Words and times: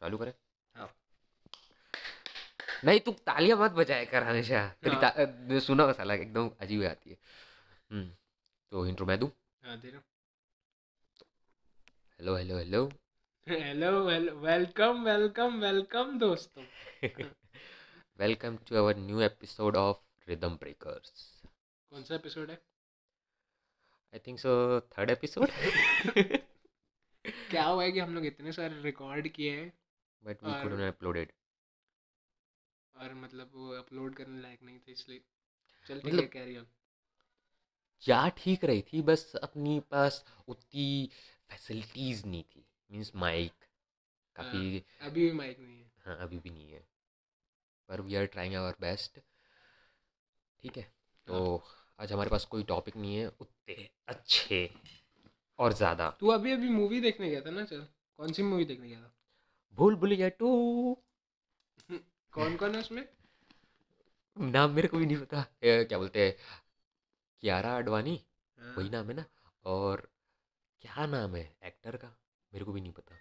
चालू 0.00 0.18
करें 0.18 0.32
हाँ। 0.74 0.88
नहीं 2.84 3.00
तू 3.00 3.12
तालियाँ 3.26 3.58
मत 3.58 3.70
बजाया 3.70 4.04
कर 4.12 4.22
हमेशा 4.22 4.66
तेरी 4.82 4.94
हाँ। 4.94 5.00
ता, 5.02 5.08
अ, 5.08 5.58
सुना 5.66 5.84
हो 5.84 5.92
साला 5.92 6.14
एकदम 6.14 6.50
अजीब 6.60 6.84
आती 6.84 7.10
है। 7.10 7.16
हम्म 7.90 8.08
तो 8.72 8.86
इंट्रो 8.86 9.06
मैं 9.06 9.18
दूँ 9.20 9.30
हाँ 9.62 9.76
दे 9.80 9.90
रहा 9.90 10.00
hello 12.20 12.36
hello 12.36 12.58
hello 12.58 12.88
hello 13.46 13.90
well 14.04 14.30
welcome 14.46 15.04
welcome 15.04 15.60
welcome 15.60 16.18
दोस्तों 16.18 16.64
welcome 18.18 18.56
to 18.68 18.76
our 18.76 18.96
new 18.96 19.20
episode 19.22 19.76
of 19.76 19.98
Rhythm 20.30 20.56
Breakers 20.56 21.26
कौन 21.92 22.02
सा 22.04 22.14
एपिसोड 22.14 22.50
है? 22.50 22.56
I 24.14 24.18
think 24.26 24.38
so 24.38 24.50
third 24.92 25.10
episode 25.10 25.48
क्या 27.50 27.64
हुआ 27.64 27.82
है 27.84 27.92
कि 27.92 27.98
हम 27.98 28.14
लोग 28.14 28.26
इतने 28.26 28.52
सारे 28.52 28.80
रिकॉर्ड 28.82 29.28
किए 29.28 29.56
हैं? 29.56 29.72
बट 30.24 30.44
वी 30.44 30.52
कुडंट 30.62 30.94
अपलोडेड 30.94 31.32
और 32.94 33.14
मतलब 33.14 33.50
वो 33.54 33.70
अपलोड 33.74 34.14
करने 34.14 34.40
लायक 34.40 34.62
नहीं 34.62 34.78
थे 34.78 34.92
इसलिए। 34.92 35.20
चल 35.86 36.00
ठीक 36.00 36.14
है 36.14 36.26
कैरी 36.28 36.56
ऑन 36.56 36.66
जा 38.02 38.28
ठीक 38.36 38.64
रही 38.64 38.82
थी? 38.82 39.02
बस 39.02 39.34
अपनी 39.36 39.78
पास 39.90 40.24
उतनी 40.48 41.10
फैसिलिटीज़ 41.50 42.26
नहीं 42.26 42.44
थी। 42.44 42.64
मींस 42.90 43.12
माइक 43.16 43.64
काफ़ी 44.38 44.84
अभी 45.00 45.20
भी 45.20 45.32
माइक 45.32 45.58
नहीं 45.58 45.78
है। 45.78 45.90
हाँ 46.04 46.16
अभी 46.18 46.38
भी 46.38 46.50
नहीं 46.50 46.70
है। 46.72 46.86
पर 47.88 48.00
we 48.00 48.14
are 48.14 48.26
trying 48.26 48.54
our 48.54 48.76
best 48.80 49.20
ठीक 50.64 50.76
है? 50.76 50.82
तो 51.26 51.62
आज 51.98 52.12
हमारे 52.12 52.30
पास 52.30 52.44
कोई 52.44 52.62
टॉपिक 52.62 52.96
नहीं 52.96 53.16
है 53.16 53.26
उतने 53.28 53.88
अच्छे 54.08 54.70
और 55.58 55.72
ज़्यादा। 55.72 56.10
तू 56.20 56.28
अभी 56.28 56.52
अभी 56.52 56.68
मूवी 56.68 57.00
देखने 57.00 57.30
गया 57.30 57.40
था 57.40 57.50
ना 57.50 57.64
चल। 57.64 57.86
कौन 58.18 58.32
सी 58.32 58.42
मूवी 58.42 58.64
देखने 58.64 58.88
गया 58.88 59.00
था? 59.00 59.12
भूल 59.74 59.94
भुलैया 59.94 60.28
टू। 60.28 60.50
कौन 62.32 62.56
कौन 62.56 62.74
है 62.74 62.80
उसमें? 62.80 63.08
नाम 64.36 64.70
मेरे 64.70 64.88
को 64.88 64.98
भी 64.98 65.06
नहीं 65.06 65.16
पता। 65.16 65.44
ए, 65.62 65.84
क्या 65.84 65.98
बोलते 65.98 66.26
हैं? 66.26 66.36
कियारा 67.42 67.72
आडवाणी 67.76 68.20
हाँ, 68.58 68.74
वही 68.78 68.88
नाम 68.90 69.08
है 69.08 69.14
ना? 69.14 69.24
और 69.64 70.08
क्या 70.82 71.06
नाम 71.06 71.36
है 71.36 71.56
एक्टर 71.64 71.96
का? 71.96 72.16
मेरे 72.52 72.64
को 72.64 72.72
भी 72.72 72.80
नहीं 72.80 72.92
पता। 72.92 73.16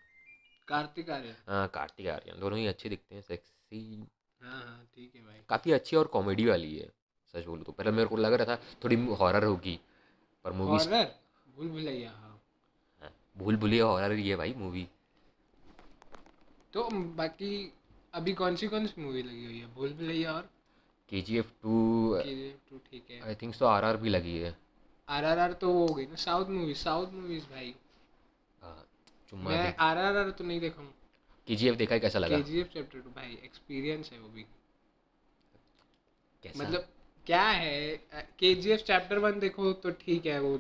कार्तिक 0.68 1.10
आर्यन। 1.10 1.36
हाँ 1.48 1.68
कार्तिक 1.68 2.08
आर्यन। 2.08 2.40
दोनों 2.40 2.60
ही 2.60 2.68
अच्छे 2.68 2.90
दिखते 2.90 3.16
हैं 3.16 3.22
सेक्सी 3.22 4.08
हाँ 4.42 4.62
हाँ 4.62 4.86
ठीक 4.96 5.16
है 5.16 5.22
भाई। 5.22 5.42
काफ़ी 5.50 5.72
अच्छी 5.72 5.96
और 5.96 6.08
कॉमेडी 6.08 6.46
वाली 6.46 6.78
है। 6.78 6.90
सच 7.34 7.46
बोलूँ 7.46 7.64
तो। 7.64 7.72
पहले 7.72 7.92
मेरे 7.92 8.08
को 8.10 8.18
लग 8.18 8.34
रहा 8.34 8.56
था 8.56 8.62
थोड़ी 8.84 8.96
हॉरर 9.20 9.44
होगी 9.44 9.80
पर 10.46 10.52
मूवी 10.52 10.78
भूल 10.78 11.68
भुलैया 11.70 12.12
हाँ। 12.12 12.36
भूल 13.38 13.56
भुलैया 13.58 13.86
हॉरर 13.86 14.12
ही 14.12 14.30
है 14.30 14.36
भाई 14.36 14.54
मूवी 14.58 14.88
तो 16.74 16.88
बाकी 17.18 17.52
अभी 18.14 18.34
कौन 18.34 18.56
सी 18.56 18.68
कौन 18.68 18.86
सी 18.88 19.02
मूवी 19.02 19.22
लगी 19.24 19.46
हुई 19.46 19.58
है? 19.60 19.74
भूल 19.74 19.94
भुलैया 19.94 20.34
और 20.34 20.50
के 21.12 21.22
जी 21.22 21.38
एफ़ 21.38 21.52
टू 21.64 22.18
टू 22.70 22.78
ठीक 22.90 23.10
है। 23.12 23.20
I 23.22 23.36
think 23.36 23.56
so 23.56 23.66
R 23.66 23.84
R 23.86 23.98
भी 23.98 24.10
लगी 24.10 24.38
है। 24.38 24.56
आर 25.08 25.26
आर 25.26 25.40
आर 25.40 25.54
तो 25.54 25.72
वो 25.74 25.86
हो 25.88 25.94
गई 25.94 26.06
ना 26.06 26.16
साउथ 26.16 26.50
मूवी 26.50 26.74
साउथ 26.76 27.14
मूवीज़ 27.14 27.46
भाई। 27.46 27.74
हाँ, 28.62 28.86
चुम्मा 29.30 29.50
मैं 29.50 29.76
आर 29.80 29.98
आर 29.98 30.18
आर 30.18 30.30
तो 30.32 30.44
नहीं 30.44 30.60
देखा 30.60 30.82
हूँ। 30.82 30.94
के 31.48 31.56
जी 31.56 31.68
एफ़ 31.70 31.76
देखा 31.76 31.94
है 31.96 32.00
कैसा 32.00 32.20
लगा? 32.20 32.38
के 32.38 32.44
जी 32.44 32.60
एफ़ 32.60 32.68
चैप्टर 32.74 33.00
टू 33.00 33.10
भाई 33.10 33.38
एक्सपीरियंस 33.44 34.12
है 34.14 34.20
वो 34.20 34.30
भी। 34.30 34.46
कैसा? 36.44 36.64
मतलब 36.64 36.88
क्या 37.30 37.42
है? 37.44 37.96
के 38.40 38.54
जी 38.56 38.70
एफ़ 38.72 38.82
चैप्टर 38.82 39.18
वन 39.18 39.40
देखो 39.40 39.72
तो 39.74 39.90
ठीक 39.96 40.26
है 40.26 40.40
वो 40.42 40.54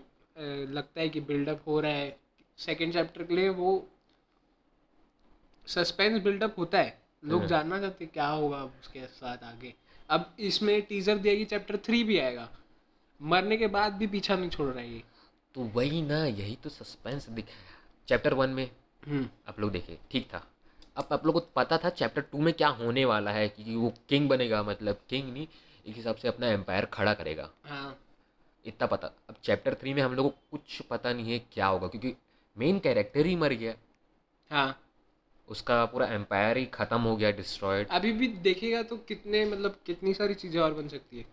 लगता 0.73 0.99
है 1.01 1.07
कि 1.09 1.19
बिल्डअप 1.21 1.63
हो 1.67 1.79
रहा 1.79 1.91
है। 1.91 2.15
सेकेंड 2.59 2.91
चैप्टर 2.93 3.23
के 3.23 3.35
लिए 3.35 3.49
वो 3.49 3.71
सस्पेंस 5.67 6.21
बिल्डअप 6.23 6.55
होता 6.57 6.79
है। 6.79 6.97
लोग 7.23 7.39
हाँ। 7.39 7.47
जानना 7.47 7.79
चाहते 7.79 8.03
हैं 8.05 8.13
क्या 8.13 8.27
होगा 8.27 8.63
उसके 8.63 9.05
साथ 9.05 9.43
आगे। 9.43 9.73
अब 10.09 10.35
इसमें 10.39 10.81
टीजर 10.81 11.17
दिया 11.17 11.33
कि 11.35 11.45
चैप्टर 11.45 11.77
थ्री 11.77 12.03
भी 12.03 12.17
आएगा। 12.19 12.47
मरने 13.21 13.57
के 13.57 13.67
बाद 13.67 13.93
भी 13.93 14.07
पीछा 14.07 14.35
नहीं 14.35 14.49
छोड़ 14.49 14.67
रहा 14.67 14.83
है 14.83 14.93
ये। 14.93 15.01
तो 15.55 15.63
वही 15.75 16.01
ना 16.01 16.23
यही 16.25 16.55
तो 16.63 16.69
सस्पेंस 16.69 17.27
दिख 17.29 17.45
चैप्टर 18.07 18.33
वन 18.33 18.49
में। 18.49 18.69
हम्म। 19.07 19.27
आप 19.47 19.59
लोग 19.59 19.71
देखे 19.71 19.97
ठीक 20.11 20.27
था। 20.33 20.45
अब 20.97 21.07
आप 21.11 21.25
लोग 21.25 21.33
को 21.33 21.39
पता 21.55 21.77
था 21.77 21.89
चैप्टर 21.91 22.21
टू 22.21 22.37
में 22.37 22.53
क्या 22.53 22.67
होने 22.75 23.05
वाला 23.05 23.31
है 23.31 23.47
कि 23.49 23.75
वो 23.75 23.93
किंग 24.09 24.29
बनेगा 24.29 24.61
मतलब 24.63 25.01
किंग 25.09 25.33
नहीं। 25.33 25.47
एक 25.87 25.95
हिसाब 25.95 26.15
से 26.15 26.27
अपना 26.27 26.47
एम्पायर 26.47 26.85
खड़ा 26.85 27.13
करेगा। 27.13 27.49
हाँ। 27.65 27.97
इतना 28.65 28.87
पता। 28.87 29.07
अब 29.29 29.35
चैप्टर 29.43 29.73
थ्री 29.73 29.93
में 29.93 30.01
हम 30.01 30.13
लोग 30.13 30.25
को 30.25 30.37
कुछ 30.51 30.81
पता 30.81 31.13
नहीं 31.13 31.31
है 31.31 31.39
क्या 31.53 31.67
होगा 31.67 31.87
क्योंकि 31.87 32.13
मेन 32.57 32.79
कैरेक्टर 32.79 33.25
ही 33.25 33.35
मर 33.35 33.53
गया। 33.53 33.73
हाँ। 34.51 34.79
उसका 35.49 35.83
पूरा 35.85 36.07
एम्पायर 36.07 36.57
ही 36.57 36.65
खत्म 36.65 37.01
हो 37.01 37.15
गया 37.15 37.31
डिस्ट्रॉयड 37.31 37.87
अभी 37.87 38.11
भी 38.11 38.27
देखेगा 38.27 38.81
तो 38.83 38.97
कितने 38.97 39.45
मतलब 39.45 39.77
कितनी 39.85 40.13
सारी 40.13 40.33
चीज़ें 40.33 40.59
और 40.61 40.73
बन 40.73 40.87
सकती 40.87 41.17
है। 41.17 41.25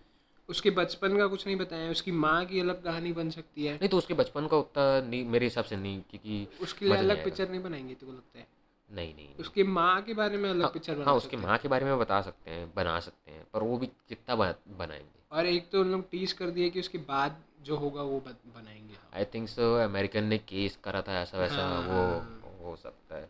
उसके 0.48 0.70
बचपन 0.70 1.16
का 1.16 1.26
कुछ 1.26 1.46
नहीं 1.46 1.56
बताया 1.56 1.90
उसकी 1.90 2.12
माँ 2.12 2.44
की 2.46 2.60
अलग 2.60 2.82
कहानी 2.84 3.12
बन 3.12 3.30
सकती 3.30 3.66
है। 3.66 3.74
नहीं 3.74 3.88
तो 3.88 3.98
उसके 3.98 4.14
बचपन 4.14 4.46
का 4.46 4.56
उतना 4.56 5.00
नहीं 5.00 5.24
मेरे 5.24 5.46
हिसाब 5.46 5.64
से 5.64 5.76
नहीं 5.76 6.00
क्योंकि 6.10 6.46
उसके 6.60 6.86
लिए 6.86 6.96
अलग 6.96 7.24
पिक्चर 7.24 7.48
नहीं 7.50 7.62
बनाएँगे 7.62 7.94
तो 7.94 8.06
लगता 8.06 8.38
है? 8.38 8.46
नहीं 8.90 9.14
नहीं। 9.14 9.28
उसकी 9.40 9.62
माँ 9.62 10.00
के 10.02 10.14
बारे 10.14 10.36
में 10.38 10.48
अलग 10.50 10.62
हाँ, 10.62 10.70
पिक्चर 10.70 10.94
बना 10.94 11.04
हाँ 11.04 11.14
सकते 11.14 11.26
उसकी 11.26 11.46
माँ 11.46 11.58
के 11.58 11.68
बारे 11.68 11.84
में 11.84 11.98
बता 11.98 12.20
सकते 12.22 12.50
हैं 12.50 12.70
बना 12.76 12.98
सकते 13.00 13.32
हैं 13.32 13.44
पर 13.54 13.62
वो 13.62 13.76
भी 13.78 13.86
कितना 13.86 14.34
बनाएँगे। 14.36 15.24
और 15.32 15.46
एक 15.46 15.70
तो 15.70 15.80
उन 15.80 15.90
लोग 15.92 16.08
टीज 16.10 16.32
कर 16.32 16.50
दिए 16.50 16.68
कि 16.70 16.80
उसके 16.80 16.98
बाद 17.08 17.42
जो 17.62 17.76
होगा 17.76 18.02
वो 18.02 18.20
बनाएँगे 18.20 18.96
आई 19.14 19.24
थिंक 19.24 19.48
सो 19.48 19.74
अमेरिकन 19.84 20.24
ने 20.24 20.38
केस 20.38 20.78
करा 20.84 21.02
था 21.02 21.20
ऐसा 21.20 21.38
वैसा 21.38 21.62
हाँ, 21.62 21.80
वो 21.80 22.02
हाँ। 22.20 22.42
हो 22.62 22.76
सकता 22.76 23.16
है। 23.16 23.28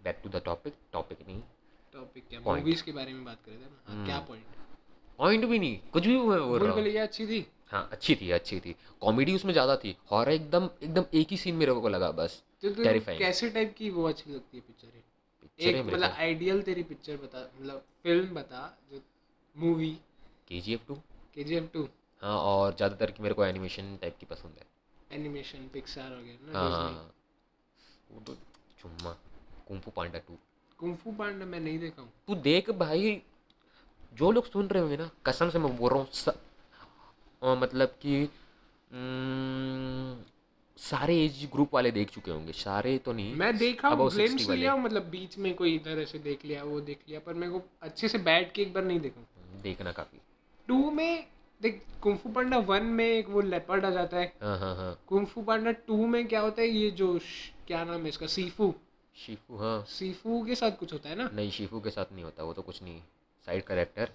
Back 0.00 0.20
to 0.24 0.28
the 0.28 0.42
topic 0.44 0.74
topic 0.92 1.18
नहीं। 1.26 1.40
टॉपिक 1.94 2.28
क्या? 2.28 2.40
मूवीज़ 2.46 2.82
के 2.84 2.92
बारे 2.92 3.12
में 3.12 3.24
बात 3.24 3.38
कर 3.44 3.50
रहे 3.50 3.60
थे 3.60 3.92
हाँ, 3.92 4.04
क्या। 4.06 4.18
पॉइंट 4.28 4.44
पॉइंट 5.18 5.44
भी 5.44 5.58
नहीं 5.58 5.78
कुछ 5.92 6.06
भी 6.06 6.16
बोल 6.18 6.58
रहा 6.60 6.72
हूँ। 6.72 6.90
अच्छी 6.98 7.26
थी। 7.26 7.46
हाँ 7.70 7.88
अच्छी 7.92 8.14
थी 8.14 8.30
अच्छी 8.30 8.58
थी। 8.60 8.74
कॉमेडी 9.00 9.34
उसमें 9.34 9.52
ज़्यादा 9.52 9.76
थी। 9.76 9.96
हॉरर 10.10 10.30
एकदम 10.32 10.68
एकदम 10.82 11.04
एक 11.14 11.28
ही 11.30 11.36
सीन 11.36 11.54
मेरे 11.54 11.72
को 11.74 11.88
लगा 11.88 12.10
बस। 12.12 12.42
तो 12.62 12.70
तो 12.70 12.82
Terrifying. 12.84 13.18
कैसे 13.18 13.50
टाइप 13.50 13.74
की 13.78 13.90
वो 13.90 14.08
अच्छी 14.08 14.32
लगती 14.34 14.56
है 14.56 14.62
पिक्चर 14.66 15.68
एक 15.68 15.86
मतलब 15.86 16.10
आइडियल 16.10 16.62
तेरी 16.62 16.82
पिक्चर 16.82 17.16
बता 17.16 17.40
मतलब 17.60 17.84
फ़िल्म 18.02 18.34
बता 18.34 18.78
जो 18.92 19.02
मूवी 19.56 19.90
के 20.48 20.60
जी 20.60 20.74
एफ़ 20.74 20.86
टू 20.88 20.94
के 21.34 21.44
जी 21.44 21.54
एफ़ 21.54 21.66
टू 21.66 21.88
हाँ 22.22 22.38
और 22.38 22.74
ज़्यादातर 22.74 23.10
की 23.10 23.22
मेरे 23.22 23.34
को 23.34 23.44
एनिमेशन 23.44 23.96
टाइप 23.96 24.16
की 24.20 24.26
पसंद 24.26 24.58
है 24.58 24.66
एनिमेशन 25.18 25.68
पिक्सार 25.72 26.10
वगैरह 26.12 26.52
ना 26.52 26.58
हाँ 26.58 26.70
हाँ। 26.70 26.92
हाँ। 26.92 27.12
वो 28.12 28.20
तो 28.20 28.34
चुम्मा 28.80 29.16
kung fu 29.68 29.90
panda 29.90 30.18
two 30.18 30.38
kung fu 30.78 31.12
panda 31.12 31.44
मैं 31.44 31.60
नहीं 31.60 31.78
देखा 31.78 32.02
हूँ 32.02 32.12
तू 32.26 32.34
देख 32.34 32.70
भाई 32.70 33.22
जो 34.14 34.30
लोग 34.30 34.50
सुन 34.50 34.66
रहे 34.66 34.82
होंगे 34.82 34.96
ना 34.96 35.10
कसम 35.26 35.50
से 35.50 35.58
मैं 35.58 35.76
बोल 35.76 35.90
रहा 35.90 35.98
हूँ. 35.98 37.56
मतलब 37.60 37.88
कि 37.88 38.28
सारे 40.76 41.14
एज 41.24 41.44
ग्रुप 41.52 41.74
वाले 41.74 41.90
देख 41.90 42.10
चुके 42.10 42.30
होंगे। 42.30 42.52
सारे 42.52 42.96
तो 42.98 43.12
नहीं 43.12 43.34
मैं 43.34 43.56
देखा 43.58 43.88
हूँ 43.88 43.96
Above 43.96 44.12
60 44.12 44.16
ग्लिम्स 44.16 44.48
लिया 44.50 44.72
हूँ 44.72 44.82
मतलब 44.82 45.08
बीच 45.10 45.38
में 45.38 45.54
कोई 45.54 45.74
इधर 45.74 45.98
ऐसे 45.98 46.18
देख 46.18 46.44
लिया 46.44 46.62
वो 46.64 46.80
देख 46.80 46.98
लिया 47.08 47.20
पर 47.20 47.34
मेरे 47.34 47.52
को 47.52 47.62
अच्छे 47.82 48.08
से 48.08 48.18
बैठ 48.18 48.52
के 48.52 48.62
एक 48.62 48.72
बार 48.74 48.84
नहीं 48.84 49.00
देखा। 49.00 49.26
देखना 49.62 49.92
काफ़ी। 49.92 50.20
टू 50.68 50.90
में 50.90 51.26
देख 51.60 51.80
कुंफू 52.02 52.28
पांडा 52.28 52.58
वन 52.68 52.82
में 52.96 53.06
एक 53.06 53.28
वो 53.28 53.40
लेपर्ड 53.40 53.84
आ 53.84 53.90
जाता 53.90 54.16
है। 54.16 54.32
हाँ 54.42 54.58
हाँ 54.58 54.74
हाँ। 54.76 54.98
कुंफू 55.06 55.42
पांडा 55.42 55.70
टू 55.86 56.06
में 56.06 56.26
क्या 56.28 56.40
होता 56.40 56.62
है 56.62 56.68
ये 56.68 56.90
जो 56.90 57.18
क्या 57.66 57.84
नाम 57.84 58.02
है 58.02 58.08
इसका 58.08 58.26
सीफू 58.26 58.74
शिफू 59.16 59.56
हाँ। 59.56 59.84
सीफू 59.88 60.44
के 60.46 60.54
साथ 60.54 60.78
कुछ 60.78 60.92
होता 60.92 61.08
है 61.08 61.16
ना? 61.16 61.30
नहीं 61.34 61.50
शिफू 61.50 61.80
के 61.80 61.90
साथ 61.90 62.12
नहीं 62.12 62.24
होता 62.24 62.44
वो 62.44 62.52
तो 62.52 62.62
कुछ 62.62 62.82
नहीं। 62.82 63.00
Side 63.46 63.62
character 63.64 64.10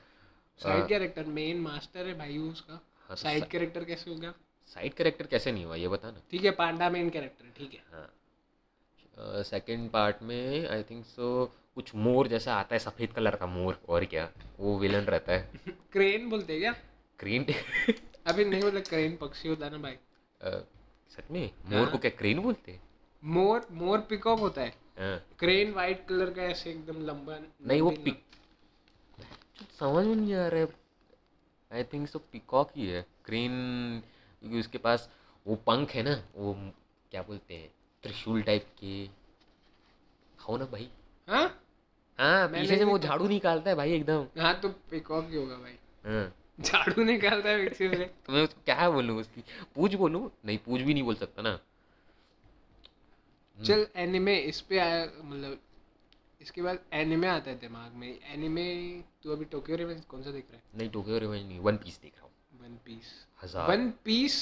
side 0.60 0.88
character 0.88 1.26
main 1.26 1.62
master 1.62 2.08
है 2.08 2.18
भाई 2.18 2.38
उसका। 2.38 2.74
हाँ, 2.74 3.10
तो 3.10 3.16
साइड 3.16 3.46
कैरेक्टर 3.46 3.84
कैसे 3.84 4.12
हो 4.12 4.18
गया? 4.18 4.34
साइड 4.76 4.94
कैरेक्टर 4.94 5.28
कैसे 5.28 5.52
नहीं 5.52 5.66
हुआ 5.66 5.76
ये 5.76 5.88
बता 5.88 6.12
ना। 6.12 6.22
ठीक 6.32 6.44
है 6.46 6.52
पांडा 6.52 6.90
मेन 6.90 7.10
कैरेक्टर 7.10 7.46
है 7.46 7.52
ठीक 7.58 7.74
है। 7.74 7.84
हाँ। 7.92 9.44
सेकंड 9.44 9.90
पार्ट 9.92 10.22
में 10.24 10.68
आई 10.68 10.84
थिंक 10.84 11.06
सो 11.06 11.46
कुछ 11.76 11.94
मोर 11.96 12.28
जैसा 12.28 12.56
आता 12.56 12.76
है 12.76 12.80
सफ़ेद 12.80 13.12
कलर 13.14 13.36
का 13.36 13.46
मोर 13.48 13.80
और 13.90 14.06
क्या 14.06 14.30
वो 14.60 14.78
विलन 14.80 15.06
रहता 15.06 15.34
है। 15.34 15.60
क्रेन 15.92 16.30
बोलते 16.30 16.60
क्या? 16.60 16.72
क्रीन 17.20 17.46
अभी 18.28 18.46
नहीं 18.46 18.62
बोला 18.62 18.80
क्रेन 18.80 19.16
पक्षी 19.18 19.50
होता 19.50 19.66
है 19.66 19.72
ना 19.72 19.78
भाई। 19.78 19.98
सच 21.12 21.32
में? 21.32 21.50
मोर 21.66 21.90
को 21.90 21.98
क्या 21.98 22.12
क्रेन 22.18 22.40
बोलते 22.40 22.72
हैं? 22.72 22.82
मोर 23.24 23.68
मोर 23.72 24.00
पिकॉक 24.10 24.40
होता 24.40 24.62
है। 24.62 24.74
हाँ। 25.00 25.18
क्रेन 25.40 25.72
वाइट 25.74 26.06
कलर 26.08 26.30
का 26.34 26.44
ऐसे 26.44 26.70
एकदम 26.70 27.06
लंबा 27.06 27.38
नहीं 27.40 27.82
वो 27.82 27.90
पिक 28.06 28.24
समझ 29.80 30.06
में 30.06 30.16
नहीं 30.16 30.34
आ 30.34 30.48
रहा 30.48 30.60
है। 30.62 30.68
आई 31.72 31.84
थिंक 31.84 32.08
सो 32.10 32.20
पिकॉक 32.32 32.72
ही 32.78 32.88
है। 32.88 33.06
क्रेन 33.26 33.52
क्योंकि 34.42 34.60
उसके 34.60 34.78
पास 34.78 35.10
वो 35.48 35.56
पंख 35.56 35.92
है 35.92 36.04
ना 36.04 36.24
वो 36.36 36.54
क्या 37.12 37.22
बोलते 37.22 37.54
हैं 37.54 37.70
त्रिशूल 38.04 38.42
टाइप 38.42 38.66
के। 38.80 39.08
खाओ 40.40 40.58
ना 40.58 40.66
भाई। 40.66 40.90
हाँ? 41.28 41.62
हाँ 42.20 42.48
पीछे 42.48 42.78
से 42.78 42.84
वो 42.84 43.00
झाड़ू 43.00 43.28
निकालता 43.28 43.70
है 43.70 43.76
भाई 43.76 43.94
एकदम। 43.94 44.42
हाँ 44.42 44.60
तो 44.60 44.70
पिकॉक 44.70 45.30
ही 45.30 45.36
होगा 45.36 45.56
भाई। 45.56 45.78
हाँ। 46.06 46.34
झाड़ू 46.62 47.04
निकालता 47.04 47.50
है 47.50 47.62
मिक्सी 47.64 47.90
से। 47.90 48.06
तो 48.26 48.34
मैं 48.34 48.42
उसको 48.44 48.62
क्या 48.66 48.90
बोलूँ 48.90 49.20
उसकी? 49.20 49.44
पूछ 49.76 49.96
बोलूँ? 49.96 50.32
नहीं 50.46 50.58
पूछ 50.58 50.82
भी 50.82 50.94
नहीं 50.94 51.04
बोल 51.04 51.16
सकता 51.16 51.42
ना। 51.42 51.60
चल 53.66 53.88
एनिमे 53.96 54.36
इस 54.38 54.62
पे 54.62 54.80
आया 54.80 55.06
मतलब 55.24 55.60
इसके 56.42 56.62
बाद 56.62 56.80
एनिमे 56.94 57.28
आता 57.28 57.52
है 57.52 57.60
दिमाग 57.60 57.92
में। 57.92 58.20
एनिमे 58.34 58.66
तू 59.24 59.32
अभी 59.32 59.46
टोक्यो 59.46 59.76
रिवेंज 59.76 60.06
कौन 60.06 60.24
सा 60.24 60.32
देख 60.32 60.46
रहा 60.52 60.58
है? 60.58 60.64
नहीं 60.78 60.90
टोक्यो 60.90 61.18
रिवेंज 61.18 61.48
नहीं 61.48 61.60
वन 61.60 61.78
पीस 61.78 62.00
देख 62.02 62.14
रहा 62.18 62.26
है। 62.26 62.31
वन 62.62 62.78
पीस 62.86 63.14
हज़ार 63.44 63.70
वन 63.70 63.90
पीस 64.06 64.36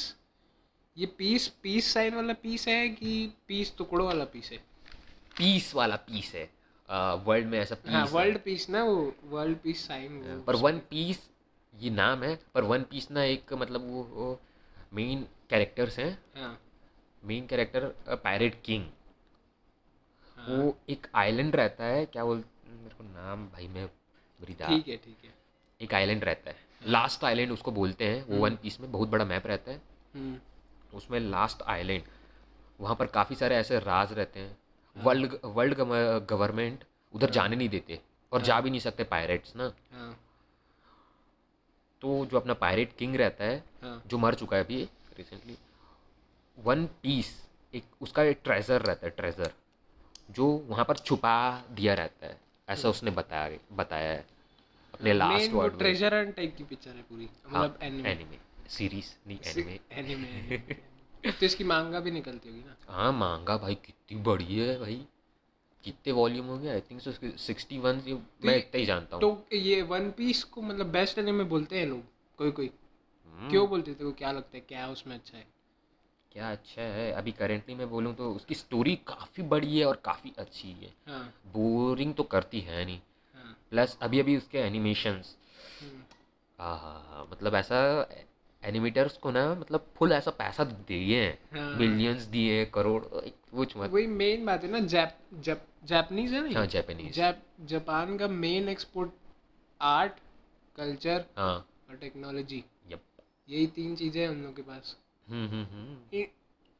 ये 0.98 1.06
पीस 1.18 1.48
पीस 1.64 1.94
साइन 1.94 2.16
वाला 2.16 2.34
पीस 2.44 2.68
है 2.68 2.88
कि 2.90 3.12
पीस 3.48 3.76
टुकड़ों 3.78 4.06
वाला 4.08 4.26
पीस 4.26 4.52
है? 4.52 4.58
पीस 5.38 5.74
वाला 5.76 5.96
पीस 6.08 6.34
है। 6.36 6.50
वर्ल्ड 7.26 7.48
में 7.48 7.60
ऐसा 7.60 7.76
पीस 7.76 7.94
हाँ। 7.94 8.06
वर्ल्ड 8.08 8.38
पीस 8.44 8.70
ना 8.70 8.84
वो 8.84 8.96
वर्ल्ड 9.26 9.58
पीस 9.58 9.88
साइन 9.88 10.44
पर 10.48 10.56
वन 10.56 10.80
पीस 10.90 11.30
ये 11.74 11.90
नाम 11.90 12.24
है 12.24 12.36
पर 12.54 12.64
वन 12.64 12.84
पीस 12.84 13.10
ना 13.12 13.24
एक 13.24 13.54
मतलब 13.54 13.90
वो, 13.90 14.04
वो 14.04 14.40
मेन 14.94 15.26
कैरेक्टर्स 15.50 16.00
हैं। 16.00 16.58
मेन 17.24 17.48
कैरेक्टर 17.48 17.86
पायरेट 18.24 18.62
किंग 18.66 18.86
वो 20.38 20.78
एक 20.90 21.08
आइलैंड 21.16 21.56
रहता 21.56 21.86
है 21.86 22.06
क्या 22.06 22.24
बोल 22.26 22.44
मेरे 22.68 22.96
को 22.96 23.04
नाम 23.04 23.48
भाई 23.48 23.68
मैं 23.68 23.88
ठीक 24.40 24.88
है 24.88 24.96
ठीक 24.98 25.18
है। 25.24 25.34
एक 25.82 25.94
आइलैंड 25.94 26.24
रहता 26.24 26.50
है। 26.50 26.68
लास्ट 26.82 27.24
आइलैंड 27.24 27.52
उसको 27.52 27.72
बोलते 27.72 28.08
हैं 28.08 28.24
वो 28.26 28.38
वन 28.38 28.56
पीस 28.56 28.80
में 28.80 28.92
बहुत 28.92 29.10
बड़ा 29.10 29.26
मैप 29.26 29.48
रहता 29.48 29.72
है। 29.72 29.82
हम्म, 30.16 30.38
उसमें 30.94 31.20
लास्ट 31.20 31.62
आइलैंड 31.62 32.04
वहाँ 32.80 32.96
पर 32.96 33.06
काफ़ी 33.08 33.36
सारे 33.36 33.56
ऐसे 33.56 33.80
राज 33.80 34.14
रहते 34.14 34.40
हैं। 34.40 34.58
वर्ल्ड 34.96 35.38
वर्ल्ड 35.46 35.78
गवर्नमेंट 36.30 36.84
उधर 37.14 37.30
जाने 37.30 37.56
नहीं 37.56 37.70
देते 37.70 38.00
और 38.32 38.42
जा 38.42 38.60
भी 38.62 38.70
नहीं 38.70 38.80
सकते 38.80 39.04
पायरेट्स 39.04 39.56
ना। 39.56 39.72
हाँ। 39.92 40.18
तो 42.02 42.26
जो 42.26 42.38
अपना 42.38 42.54
पायरेट 42.54 42.96
किंग 42.98 43.16
रहता 43.16 43.44
है 43.44 43.64
हाँ। 43.84 44.02
जो 44.08 44.18
मर 44.18 44.36
चुका 44.36 44.58
है 44.58 44.64
अभी 44.64 44.84
रिसेंटली 45.18 45.58
वन 46.58 46.86
पीस 47.04 47.36
एक 47.74 47.84
उसका 48.02 48.24
एक 48.24 48.40
ट्रेजर 48.44 48.82
रहता 48.82 49.08
है 49.08 49.14
ट्रेजर 49.18 49.52
जो 50.32 50.48
वहाँ 50.68 50.86
पर 50.86 50.98
छुपा 50.98 51.36
दिया 51.72 51.94
रहता 51.94 52.28
है 52.28 52.40
ऐसा 52.70 52.90
उसने 52.90 53.12
बताया 53.12 53.58
बताया 53.74 54.12
है। 54.12 54.26
अपने 54.94 55.14
last 55.14 55.54
word 55.54 55.78
treasure 55.78 56.14
hunt 56.14 56.36
type 56.36 56.56
की 56.58 56.64
पिक्चर 56.64 56.92
है 56.92 57.02
पूरी 57.02 57.30
मतलब 57.48 57.80
एनिमे 57.84 58.10
एनिमे 58.10 58.38
सीरीज़ 58.70 59.14
नहीं 59.28 59.40
एनिमे 59.46 59.80
एनिमे 60.00 60.58
तो 61.32 61.46
इसकी 61.46 61.64
मांगा 61.64 62.00
भी 62.00 62.12
निकलती 62.12 62.50
होगी 62.50 62.62
ना? 62.62 62.76
हाँ 62.90 63.12
मांगा 63.12 63.58
भाई 63.58 63.76
कितनी 63.76 64.22
बड़ी 64.22 64.60
है 64.60 64.80
भाई। 64.80 65.06
कितने 65.84 66.14
वॉल्यूम 66.14 66.46
हो 66.46 66.58
गया 66.58 66.74
I 66.74 66.82
think 66.82 67.02
so 67.02 67.12
sixty 67.38 67.78
one 67.78 68.02
मैं 68.46 68.56
इतना 68.58 68.80
ही 68.80 68.86
जानता 68.86 69.16
हूँ। 69.16 69.22
तो 69.22 69.56
ये 69.56 69.82
वन 69.82 70.10
पीस 70.12 70.44
को 70.44 70.62
मतलब 70.62 70.92
बेस्ट 70.92 71.20
एनिमे 71.20 71.44
बोलते 71.44 71.80
हैं 71.80 71.86
लोग? 71.86 72.04
कोई 72.38 72.52
कोई। 72.52 72.68
हम्म, 72.68 73.50
क्यों 73.50 73.68
बोलते 73.70 73.94
थे 73.94 74.12
क्या 74.12 74.32
लगता 74.32 74.58
है? 74.58 74.62
क्या 74.62 74.88
उसमें 74.88 75.16
अच्छा 75.16 75.38
है? 75.38 75.46
क्या 76.32 76.52
अच्छा 76.52 76.82
है? 76.82 77.12
अभी 77.12 77.32
करेंटली 77.32 77.76
मैं 77.76 77.90
बोलूँ 77.90 78.14
तो 78.16 78.32
उसकी 78.34 78.56
स्टोरी 78.56 78.96
काफ़ी 78.96 79.44
बड़ी 79.44 79.80
है 79.80 79.86
और 79.86 80.02
काफ़ी 80.06 80.34
अच्छी 80.38 80.72
है। 80.72 80.94
हाँ। 81.08 81.34
बोरिंग 81.48 82.14
तो 82.14 82.24
करती 82.24 82.60
है 82.60 82.86
नहीं। 82.86 83.00
प्लस 83.72 83.98
अभी 84.02 84.20
अभी 84.20 84.38
उसके 84.38 84.58
एनिमेशंस 84.58 85.36
हम्म, 85.82 86.02
हाँ 86.60 86.78
हाँ 86.80 87.04
हाँ 87.10 87.28
मतलब 87.32 87.56
ऐसा 87.56 87.80
एनिमेटर्स 88.64 89.18
को 89.18 89.32
ना 89.32 89.44
मतलब 89.56 89.86
फुल 89.96 90.12
ऐसा 90.12 90.32
पैसा 90.32 90.64
दिए 90.64 91.22
हैं। 91.22 91.38
हाँ। 91.54 91.78
मिलियंस 91.80 92.22
दिए 92.28 92.66
करोड़ 92.66 93.02
कुछ 93.04 93.76
मत। 93.78 93.90
वही 93.90 94.08
मेन 94.08 94.46
बात 94.46 94.64
है 94.64 94.72
ना 94.72 94.80
जैप 94.88 95.18
जैप 95.34 95.66
जापानीज 95.86 96.34
है 96.34 96.42
ना 96.44 96.60
हाँ? 96.60 96.66
जापानीज 96.68 97.14
जैप 97.16 97.42
जापान 97.66 98.18
का 98.18 98.28
मेन 98.28 98.70
एक्सपोर्ट 98.70 99.12
आर्ट 99.82 100.14
कल्चर 100.76 101.26
हाँ। 101.38 101.56
और 101.90 101.96
टेक्नोलॉजी 101.96 102.64
यप 102.92 103.02
यही 103.50 103.68
तीन 103.68 103.96
चीज़ें 103.96 104.22
हैं 104.22 104.28
उन 104.30 104.38
लोगों 104.38 104.54
के 104.54 104.62
पास। 104.62 104.96
हम्म 105.28 105.48
हम्म 105.48 105.66
हम्म। 105.66 106.26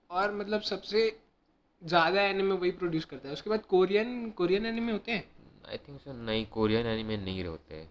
और 0.10 0.36
मतलब 0.36 0.62
सबसे 0.62 1.10
ज़्यादा 1.82 2.22
एनिमे 2.22 2.56
वही 2.56 2.72
प्रोड्यूस 2.72 3.06
करता 3.06 3.28
है। 3.28 3.34
उसके 3.34 3.50
बाद 3.50 3.66
कोरियन 3.66 4.30
कोरियन 4.32 4.66
एनिमे 4.66 4.92
होते 4.92 5.12
हैं? 5.12 5.24
आई 5.70 5.78
थिंक 5.78 6.02
सो 6.02 6.14
नहीं 6.14 6.46
कोरियन 6.46 6.88
एनिमे 6.88 7.18
नहीं 7.18 7.44
होते। 7.44 7.88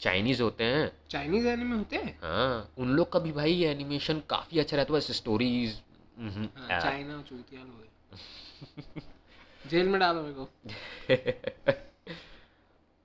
चाइनीज़ 0.00 0.42
होते 0.42 0.64
हैं। 0.64 0.92
चाइनीज़ 1.10 1.48
एनिमे 1.48 1.76
होते 1.76 1.96
हैं? 1.96 2.18
हाँ 2.22 2.72
उन 2.78 2.88
लोग 2.88 3.12
का 3.12 3.18
भी 3.18 3.32
भाई 3.32 3.62
एनिमेशन 3.64 4.22
काफ़ी 4.30 4.58
अच्छा 4.58 4.76
रहता 4.76 4.92
है 4.92 4.98
बस 4.98 5.12
स्टोरीज 5.12 5.82
चाइना 6.18 7.22
चूतिया 7.22 7.60
लोग 7.60 7.82
जेल 9.70 9.88
में 9.88 10.00
डालो 10.00 10.22
मेरे 10.22 10.34
को। 10.34 10.48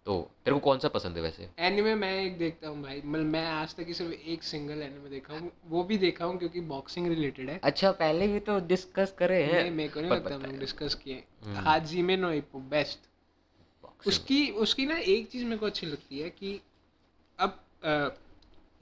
तो 0.05 0.31
तेरे 0.45 0.53
को 0.53 0.59
कौन 0.59 0.79
सा 0.79 0.87
पसंद 0.87 1.15
है 1.15 1.21
वैसे? 1.21 1.49
एनिमे 1.59 1.95
मैं 1.95 2.23
एक 2.23 2.37
देखता 2.37 2.67
हूँ 2.67 2.83
भाई। 2.83 3.01
मतलब 3.05 3.25
मैं 3.25 3.45
आज 3.47 3.75
तक 3.75 3.91
सिर्फ़ 3.93 4.13
एक 4.13 4.43
सिंगल 4.43 4.81
एनिमे 4.81 5.09
देखा 5.09 5.33
हूँ। 5.33 5.51
वो 5.65 5.83
भी 5.83 5.97
देखा 5.97 6.25
हूँ 6.25 6.37
क्योंकि 6.37 6.61
बॉक्सिंग 6.61 7.07
रिलेटेड 7.07 7.49
है। 7.49 7.59
अच्छा 7.63 7.91
पहले 7.91 8.27
भी 8.27 8.39
तो 8.39 8.59
डिस्कस 8.59 9.15
करे 9.17 9.43
हैं। 9.43 9.61
नहीं 9.61 9.71
मेरे 9.71 9.89
को 9.89 10.01
नहीं 10.01 10.11
लगता 10.11 10.35
हम 10.35 10.57
डिस्कस 10.59 10.95
किए। 10.95 11.23
हम्म। 11.45 11.57
Hajime 11.57 12.17
no 12.17 12.31
Ippo 12.31 12.59
best. 12.59 12.99
उसकी 14.05 14.49
उसकी 14.51 14.85
ना 14.85 14.95
एक 14.95 15.27
चीज़ 15.29 15.43
मेरे 15.45 15.57
को 15.57 15.65
अच्छी 15.65 15.87
लगती 15.87 16.19
है 16.19 16.29
कि 16.29 16.59
अब 17.39 17.59
अ, 17.83 18.09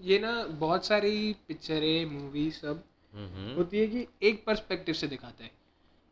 ये 0.02 0.20
ना 0.20 0.44
बहुत 0.48 0.86
सारी 0.86 1.36
पिक्चरें 1.48 2.06
मूवी 2.06 2.52
सब 2.52 2.84
होती 3.58 3.80
है 3.80 3.88
कि 3.88 4.08
एक 4.24 4.44
पर्सपेक्टिव 4.46 4.96
से 4.96 5.08
दिखाता 5.08 5.44
है 5.44 5.52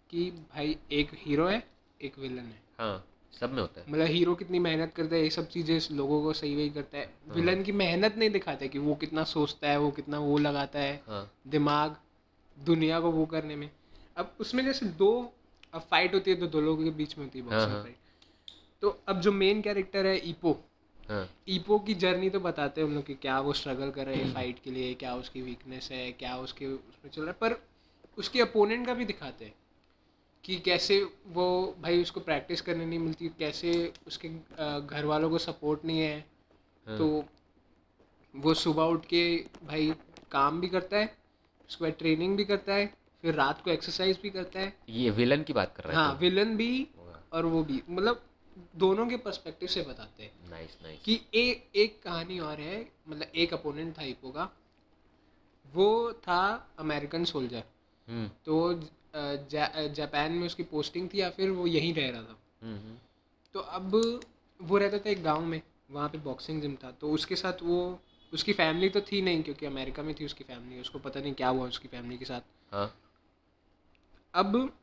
कि 0.10 0.32
भाई 0.32 0.78
एक 0.92 1.10
हीरो 1.14 1.48
है 1.48 1.68
एक 2.02 2.20
विलन 2.20 2.44
है। 2.44 2.62
हाँ 2.80 3.04
सब 3.34 3.52
में 3.54 3.62
होता 3.62 3.82
है। 3.82 3.86
मतलब 3.92 4.06
हीरो 4.06 4.36
कितनी 4.36 4.60
मेहनत 4.60 4.94
करता 4.96 5.16
है 5.16 5.24
ये 5.24 5.30
सब 5.30 5.48
चीज़ें 5.50 5.96
लोगों 5.96 6.22
को 6.24 6.34
सही 6.34 6.56
वही 6.56 6.70
करता 6.70 6.98
है। 6.98 7.06
हाँ। 7.06 7.36
विलन 7.36 7.64
की 7.64 7.72
मेहनत 7.72 8.16
नहीं 8.18 8.30
दिखाता 8.30 8.64
है 8.64 8.70
कि 8.70 8.80
वो 8.80 8.96
कितना 8.96 9.24
सोचता 9.24 9.70
है 9.70 9.78
वो 9.80 9.92
कितना 9.92 10.20
वो 10.20 10.38
लगाता 10.38 10.80
है। 10.80 11.04
हाँ। 11.08 11.32
दिमाग 11.48 11.96
दुनिया 12.58 13.00
को 13.00 13.12
वो 13.12 13.26
करने 13.26 13.56
में। 13.56 13.70
अब 14.18 14.36
उसमें 14.40 14.64
जैसे 14.66 14.86
दो 14.86 15.12
अब 15.74 15.82
फाइट 15.82 16.14
होती 16.14 16.32
है 16.32 16.38
तो 16.38 16.48
दो 16.48 16.62
लोगों 16.62 16.84
के 16.84 16.90
बीच 16.90 17.18
में 17.18 17.26
होती 17.26 17.40
है 17.40 17.46
हाँ, 17.46 17.54
बॉक्सिंग 17.54 17.74
हाँ। 17.74 17.84
फाइट 17.84 17.96
तो 18.84 18.90
अब 19.08 19.20
जो 19.22 19.32
मेन 19.32 19.62
कैरेक्टर 19.62 20.06
है 20.06 20.16
ईपो 20.30 20.52
हाँ। 21.10 21.28
ईपो 21.50 21.78
की 21.80 21.94
जर्नी 21.94 22.30
तो 22.30 22.40
बताते 22.40 22.82
हैं 22.82 22.88
हम 22.88 22.96
लोग 22.96 23.06
कि 23.06 23.14
क्या 23.16 23.40
वो 23.40 23.54
स्ट्रगल 23.54 23.92
कर 23.92 24.06
रहे। 24.06 24.16
हैं 24.16 24.34
फाइट 24.34 24.60
के 24.64 24.72
लिए 24.72 24.94
क्या 24.94 25.14
उसकी 25.16 25.42
वीकनेस 25.42 25.90
है 25.92 26.12
क्या 26.12 26.36
उसके 26.38 26.68
उसमें 26.68 27.12
चल 27.12 27.22
रहा 27.22 27.32
है। 27.32 27.38
पर 27.42 27.56
उसके 28.18 28.42
अपोनेंट 28.42 28.86
का 28.88 28.94
भी 28.94 29.06
दिखाते 29.06 29.46
हैं 29.46 29.54
कि 30.46 30.56
कैसे 30.60 31.02
वो 31.28 31.46
भाई 31.82 32.02
उसको 32.02 32.20
प्रैक्टिस 32.20 32.62
करने 32.62 32.86
नहीं 32.86 33.00
मिलती 33.00 33.30
कैसे 33.40 33.72
उसके 34.08 34.30
घर 34.80 35.06
वालों 35.06 35.30
को 35.30 35.38
सपोर्ट 35.38 35.86
नहीं 35.86 36.00
है। 36.00 36.20
हाँ। 36.86 36.98
तो 36.98 37.24
वो 38.34 38.54
सुबह 38.54 38.84
उठ 38.84 39.06
के 39.06 39.24
भाई 39.64 39.94
काम 40.32 40.60
भी 40.62 40.68
करता 40.68 40.98
है 40.98 41.16
उसके 41.70 41.84
बाद 41.86 41.96
ट्रेनिंग 42.00 42.38
भी 42.38 42.46
करता 42.46 42.74
है 42.74 42.86
फिर 43.24 43.34
रात 43.36 43.62
को 43.62 43.72
एक्सरसाइज 43.72 44.20
भी 44.24 44.30
करता 44.30 44.60
है। 44.60 44.74
ये 44.90 45.10
विलन 45.12 45.44
की 45.44 45.54
बात 45.54 45.74
कर 45.78 45.84
रहा 45.84 45.92
है 45.92 45.98
हाँ 45.98 46.18
विलन 46.22 46.56
भी 46.58 46.88
और 47.34 47.46
वो 47.46 47.64
भी। 47.64 47.82
मतलब 47.90 48.22
दोनों 48.76 49.06
के 49.08 49.18
पर्सपेक्टिव 49.18 49.70
से 49.70 49.82
बताते 49.82 50.24
हैं। 50.24 50.50
नाइस 50.50 50.78
नाइस 50.84 51.00
कि 51.02 51.20
एक 51.34 51.70
एक 51.76 52.02
कहानी 52.04 52.40
और 52.40 52.60
है 52.60 52.92
मतलब 53.10 53.32
एक 53.36 53.54
अपोनेंट 53.54 53.98
था 53.98 54.04
इपो 54.04 54.32
का। 54.32 54.50
वो 55.74 56.14
था 56.14 56.72
अमेरिकन 56.80 57.26
सोल्जर 57.26 57.64
हम्म। 58.08 58.30
तो 58.46 58.74
अ, 59.14 59.36
जा, 59.50 59.88
जापान 59.88 60.32
में 60.32 60.46
उसकी 60.46 60.64
पोस्टिंग 60.64 61.10
थी 61.14 61.20
या 61.22 61.30
फिर 61.30 61.50
वो 61.50 61.68
यहीं 61.68 61.94
रह 61.94 62.10
रहा 62.10 62.22
था। 62.22 62.38
हम्म 62.62 62.78
हम्म, 62.78 62.98
तो 63.54 63.60
अब 63.60 63.96
वो 64.62 64.78
रहता 64.78 64.98
था 64.98 65.10
एक 65.10 65.24
गाँव 65.24 65.42
में 65.42 65.62
वहाँ 65.92 66.10
पे 66.10 66.18
बॉक्सिंग 66.18 66.62
जिम 66.62 66.76
था। 66.76 66.92
तो 66.92 67.12
उसके 67.12 67.36
साथ 67.36 67.62
वो 67.64 68.00
उसकी 68.34 68.54
फैमिली 68.54 68.90
तो 68.90 69.02
थी 69.02 69.22
नहीं 69.22 69.44
क्योंकि 69.44 69.66
अमेरिका 69.66 70.04
में 70.04 70.14
थी 70.16 70.26
उसकी 70.26 70.44
फैमिली 70.44 70.82
उसको 70.82 71.00
पता 71.00 71.20
नहीं 71.20 71.34
क्या 71.34 71.48
हुआ 71.48 71.68
उसकी 71.68 71.88
फैमिली 71.88 72.18
के 72.18 72.26
साथ। 72.26 72.42
हाँ। 72.72 72.94
अब 74.34 74.74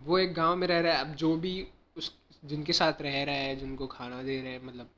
वो 0.00 0.18
एक 0.18 0.34
गाँव 0.34 0.56
में 0.56 0.66
रह 0.66 0.80
रहा 0.80 0.92
है। 0.92 1.00
अब 1.00 1.14
जो 1.14 1.36
भी 1.36 1.66
उस 1.96 2.14
जिनके 2.44 2.72
साथ 2.72 3.02
रह 3.02 3.24
रहा 3.24 3.34
है 3.34 3.56
जिनको 3.56 3.86
खाना 3.86 4.22
दे 4.22 4.42
रहे 4.42 4.52
हैं 4.52 4.64
मतलब 4.64 4.88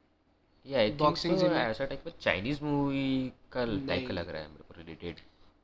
ये 0.67 0.75
आई 0.75 0.91
थिंक 0.91 1.01
Boxing 1.01 1.33
gym 1.33 1.53
ऐसा 1.53 1.85
टाइप 1.85 2.03
का 2.05 2.11
चाइनीज़ 2.11 2.65
मूवी 2.65 3.33
का 3.53 3.65
टाइप 3.87 4.09
का 4.09 4.15
लग 4.15 4.29
रहा 4.29 4.43
है 4.43 4.49
मेरे 4.49 4.65
को 4.69 4.75
रिलेटेड 4.79 5.17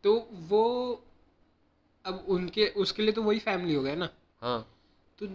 तो 0.04 0.28
वो 0.32 0.64
अब 2.04 2.24
उनके 2.28 2.66
उसके 2.66 3.02
लिए 3.02 3.12
तो 3.12 3.22
वही 3.22 3.38
फैमिली 3.38 3.74
हो 3.74 3.82
गया 3.82 3.94
ना। 3.94 4.08
हाँ। 4.42 4.68
तो 5.18 5.26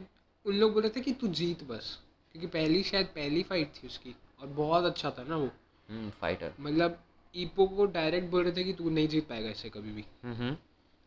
उन 0.45 0.55
लोग 0.55 0.73
बोल 0.73 0.81
रहे 0.81 0.91
थे 0.95 1.01
कि 1.01 1.13
तू 1.13 1.27
जीत 1.27 1.63
बस 1.63 1.99
क्योंकि 2.31 2.47
पहली 2.47 2.83
शायद 2.83 3.05
पहली 3.05 3.43
फाइट 3.43 3.67
थी 3.67 3.87
उसकी 3.87 4.15
और 4.41 4.47
बहुत 4.47 4.83
अच्छा 4.83 5.11
था 5.11 5.23
ना 5.23 5.35
वो। 5.35 5.49
हम्म 5.89 6.09
फाइटर 6.09 6.53
मतलब 6.59 7.03
ईपो 7.35 7.67
को 7.67 7.85
डायरेक्ट 7.85 8.29
बोल 8.31 8.43
रहे 8.43 8.51
थे 8.51 8.63
कि 8.63 8.73
तू 8.73 8.89
नहीं 8.89 9.07
जीत 9.07 9.27
पाएगा 9.27 9.49
इससे 9.49 9.69
कभी 9.69 9.91
भी। 9.91 10.05
हम्म 10.23 10.35
हम्म। 10.35 10.57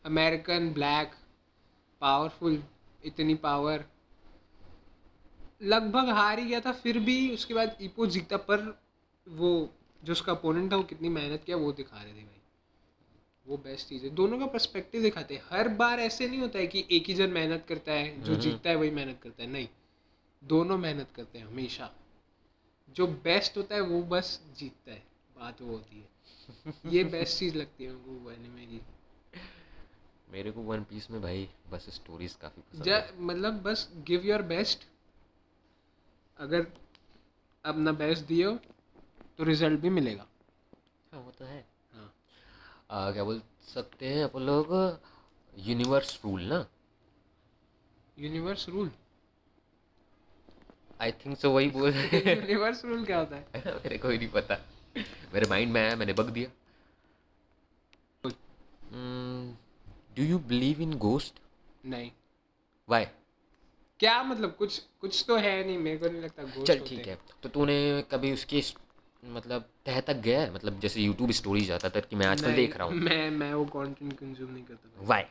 अमेरिकन 0.04 0.72
ब्लैक 0.72 1.12
पावरफुल 2.00 2.62
इतनी 3.04 3.34
पावर 3.34 3.84
लगभग 5.62 6.08
हार 6.08 6.38
ही 6.38 6.46
गया 6.46 6.60
था 6.60 6.72
फिर 6.72 6.98
भी 6.98 7.34
उसके 7.34 7.54
बाद 7.54 7.78
ईपो 7.82 8.06
जीता 8.06 8.36
पर 8.36 8.80
वो 9.28 9.74
जो 10.04 10.12
उसका 10.12 10.32
अपोनेंट 10.32 10.72
था 10.72 10.76
वो 10.76 10.82
कितनी 10.82 11.08
मेहनत 11.08 11.44
किया 11.44 11.56
वो 11.56 11.72
दिखा 11.72 12.02
रहे 12.02 12.12
थे 12.12 12.16
भाई। 12.16 12.40
वो 13.46 13.56
बेस्ट 13.56 13.88
चीज़ 13.88 14.04
है। 14.04 14.10
दोनों 14.10 14.38
का 14.38 14.46
पर्सपेक्टिव 14.46 15.02
दिखाते 15.02 15.34
हैं। 15.34 15.42
हर 15.50 15.68
बार 15.68 16.00
ऐसे 16.00 16.28
नहीं 16.28 16.38
होता 16.38 16.58
है 16.58 16.66
कि 16.66 16.84
एक 16.90 17.06
ही 17.06 17.14
जन 17.14 17.30
मेहनत 17.30 17.66
करता 17.68 17.92
है 17.92 18.22
जो 18.22 18.32
हम्म। 18.32 18.42
जीतता 18.42 18.70
है 18.70 18.76
वही 18.76 18.90
मेहनत 18.90 19.20
करता 19.22 19.42
है। 19.42 19.48
नहीं। 19.48 19.68
दोनों 20.44 20.78
मेहनत 20.78 21.08
करते 21.16 21.38
हैं 21.38 21.46
हमेशा। 21.46 21.90
जो 22.96 23.06
बेस्ट 23.06 23.56
होता 23.56 23.74
है 23.74 23.80
वो 23.80 24.02
बस 24.02 24.42
जीतता 24.56 24.92
है। 24.92 25.02
बात 25.38 25.62
वो 25.62 25.72
होती 25.72 25.96
है। 25.96 26.08
ये 26.92 27.04
बेस्ट 27.04 27.38
चीज़ 27.38 27.54
लगती 27.56 27.84
है 27.84 27.92
मेरे 27.92 28.34
एनिमे 28.34 28.66
की। 28.66 28.80
मेरे 30.30 30.50
को 30.50 30.60
वन 30.60 30.82
पीस 30.82 31.10
में 31.10 31.22
भाई 31.22 31.48
बस 31.70 31.86
स्टोरीज 31.90 32.34
काफ़ी 32.34 32.62
पसंद 32.62 33.20
मतलब 33.20 33.62
बस 33.62 33.92
गिव 33.96 34.22
योर 34.24 34.42
बेस्ट 34.42 34.78
अगर 36.40 36.66
अपना 37.64 37.92
बेस्ट 37.92 38.24
दियो 38.24 38.52
तो 39.38 39.44
रिज़ल्ट 39.44 39.80
भी 39.80 39.90
मिलेगा। 39.90 40.26
हाँ 41.12 41.20
वो 41.20 41.30
तो 41.30 41.44
है। 41.44 41.66
हाँ। 41.92 42.12
आ, 42.90 43.12
क्या 43.12 43.24
बोल 43.24 43.42
सकते 43.66 44.08
हैं 44.08 44.24
अपन 44.24 44.40
लोग 44.40 44.72
यूनिवर्स 45.58 46.20
रूल 46.24 46.42
ना? 46.42 46.66
Universe 48.18 48.68
rule 48.68 48.90
I 51.00 51.12
think 51.12 51.38
so 51.38 51.50
वही 51.50 51.70
बोल 51.70 51.94
यूनिवर्स 52.14 52.84
रूल 52.84 53.04
क्या 53.04 53.18
होता 53.18 53.36
है? 53.36 53.48
मेरे 53.54 53.98
को 53.98 54.08
ही 54.08 54.18
नहीं 54.18 54.28
पता। 54.28 54.58
मेरे 55.34 55.48
माइंड 55.48 55.72
में 55.72 55.80
आया 55.80 55.96
मैंने 55.96 56.12
बग 56.12 56.30
दिया। 56.30 56.50
Do 60.16 60.24
you 60.24 60.38
believe 60.38 60.80
in 60.80 60.98
ghost 60.98 61.40
नहीं। 61.86 62.10
वाई 62.88 63.06
क्या 64.00 64.22
मतलब 64.22 64.54
कुछ 64.58 64.78
कुछ 65.00 65.24
तो 65.28 65.36
है 65.36 65.64
नहीं 65.66 65.78
मेरे 65.78 65.98
को 65.98 66.08
नहीं 66.08 66.22
लगता 66.22 66.62
चल 66.64 66.78
ठीक 66.78 67.06
है। 67.06 67.18
तो 67.42 67.48
तूने 67.48 68.04
कभी 68.10 68.32
उसकी 68.32 68.62
मतलब 69.24 69.64
तह 69.86 70.00
तक 70.00 70.16
गया 70.16 70.40
है? 70.40 70.54
मतलब 70.54 70.78
जैसे 70.80 71.00
यूट्यूब 71.00 71.30
स्टोरी 71.30 71.60
जाता 71.60 71.88
था 71.88 72.00
कि 72.00 72.16
मैं 72.16 72.26
आजकल 72.26 72.54
देख 72.54 72.76
रहा 72.76 72.86
हूँ। 72.86 72.94
मैं 72.94 73.30
मैं 73.30 73.54
वो 73.54 73.64
कंटेंट 73.64 74.12
कंज्यूम 74.12 74.50
नहीं 74.50 74.64
करता। 74.64 75.06
वाई 75.06 75.22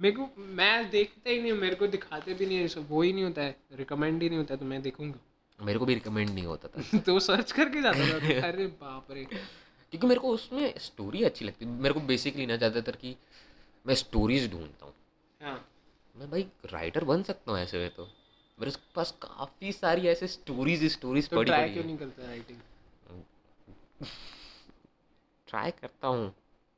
मेरे 0.00 0.16
को 0.16 0.28
मैं 0.38 0.90
देखता 0.90 1.30
ही 1.30 1.40
नहीं 1.42 1.52
हूँ 1.52 1.58
मेरे 1.60 1.74
को 1.74 1.86
दिखाते 1.86 2.34
भी 2.34 2.46
नहीं 2.46 2.58
है 2.58 2.68
सब 2.68 2.86
वो 2.90 3.02
ही 3.02 3.12
नहीं 3.12 3.24
होता 3.24 3.42
है 3.42 3.56
रिकमेंड 3.72 4.22
ही 4.22 4.28
नहीं 4.28 4.38
होता 4.38 4.56
तो 4.56 4.64
मैं 4.64 4.82
देखूँगा। 4.82 5.64
मेरे 5.64 5.78
को 5.78 5.84
भी 5.84 5.94
रिकमेंड 5.94 6.30
नहीं 6.30 6.44
होता 6.44 6.68
था। 6.68 6.98
तो 7.06 7.20
सर्च 7.20 7.52
करके 7.52 7.82
जाता 7.82 8.20
था 8.20 8.48
अरे 8.48 8.66
बाप 8.66 9.06
रे। 9.10 9.24
क्योंकि 9.24 10.06
मेरे 10.06 10.20
को 10.20 10.28
उसमें 10.28 10.74
स्टोरी 10.78 11.22
अच्छी 11.22 11.44
लगती 11.44 11.66
मेरे 11.66 11.94
को 11.94 12.00
बेसिकली 12.00 12.46
ना 12.46 12.56
ज़्यादातर 12.56 12.96
कि 12.96 13.16
मैं 13.86 13.94
स्टोरीज 13.94 14.50
ढूंढता 14.52 14.86
हूँ। 14.86 14.94
हाँ। 15.42 15.69
मैं 16.20 16.30
भाई 16.30 16.42
राइटर 16.72 17.04
बन 17.04 17.22
सकता 17.22 17.52
हूँ 17.52 17.58
ऐसे 17.60 17.78
में 17.78 17.90
तो। 17.90 18.08
मेरे 18.58 18.72
पास 18.94 19.10
काफ़ी 19.22 19.72
सारी 19.72 20.06
ऐसे 20.08 20.26
स्टोरीज 20.26 20.84
स्टोरीज 20.92 21.28
तो 21.28 21.36
पड़ी 21.36 21.46
ट्राई 21.46 21.72
क्यों 21.72 21.84
नहीं 21.84 21.96
करता 21.98 22.26
राइटिंग 22.26 22.58
ट्राई 25.48 25.70
करता 25.70 26.08
हूँ। 26.08 26.32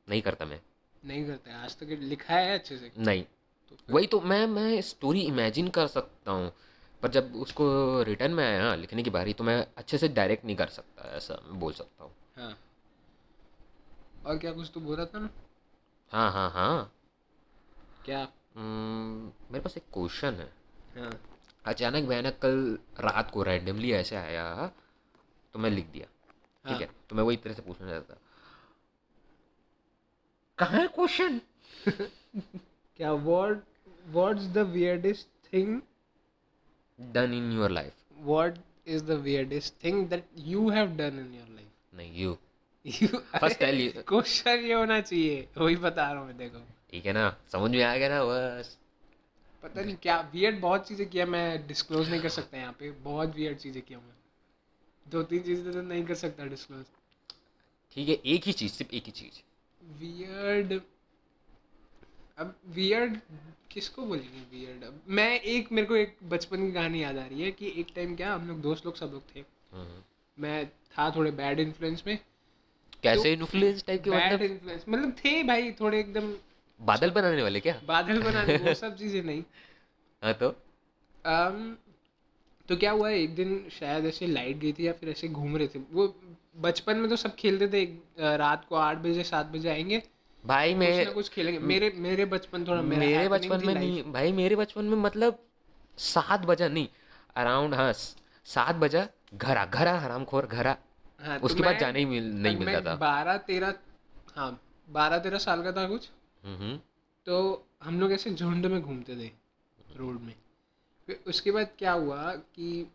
नहीं 0.07 0.21
करता 0.21 0.45
मैं। 0.45 0.59
नहीं 1.05 1.25
करता 1.25 1.57
आज 1.63 1.75
तक 1.77 1.97
लिखा 2.01 2.33
है 2.33 2.57
अच्छे 2.59 2.77
से। 2.77 2.91
नहीं। 2.97 3.23
तो 3.69 3.93
वही 3.93 4.07
तो 4.07 4.19
मैं 4.21 4.45
मैं 4.47 4.81
स्टोरी 4.81 5.21
इमेजिन 5.21 5.67
कर 5.67 5.87
सकता 5.87 6.31
हूँ। 6.31 6.51
पर 7.01 7.11
जब 7.11 7.35
उसको 7.35 7.65
रिटर्न 8.03 8.31
में 8.31 8.43
आया 8.45 8.75
लिखने 8.75 9.03
की 9.03 9.09
बारी 9.09 9.33
तो 9.33 9.43
मैं 9.43 9.65
अच्छे 9.77 9.97
से 9.97 10.07
डायरेक्ट 10.07 10.45
नहीं 10.45 10.55
कर 10.55 10.67
सकता 10.67 11.09
ऐसा 11.17 11.41
मैं 11.47 11.59
बोल 11.59 11.73
सकता 11.73 12.03
हूँ। 12.03 12.11
हाँ। 12.37 12.57
और 14.25 14.37
क्या 14.37 14.51
कुछ 14.51 14.71
तो 14.73 14.79
बोल 14.79 14.95
रहा 14.95 15.05
था 15.05 15.19
ना? 15.19 15.29
हाँ 16.11 16.31
हाँ 16.31 16.49
हाँ। 16.51 16.91
क्या? 18.05 18.27
मेरे 18.55 19.59
पास 19.59 19.77
एक 19.77 19.83
क्वेश्चन 19.93 20.33
है। 20.33 20.49
हाँ। 20.97 21.11
अचानक 21.65 22.07
मैंने 22.09 22.31
कल 22.41 22.77
रात 22.99 23.31
को 23.31 23.43
रैंडमली 23.43 23.91
ऐसे 23.93 24.15
आया 24.15 24.45
तो 25.55 25.59
मैं 25.59 25.69
लिख 25.69 25.85
दिया। 25.87 26.05
ठीक 26.05 26.71
हाँ। 26.71 26.79
है 26.79 26.89
तो 27.09 27.15
मैं 27.15 27.23
वही 27.23 27.37
तरह 27.37 27.53
से 27.53 27.61
पूछना 27.61 27.89
चाहता 27.89 28.13
था 28.13 28.19
कहाँ 30.57 30.79
है 30.79 30.87
क्वेश्चन 30.87 31.39
क्या 32.99 33.13
what 33.13 33.63
what's 34.05 34.43
the 34.53 34.57
weirdest 34.73 35.27
thing 35.53 35.81
done 36.99 37.33
in 37.33 37.51
your 37.51 37.69
life 37.71 37.93
what 38.19 38.57
is 38.87 39.03
the 39.05 39.19
weirdest 39.23 39.83
thing 39.83 40.07
that 40.09 40.27
you 40.37 40.69
have 40.69 40.95
done 40.97 41.19
in 41.19 41.33
your 41.35 41.49
life 41.55 41.67
नहीं 41.93 42.23
you 42.23 42.37
you 42.85 43.07
First 43.39 43.59
tell 43.59 43.79
you. 43.81 43.91
Question 44.07 44.65
ये 44.65 44.73
होना 44.73 44.99
चाहिए 45.01 45.47
वही 45.57 45.75
बता 45.75 46.11
रहा 46.11 46.19
हूँ 46.19 46.27
मैं 46.27 46.37
देखो। 46.37 46.59
ठीक 46.93 47.05
है 47.05 47.13
ना? 47.13 47.29
समझ 47.51 47.69
में 47.71 47.83
आ 47.83 47.95
गया 47.97 48.09
ना? 48.09 48.23
बस। 48.25 48.77
पता 49.63 49.81
नहीं 49.81 49.95
क्या 50.01 50.19
वियर्ड 50.33 50.59
बहुत 50.61 50.87
चीज़ें 50.87 51.07
किया 51.09 51.25
मैं 51.25 51.67
डिस्क्लोज 51.67 52.09
नहीं 52.09 52.21
कर 52.21 52.29
सकता 52.29 52.57
यहाँ 52.57 52.73
पे। 52.79 52.91
बहुत 53.03 53.35
वियर्ड 53.35 53.57
चीज़ें 53.57 53.81
किया 53.81 53.99
मैं। 53.99 54.13
दो 55.05 55.23
तीन 55.23 55.41
चीज़ें 55.43 55.71
तो 55.73 55.81
नहीं 55.81 56.03
कर 56.05 56.15
सकता 56.15 56.45
डिस्क्लोज 56.45 56.85
ठीक 57.95 58.09
है 58.09 58.15
एक 58.25 58.43
ही 58.43 58.53
चीज़ 58.53 58.73
सिर्फ़ 58.73 58.93
एक 58.95 59.05
ही 59.05 59.11
चीज़। 59.11 59.41
वियर्ड 59.81 60.79
अब 62.37 62.55
वियर्ड 62.75 63.17
किसको 63.71 64.05
बोलेंगे 64.05 64.45
वियर्ड 64.51 64.83
अब 64.83 65.01
मैं 65.09 65.39
एक 65.39 65.71
मेरे 65.71 65.87
को 65.87 65.95
एक 65.95 66.15
बचपन 66.29 66.65
की 66.65 66.71
कहानी 66.71 67.03
याद 67.03 67.17
आ 67.17 67.25
रही 67.25 67.41
है 67.41 67.51
कि 67.51 67.73
एक 67.77 67.87
टाइम 67.95 68.15
क्या 68.15 68.33
हम 68.33 68.47
लोग 68.47 68.61
दोस्त 68.61 68.85
लोग 68.85 68.95
सब 68.95 69.11
लोग 69.13 69.35
थे। 69.35 69.43
हम्म। 69.71 70.01
मैं 70.37 70.65
था 70.67 71.09
थोड़े 71.15 71.31
बैड 71.33 71.59
इन्फ्लुएंस 71.59 72.03
में। 72.07 72.17
कैसे 73.03 73.33
इन्फ्लुएंस 73.33 73.83
टाइप 73.87 74.03
के 74.03 74.09
मतलब? 74.09 74.83
मतलब 74.89 75.11
थे 75.25 75.41
भाई 75.43 75.71
थोड़े 75.71 75.99
एकदम 75.99 76.33
बादल 76.79 77.11
बनाने 77.11 77.43
वाले 77.43 77.59
क्या? 77.59 77.81
बादल 77.87 78.21
बनाने 78.21 78.57
वो 78.57 78.73
सब 78.83 78.95
चीज़ें 78.97 79.23
नहीं। 79.23 79.43
हाँ 80.21 80.33
तो? 80.33 80.55
um, 81.25 81.75
तो 82.69 82.75
क्या 82.77 82.91
हुआ 82.91 83.09
एक 83.09 83.35
दिन 83.35 83.69
शायद 83.71 84.05
ऐसे 84.05 84.27
लाइट 84.27 84.57
गई 84.57 84.73
थी 84.73 84.87
या 84.87 84.93
फिर 84.93 85.09
ऐसे 85.09 85.27
घूम 85.27 85.57
रहे 85.57 85.67
थे। 85.67 85.79
वो 85.91 86.15
बचपन 86.57 86.97
में 86.97 87.09
तो 87.09 87.15
सब 87.15 87.35
खेलते 87.35 87.67
थे 87.67 87.85
रात 88.37 88.65
को 88.69 88.75
आठ 88.75 88.97
बजे 88.97 89.23
सात 89.23 89.45
बजे 89.45 89.69
आएँगे। 89.69 90.01
भाई 90.45 90.73
मैं 90.73 91.13
कुछ 91.13 91.29
खेलेंगे। 91.29 91.59
मेरे 91.59 91.89
मेरे 91.97 92.25
बचपन 92.25 92.65
थोड़ा 92.67 92.81
मेरा 92.81 92.99
मेरे 92.99 93.29
बचपन 93.29 93.65
में 93.65 93.73
नहीं 93.73 94.03
भाई 94.13 94.31
मेरे 94.31 94.55
बचपन 94.55 94.85
में 94.85 94.97
मतलब 94.97 95.39
सात 95.97 96.39
बजा 96.39 96.67
नहीं 96.67 96.87
अराउंड 97.35 97.73
हाँ 97.73 97.93
सात 98.45 98.75
बजा 98.75 99.07
घरा 99.33 99.65
घरा 99.65 99.97
हरामखोर 99.99 100.45
घरा। 100.45 100.77
हाँ, 101.21 101.39
तो 101.39 101.45
उसके 101.45 101.63
बाद 101.63 101.77
जाने 101.77 101.99
ही 101.99 102.05
मिल, 102.05 102.33
नहीं 102.33 102.57
मिलता 102.57 102.81
था। 102.81 102.95
बारह 102.95 103.37
तेरह 103.37 103.73
हाँ 104.35 104.59
बारह 104.89 105.17
तेरह 105.17 105.37
साल 105.37 105.63
का 105.63 105.71
था 105.71 105.87
कुछ। 105.87 106.09
हम्म। 106.43 106.77
तो 107.27 107.65
हम 107.83 107.99
लोग 107.99 108.11
ऐसे 108.11 108.33
झुंड 108.33 108.65
में 108.65 108.81
घूमते 108.81 109.15
थे 109.15 109.31
रोड 109.97 110.19
में। 110.21 110.33
फिर 111.07 111.19
उसके 111.27 111.51
बाद 111.51 111.69
क्या 111.77 111.91
हुआ 111.91 112.31
कि 112.55 112.85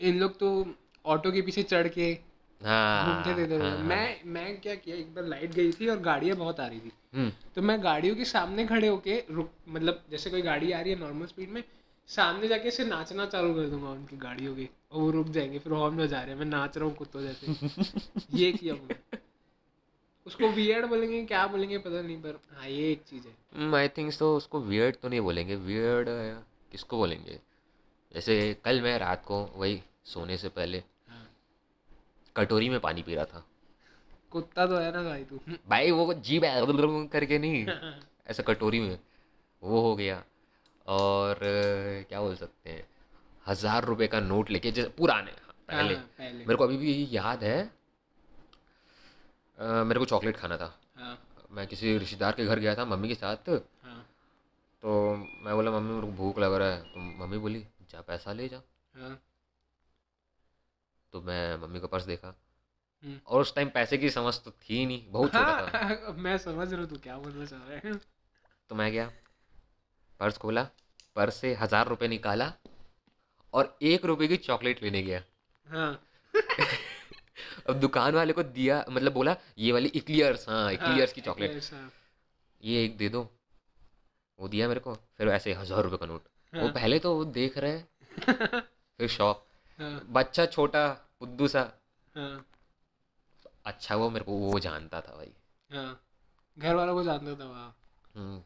इन 0.00 0.18
लोग 0.18 0.38
तो 0.38 0.50
ऑटो 1.04 1.32
के 1.32 1.42
पीछे 1.42 1.62
चढ़ 1.62 1.88
के 1.88 2.06
हाँ 2.60 3.04
घूमते 3.06 3.38
थे 3.38 3.44
इधर 3.44 3.62
हाँ, 3.62 3.70
हाँ। 3.70 3.84
मैं 3.84 4.20
मैं 4.26 4.60
क्या 4.60 4.74
किया 4.74 4.96
एक 4.96 5.14
बार 5.14 5.24
लाइट 5.24 5.54
गई 5.54 5.72
थी 5.72 5.88
और 5.88 5.98
गाड़ियाँ 6.00 6.36
बहुत 6.36 6.60
आ 6.60 6.66
रही 6.66 6.80
थी। 6.80 6.92
हम्म। 7.14 7.32
तो 7.54 7.62
मैं 7.62 7.82
गाड़ियों 7.84 8.16
के 8.16 8.24
सामने 8.24 8.66
खड़े 8.66 8.88
होके 8.88 9.22
रुक 9.30 9.50
मतलब 9.68 10.02
जैसे 10.10 10.30
कोई 10.30 10.42
गाड़ी 10.42 10.72
आ 10.72 10.80
रही 10.80 10.92
है 10.92 10.98
नॉर्मल 10.98 11.26
स्पीड 11.26 11.50
में 11.50 11.62
सामने 12.08 12.48
जाके 12.48 12.68
ऐसे 12.68 12.84
नाचना 12.84 13.26
चालू 13.26 13.54
कर 13.54 13.66
दूँगा 13.66 13.90
उनकी 13.90 14.16
गाड़ियों 14.16 14.54
के 14.56 14.68
और 14.92 15.00
वो 15.00 15.10
रुक 15.10 15.28
जाएँगे 15.28 15.58
फिर 15.58 15.72
हॉर्न 15.72 15.96
बजा 15.96 16.20
रहे 16.20 16.30
हैं 16.30 16.38
मैं 16.38 16.46
नाच 16.46 16.76
रहा 16.78 16.86
हूँ 16.86 16.94
कुत्तों 16.96 17.22
जैसे। 17.22 17.46
ये 18.38 18.52
किया 18.52 18.74
मैंने 18.74 19.18
उसको 20.26 20.48
वियर्ड 20.48 20.86
बोलेंगे 20.86 21.24
क्या 21.24 21.46
बोलेंगे 21.46 21.78
पता 21.78 22.00
नहीं 22.02 22.16
पर 22.22 22.38
हाँ 22.52 22.68
ये 22.68 22.90
एक 22.92 23.02
चीज़ 23.02 23.26
है। 23.26 23.74
आई 23.74 23.88
थिंक 23.88 24.12
तो 24.18 24.36
उसको 24.36 24.60
वियर्ड 24.60 24.96
तो 24.96 25.08
नहीं 25.08 25.20
बोलेंगे 25.20 25.56
वियर्ड 25.56 26.08
किसको 26.72 26.96
बोलेंगे? 26.96 27.38
जैसे 28.14 28.56
कल 28.64 28.80
मैं 28.80 28.98
रात 28.98 29.24
को 29.24 29.42
वही 29.56 29.82
सोने 30.04 30.36
से 30.36 30.48
पहले 30.48 30.78
हाँ। 31.08 31.26
कटोरी 32.36 32.68
में 32.68 32.78
पानी 32.80 33.02
पी 33.02 33.14
रहा 33.14 33.24
था। 33.24 33.44
कुत्ता 34.30 34.66
तो 34.66 34.76
है 34.76 34.92
ना 34.92 35.02
भाई 35.02 35.24
तू। 35.24 35.40
भाई 35.68 35.90
वो 35.90 36.12
है 36.12 37.06
करके 37.08 37.38
नहीं। 37.38 37.66
ऐसा 38.30 38.42
कटोरी 38.42 38.80
में 38.80 38.98
वो 39.62 39.80
हो 39.80 39.94
गया। 39.96 40.22
और 40.86 41.38
क्या 42.08 42.20
बोल 42.20 42.34
सकते 42.36 42.70
हैं 42.70 42.86
हज़ार 43.46 43.84
रुपए 43.84 44.06
का 44.06 44.20
नोट 44.20 44.50
लेके 44.50 44.70
जैसे 44.70 44.88
पुराने 44.88 45.32
पहले। 45.68 45.94
हाँ, 45.94 46.04
पहले। 46.18 46.38
मेरे 46.38 46.56
को 46.56 46.64
अभी 46.64 46.76
भी 46.76 47.08
याद 47.12 47.44
है 47.44 47.58
अ, 49.58 49.84
मेरे 49.84 50.00
को 50.00 50.04
चॉकलेट 50.04 50.36
खाना 50.36 50.56
था। 50.56 50.80
हाँ। 50.96 51.18
मैं 51.50 51.66
किसी 51.66 51.98
रिश्तेदार 51.98 52.32
के 52.32 52.44
घर 52.44 52.58
गया 52.58 52.74
था 52.74 52.84
मम्मी 52.84 53.08
के 53.08 53.14
साथ। 53.14 53.48
हाँ। 53.48 54.06
तो 54.82 55.16
मैं 55.16 55.54
बोला 55.54 55.70
मम्मी 55.70 55.94
मेरे 55.94 56.06
को 56.06 56.12
भूख 56.12 56.38
लग 56.38 56.54
रहा 56.54 56.68
है। 56.68 56.80
तो 56.82 57.00
मम्मी 57.00 57.38
बोली 57.38 57.66
जा 57.90 58.00
पैसा 58.00 58.32
ले 58.32 58.48
जा। 58.48 58.62
हाँ। 58.94 59.18
तो 61.12 61.20
मैं 61.22 61.56
मम्मी 61.56 61.80
का 61.80 61.86
पर्स 61.86 62.04
देखा। 62.04 62.34
हम्म। 63.04 63.20
और 63.26 63.40
उस 63.40 63.54
टाइम 63.54 63.68
पैसे 63.68 63.98
की 63.98 64.10
समझ 64.10 64.34
तो 64.38 64.50
थी 64.50 64.86
नहीं 64.86 65.12
बहुत 65.12 65.32
छोटा 65.32 65.68
था। 65.68 66.12
मैं 66.18 66.38
समझ 66.38 66.72
रहा 66.72 66.80
हूँ 66.80 66.88
तू 66.88 66.96
क्या 66.96 67.18
बोलना 67.18 67.44
चाह 67.44 67.68
रहा 67.68 67.88
है। 67.88 68.00
तो 68.68 68.74
मैं 68.74 68.92
गया 68.92 69.10
पर्स 70.20 70.38
खोला 70.38 70.68
पर्स 71.16 71.34
से 71.34 71.54
हज़ार 71.54 71.88
रुपए 71.88 72.08
निकाला 72.08 72.52
और 73.54 73.78
एक 73.82 74.04
रुपए 74.04 74.28
की 74.28 74.36
चॉकलेट 74.36 74.82
लेने 74.82 75.02
गया। 75.02 75.22
हाँ। 75.68 76.02
अब 77.68 77.80
दुकान 77.80 78.14
वाले 78.14 78.32
को 78.32 78.42
दिया 78.42 78.84
मतलब 78.90 79.12
बोला 79.12 79.36
ये 79.58 79.72
वाली 79.72 79.88
इक्लियर्स 79.88 80.48
हाँ 80.48 80.72
इक्लियर्स 80.72 81.12
की 81.12 81.20
चॉकलेट। 81.20 81.72
हाँ, 81.72 81.92
ये 82.64 82.84
एक 82.84 82.96
दे 82.96 83.08
दो। 83.08 83.28
वो 84.38 84.48
दिया 84.48 84.68
मेरे 84.68 84.80
को 84.80 84.94
फिर 84.94 85.28
ऐसे 85.28 85.52
हज़ार 85.52 85.82
रुपए 85.82 85.96
का 85.96 86.06
नोट। 86.06 86.22
वो 86.54 86.60
हाँ, 86.60 86.72
पहले 86.72 86.98
तो 86.98 87.14
वो 87.14 87.24
देख 87.24 87.58
रहे 87.58 87.72
हैं। 87.72 87.88
फिर 88.98 89.08
शॉक। 89.08 89.46
हाँ, 89.80 90.06
बच्चा 90.08 90.46
छोटा 90.46 90.88
बुद्धू 91.20 91.48
सा। 91.48 91.72
हाँ, 92.14 92.44
अच्छा 93.66 93.96
वो 93.96 94.10
मेरे 94.10 94.24
को 94.24 94.32
वो 94.32 94.58
जानता 94.58 95.00
था 95.00 95.16
भाई। 95.16 95.32
हाँ। 95.72 96.00
घर 96.58 96.74
वालों 96.74 96.94
को 96.94 97.02
जानता 97.02 97.44
था 97.44 97.48
वहाँ 97.48 97.76
हम्म, 98.16 98.42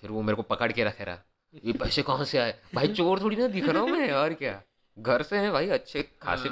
फिर 0.00 0.10
वो 0.10 0.22
मेरे 0.22 0.36
को 0.36 0.42
पकड़ 0.42 0.72
के 0.72 0.84
रखे 0.84 1.04
रहा। 1.04 1.18
ये 1.64 1.72
पैसे 1.72 2.02
कहाँ 2.02 2.24
से 2.24 2.38
आए? 2.38 2.60
भाई 2.74 2.88
चोर 2.88 3.20
थोड़ी 3.20 3.36
ना 3.36 3.46
दिख 3.46 3.68
रहा 3.68 3.82
हूँ 3.82 3.90
मैं 3.90 4.10
और 4.12 4.34
क्या? 4.34 4.62
घर 4.98 5.22
से 5.22 5.38
है 5.38 5.50
भाई 5.50 5.68
अच्छे 5.68 6.02
खासे 6.22 6.48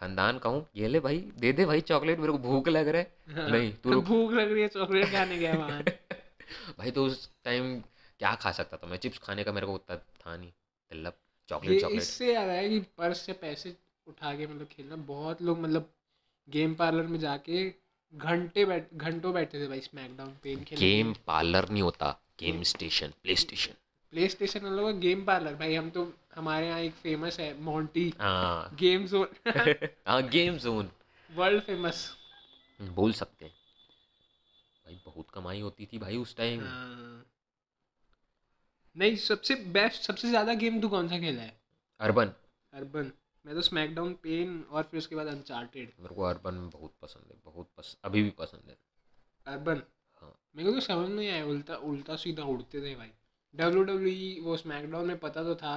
हाँ, 0.00 0.08
खानदान 0.08 0.38
कहूँ 0.38 0.66
ये 0.76 0.88
ले 0.88 1.00
भाई 1.00 1.18
दे 1.38 1.52
दे 1.52 1.64
भाई 1.66 1.80
चॉकलेट 1.80 2.18
मेरे 2.18 2.32
को 2.32 2.38
भूख 2.38 2.68
लग 2.68 2.88
रहा 2.88 3.02
है। 3.02 3.34
हाँ, 3.34 3.48
नहीं 3.48 3.72
तू 3.74 3.92
रुक। 3.92 4.04
भूख 4.04 4.32
लग 4.32 4.52
रही 4.52 4.62
है 4.62 4.68
चॉकलेट 4.68 5.12
खाने 5.12 5.38
गया 5.38 5.54
वहाँ 5.54 5.82
भाई 6.78 6.90
तो 6.90 7.04
उस 7.04 7.30
टाइम 7.44 7.80
क्या 8.18 8.34
खा 8.34 8.52
सकता 8.52 8.76
था 8.76 8.86
मैं? 8.86 8.96
चिप्स 8.96 9.18
खाने 9.18 9.44
का 9.44 9.52
मेरे 9.52 9.66
को 9.66 9.74
उतना 9.74 9.96
था 9.96 10.36
नहीं। 10.36 10.48
मतलब 10.92 11.12
चॉकलेट 11.48 11.80
चॉकलेट। 11.80 12.00
इससे 12.00 12.34
याद 12.34 12.48
आया 12.48 12.68
कि 12.68 12.80
पर्स 12.80 13.20
से 13.20 13.32
पैसे 13.32 13.76
उठा 14.06 14.34
के 14.34 14.46
मतलब 14.46 14.66
खेलना 14.66 14.96
बहुत 14.96 15.42
लोग 15.42 15.60
मतलब 15.60 15.92
गेम 16.48 16.74
पार्लर 16.74 17.06
में 17.06 17.18
जाके 17.18 17.74
घंटे 18.14 18.64
बैठ 18.64 18.94
घंटों 18.94 19.32
बैठते 19.32 19.60
थे 19.60 19.66
भाई 19.68 19.80
स्मैकडाउन 19.80 20.30
पेन 20.42 20.64
खेलने 20.64 20.86
गेम 20.86 21.12
पार्लर 21.26 21.68
नहीं 21.68 21.82
होता 21.82 22.20
game 22.40 22.62
station 22.62 23.12
play 23.22 23.36
station. 23.36 23.72
Play 24.10 24.28
station 24.28 24.60
का 24.60 24.90
गेम 24.90 25.24
पार्लर 25.24 25.54
भाई 25.54 25.74
हम 25.74 25.90
तो 25.90 26.12
हमारे 26.32 26.66
यहाँ 26.66 26.80
एक 26.80 26.94
फ़ेमस 26.94 27.38
है 27.40 27.52
मोंटी 27.62 28.12
हाँ। 28.20 28.76
गेम 28.80 29.06
जोन 29.06 29.28
हाँ 30.08 30.22
गेम 30.28 30.56
जोन 30.58 30.90
वर्ल्ड 31.30 31.62
फ़ेमस 31.62 32.08
बोल 32.80 33.12
सकते 33.12 33.44
हैं। 33.44 33.52
भाई 34.84 35.00
बहुत 35.06 35.30
कमाई 35.34 35.60
होती 35.60 35.86
थी 35.86 35.98
भाई 35.98 36.16
उस 36.16 36.36
टाइम 36.36 36.60
हाँ। 36.60 37.24
नहीं 38.96 39.16
सबसे 39.16 39.54
बेस्ट 39.74 40.02
सबसे 40.02 40.28
ज़्यादा 40.28 40.54
गेम 40.54 40.80
तू 40.80 40.88
कौन 40.88 41.08
सा 41.08 41.18
खेला 41.18 41.42
है? 41.42 41.56
अर्बन 42.00 42.32
अर्बन 42.72 43.12
मैं 43.44 43.54
तो 43.54 43.62
स्मैकडाउन 43.62 44.12
पेन 44.22 44.64
और 44.70 44.82
फिर 44.82 44.98
उसके 44.98 45.16
बाद 45.16 45.26
अनचार्टेड 45.26 45.92
मेरे 46.00 46.14
को 46.14 46.22
अर्बन 46.22 46.68
बहुत 46.72 46.94
पसंद 47.02 47.32
है 47.32 47.38
बहुत 47.44 47.70
पसंद 47.76 48.04
अभी 48.04 48.22
भी 48.22 48.30
पसंद 48.38 48.70
है। 48.70 48.76
अर्बन 49.46 49.82
हाँ। 50.22 50.34
मेरे 50.56 50.68
को 50.68 50.74
तो 50.74 50.80
समझ 50.80 51.08
नहीं 51.10 51.28
आया 51.28 51.44
उल्टा 51.46 51.76
उल्टा 51.90 52.16
सीधा 52.16 52.42
उड़ते 52.44 52.80
थे 52.82 52.94
भाई। 52.96 53.10
डब्ल्यू 53.54 53.82
डब्ल्यू 53.84 54.42
वो 54.44 54.56
स्मैकडाउन 54.56 55.06
में 55.06 55.18
पता 55.18 55.42
तो 55.44 55.54
था 55.54 55.76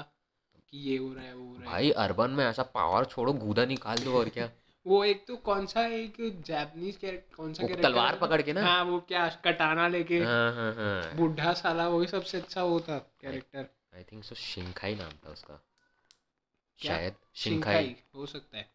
कि 0.74 0.80
ये 0.82 0.98
हो 0.98 1.14
रहा 1.14 1.24
है 1.24 1.34
वो 1.36 1.44
हो 1.46 1.54
रहा 1.54 1.62
है। 1.62 1.66
भाई 1.66 1.90
अर्बन 2.04 2.32
में 2.32 2.46
ऐसा 2.46 2.64
पावर 2.76 3.06
छोड़ो 3.06 3.34
गूदा 3.34 3.66
निकाल 3.66 3.98
दो 3.98 4.18
और 4.20 4.30
क्या? 4.30 4.50
वो 4.86 5.04
एक 5.04 5.24
तो 5.28 5.36
कौन 5.46 5.66
सा 5.66 5.86
एक 5.88 6.16
जापानीज 6.48 6.96
कैरेक्टर 6.98 7.36
कौन 7.36 7.54
सा 7.54 7.68
तलवार 7.76 8.18
पकड़ 8.18 8.42
के 8.42 8.54
ना? 8.54 8.62
हाँ 8.62 8.84
वो 8.84 9.00
क्या 9.08 9.28
कटाना 9.46 9.88
लेके। 9.88 10.20
हाँ 10.20 10.54
हाँ 10.56 10.74
हाँ। 10.76 11.16
बुढ़ा 11.16 11.54
साला 11.54 11.88
वही 11.90 12.08
सबसे 12.08 12.38
अच्छा 12.38 12.64
वो 12.64 12.80
था 12.80 12.98
कैरेक्टर 13.22 13.68
आई 13.94 14.04
थिंक 14.04 14.24
सो 14.24 14.36
शिंखाई 14.36 14.96
नाम 14.96 15.12
था 15.26 15.32
उसका। 15.32 15.60
क्या? 16.80 16.96
शायद 16.96 17.16
शिंखाई 17.36 17.96
हो 18.16 18.26
सकता 18.26 18.58
है। 18.58 18.70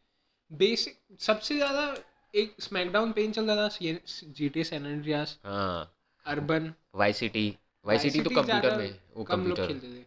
बेसिक 0.51 0.99
सबसे 1.21 1.57
ज़्यादा 1.57 1.95
एक 2.35 2.55
स्मैकडाउन 2.61 3.13
पेन 3.13 3.33
चल 3.33 3.51
रहा 3.51 3.69
था 3.69 4.31
जी 4.33 4.49
टी 4.49 4.65
सैन 4.65 4.87
एंड्रियास 4.87 5.39
हाँ। 5.45 5.95
Urban 6.27 6.73
Vice 6.95 7.13
City 7.13 7.49
Vice 7.87 7.99
City 7.99 8.21
तो 8.21 8.31
कंप्यूटर 8.31 8.77
में 8.77 8.99
वो 9.17 9.25
कंप्यूटर 9.25 9.67
खेलते 9.67 9.87
थे। 9.89 10.07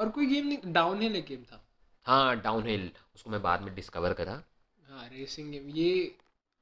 और 0.00 0.08
कोई 0.08 0.26
गेम 0.26 0.46
नहीं 0.46 0.72
डाउन 0.72 1.02
हिल 1.02 1.16
एक 1.16 1.24
गेम 1.26 1.42
था। 1.44 1.64
हाँ 2.06 2.36
डाउन 2.40 2.66
हिल 2.66 2.90
उसको 3.14 3.30
मैं 3.30 3.42
बाद 3.42 3.62
में 3.62 3.74
डिस्कवर 3.74 4.12
करा। 4.12 4.42
हाँ 4.88 5.08
रेसिंग 5.08 5.50
गेम 5.52 5.68
ये 5.68 5.90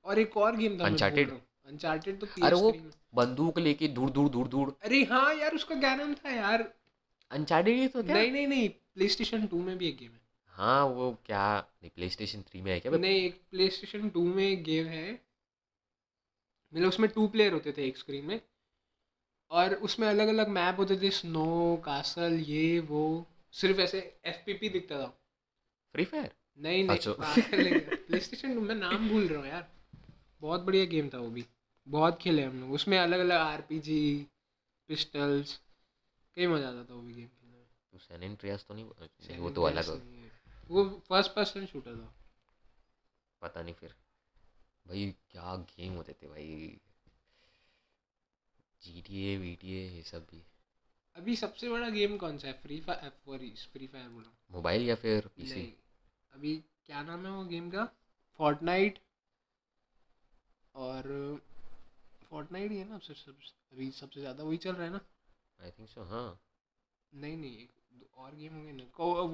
और 0.05 0.19
एक 0.19 0.37
और 0.37 0.57
गेम 0.57 0.79
था 0.79 0.85
Uncharted? 0.85 1.31
अनचार्टेड 1.69 2.21
तो 2.21 2.27
अरे 2.43 2.57
वो 2.57 2.71
बंदूक 3.15 3.59
लेके 3.59 3.89
दूर 3.89 4.11
दूर 4.11 4.29
दूर 4.29 4.49
दूर। 4.49 4.77
अरे 4.85 5.03
हाँ 5.05 5.35
यार 5.35 5.55
उसका 5.55 5.75
क्या 5.75 5.95
नाम 5.97 6.15
था 6.15 6.31
यार? 6.31 6.63
अनचार्टेड 7.31 7.93
तो 7.93 8.03
क्या? 8.03 8.15
नहीं 8.15 8.31
नहीं 8.33 8.47
नहीं 8.47 8.69
प्ले 8.69 9.09
स्टेशन 9.09 9.47
टू 9.47 9.63
में 9.63 9.77
भी 9.79 9.89
एक 9.89 9.97
गेम 9.97 10.11
है। 10.11 10.21
हाँ 10.55 10.85
वो 10.87 11.11
क्या? 11.27 11.59
नहीं 11.83 11.91
प्ले 11.91 12.09
स्टेशन 12.09 12.43
थ्री 12.43 12.63
में 12.63 12.73
है 12.73 12.79
क्या? 12.81 12.93
नहीं 12.93 13.21
एक 13.25 13.41
प्ले 13.51 13.69
स्टेशन 13.71 14.09
टू 14.09 14.23
में 14.25 14.45
एक 14.45 14.63
गेम 14.65 14.87
है। 14.87 15.11
मतलब 16.73 16.89
उसमें 16.89 17.09
टू 17.11 17.27
प्लेयर 17.29 17.53
होते 17.53 17.73
थे 17.73 17.87
एक 17.87 17.97
स्क्रीन 17.97 18.25
में। 18.25 18.41
और 19.51 19.75
उसमें 19.75 20.09
अलग 20.09 20.29
अलग 20.29 20.49
मैप 20.49 20.77
होते 20.79 20.97
थे 20.97 21.11
स्नो 21.11 21.77
कासल 21.85 22.33
ये 22.33 22.81
वो। 22.81 23.27
सिर्फ़ 23.53 23.81
ऐसे 23.81 24.21
एफ़ 24.25 24.37
पी 24.37 24.55
पी 24.55 24.69
दिखता 24.69 25.03
था। 25.03 25.07
फ्री 25.93 26.05
फायर 26.05 26.35
नहीं 26.59 26.85
नहीं 26.85 26.99
अच्छा। 26.99 27.13
प्ले 28.09 28.21
स्टेशन 28.21 28.49
मैं 28.49 28.75
नाम 28.75 29.09
भूल 29.09 29.29
रहा 29.29 29.41
हूँ 29.41 29.49
यार। 29.49 29.71
बहुत 30.41 30.61
बढ़िया 30.61 30.85
गेम 30.85 31.09
था 31.09 31.19
वो 31.19 31.31
भी। 31.31 31.47
बहुत 31.89 32.19
खेले 32.23 32.43
हम 32.43 32.61
लोग। 32.61 32.73
उसमें 32.73 32.99
अलग 32.99 33.19
अलग 33.19 33.37
आर 33.37 33.61
पी 33.61 33.79
जी 33.79 34.27
पिस्टल्स 34.89 35.61
कई 36.37 36.47
मज़ा 36.47 36.69
आता 36.69 36.85
था 36.85 36.95
वो 36.95 37.01
भी 37.01 37.15
गेम 37.15 37.27
खेलने 37.27 37.57
में। 37.57 37.67
तो 37.93 37.99
सैन 37.99 38.35
तो 38.69 38.75
नहीं 38.75 38.85
नहीं 38.85 39.39
वो 39.39 39.51
तो 39.51 39.63
अलग 39.63 39.89
है। 39.89 40.31
वो 40.71 41.03
फ़र्स्ट 41.09 41.35
पर्सन 41.35 41.67
शूटर 41.67 41.97
था। 41.97 42.15
पता 43.43 43.63
नहीं 43.63 43.75
फिर। 43.75 43.95
भाई 44.87 45.15
क्या 45.31 45.57
गेम 45.57 45.93
होते 45.93 46.13
थे 46.13 46.27
भाई। 46.27 46.81
G 48.83 49.01
T 49.07 49.23
A 49.25 49.37
V 49.37 49.55
T 49.61 49.73
A 49.73 49.83
ये 49.89 50.03
सब 50.03 50.27
भी 50.31 50.43
अभी 51.17 51.37
सबसे 51.37 51.69
बड़ा 51.69 51.89
गेम 51.89 52.17
कौन 52.17 52.39
सा 52.39 52.49
है? 52.49 52.53
फ्री 52.53 52.81
फायर 52.81 53.11
फ्री 53.73 53.87
फायर 53.87 54.09
बोला 54.09 54.31
मोबाइल 54.51 54.83
या 54.83 54.95
फिर 54.95 55.27
पीसी 55.37 55.63
अभी 56.33 56.57
क्या 56.87 57.03
नाम 57.03 57.27
है 57.27 57.33
वो 57.33 57.45
गेम 57.45 57.71
का? 57.71 57.85
फोर्टनाइट 58.41 58.99
और 60.75 61.41
फोर्टनाइट 62.31 62.71
ही 62.71 62.79
है 62.79 62.89
ना 62.89 62.99
सबसे 62.99 63.15
सबसे 63.15 63.53
अभी 63.73 63.91
सबसे 63.91 64.21
ज़्यादा 64.21 64.45
वही 64.45 64.57
चल 64.57 64.73
रहा 64.73 64.85
है 64.85 64.93
ना? 64.93 65.01
आई 65.61 65.71
थिंक 65.71 65.89
सो 65.89 66.03
हाँ। 66.05 66.39
नहीं 67.13 67.37
नहीं 67.37 67.57
एक 67.59 68.19
और 68.19 68.35
गेम 68.35 68.55
होंगे 68.55 68.73
ना। 68.73 68.85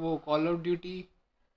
वो 0.01 0.17
कॉल 0.17 0.49
ऑफ़ 0.49 0.61
ड्यूटी 0.61 1.05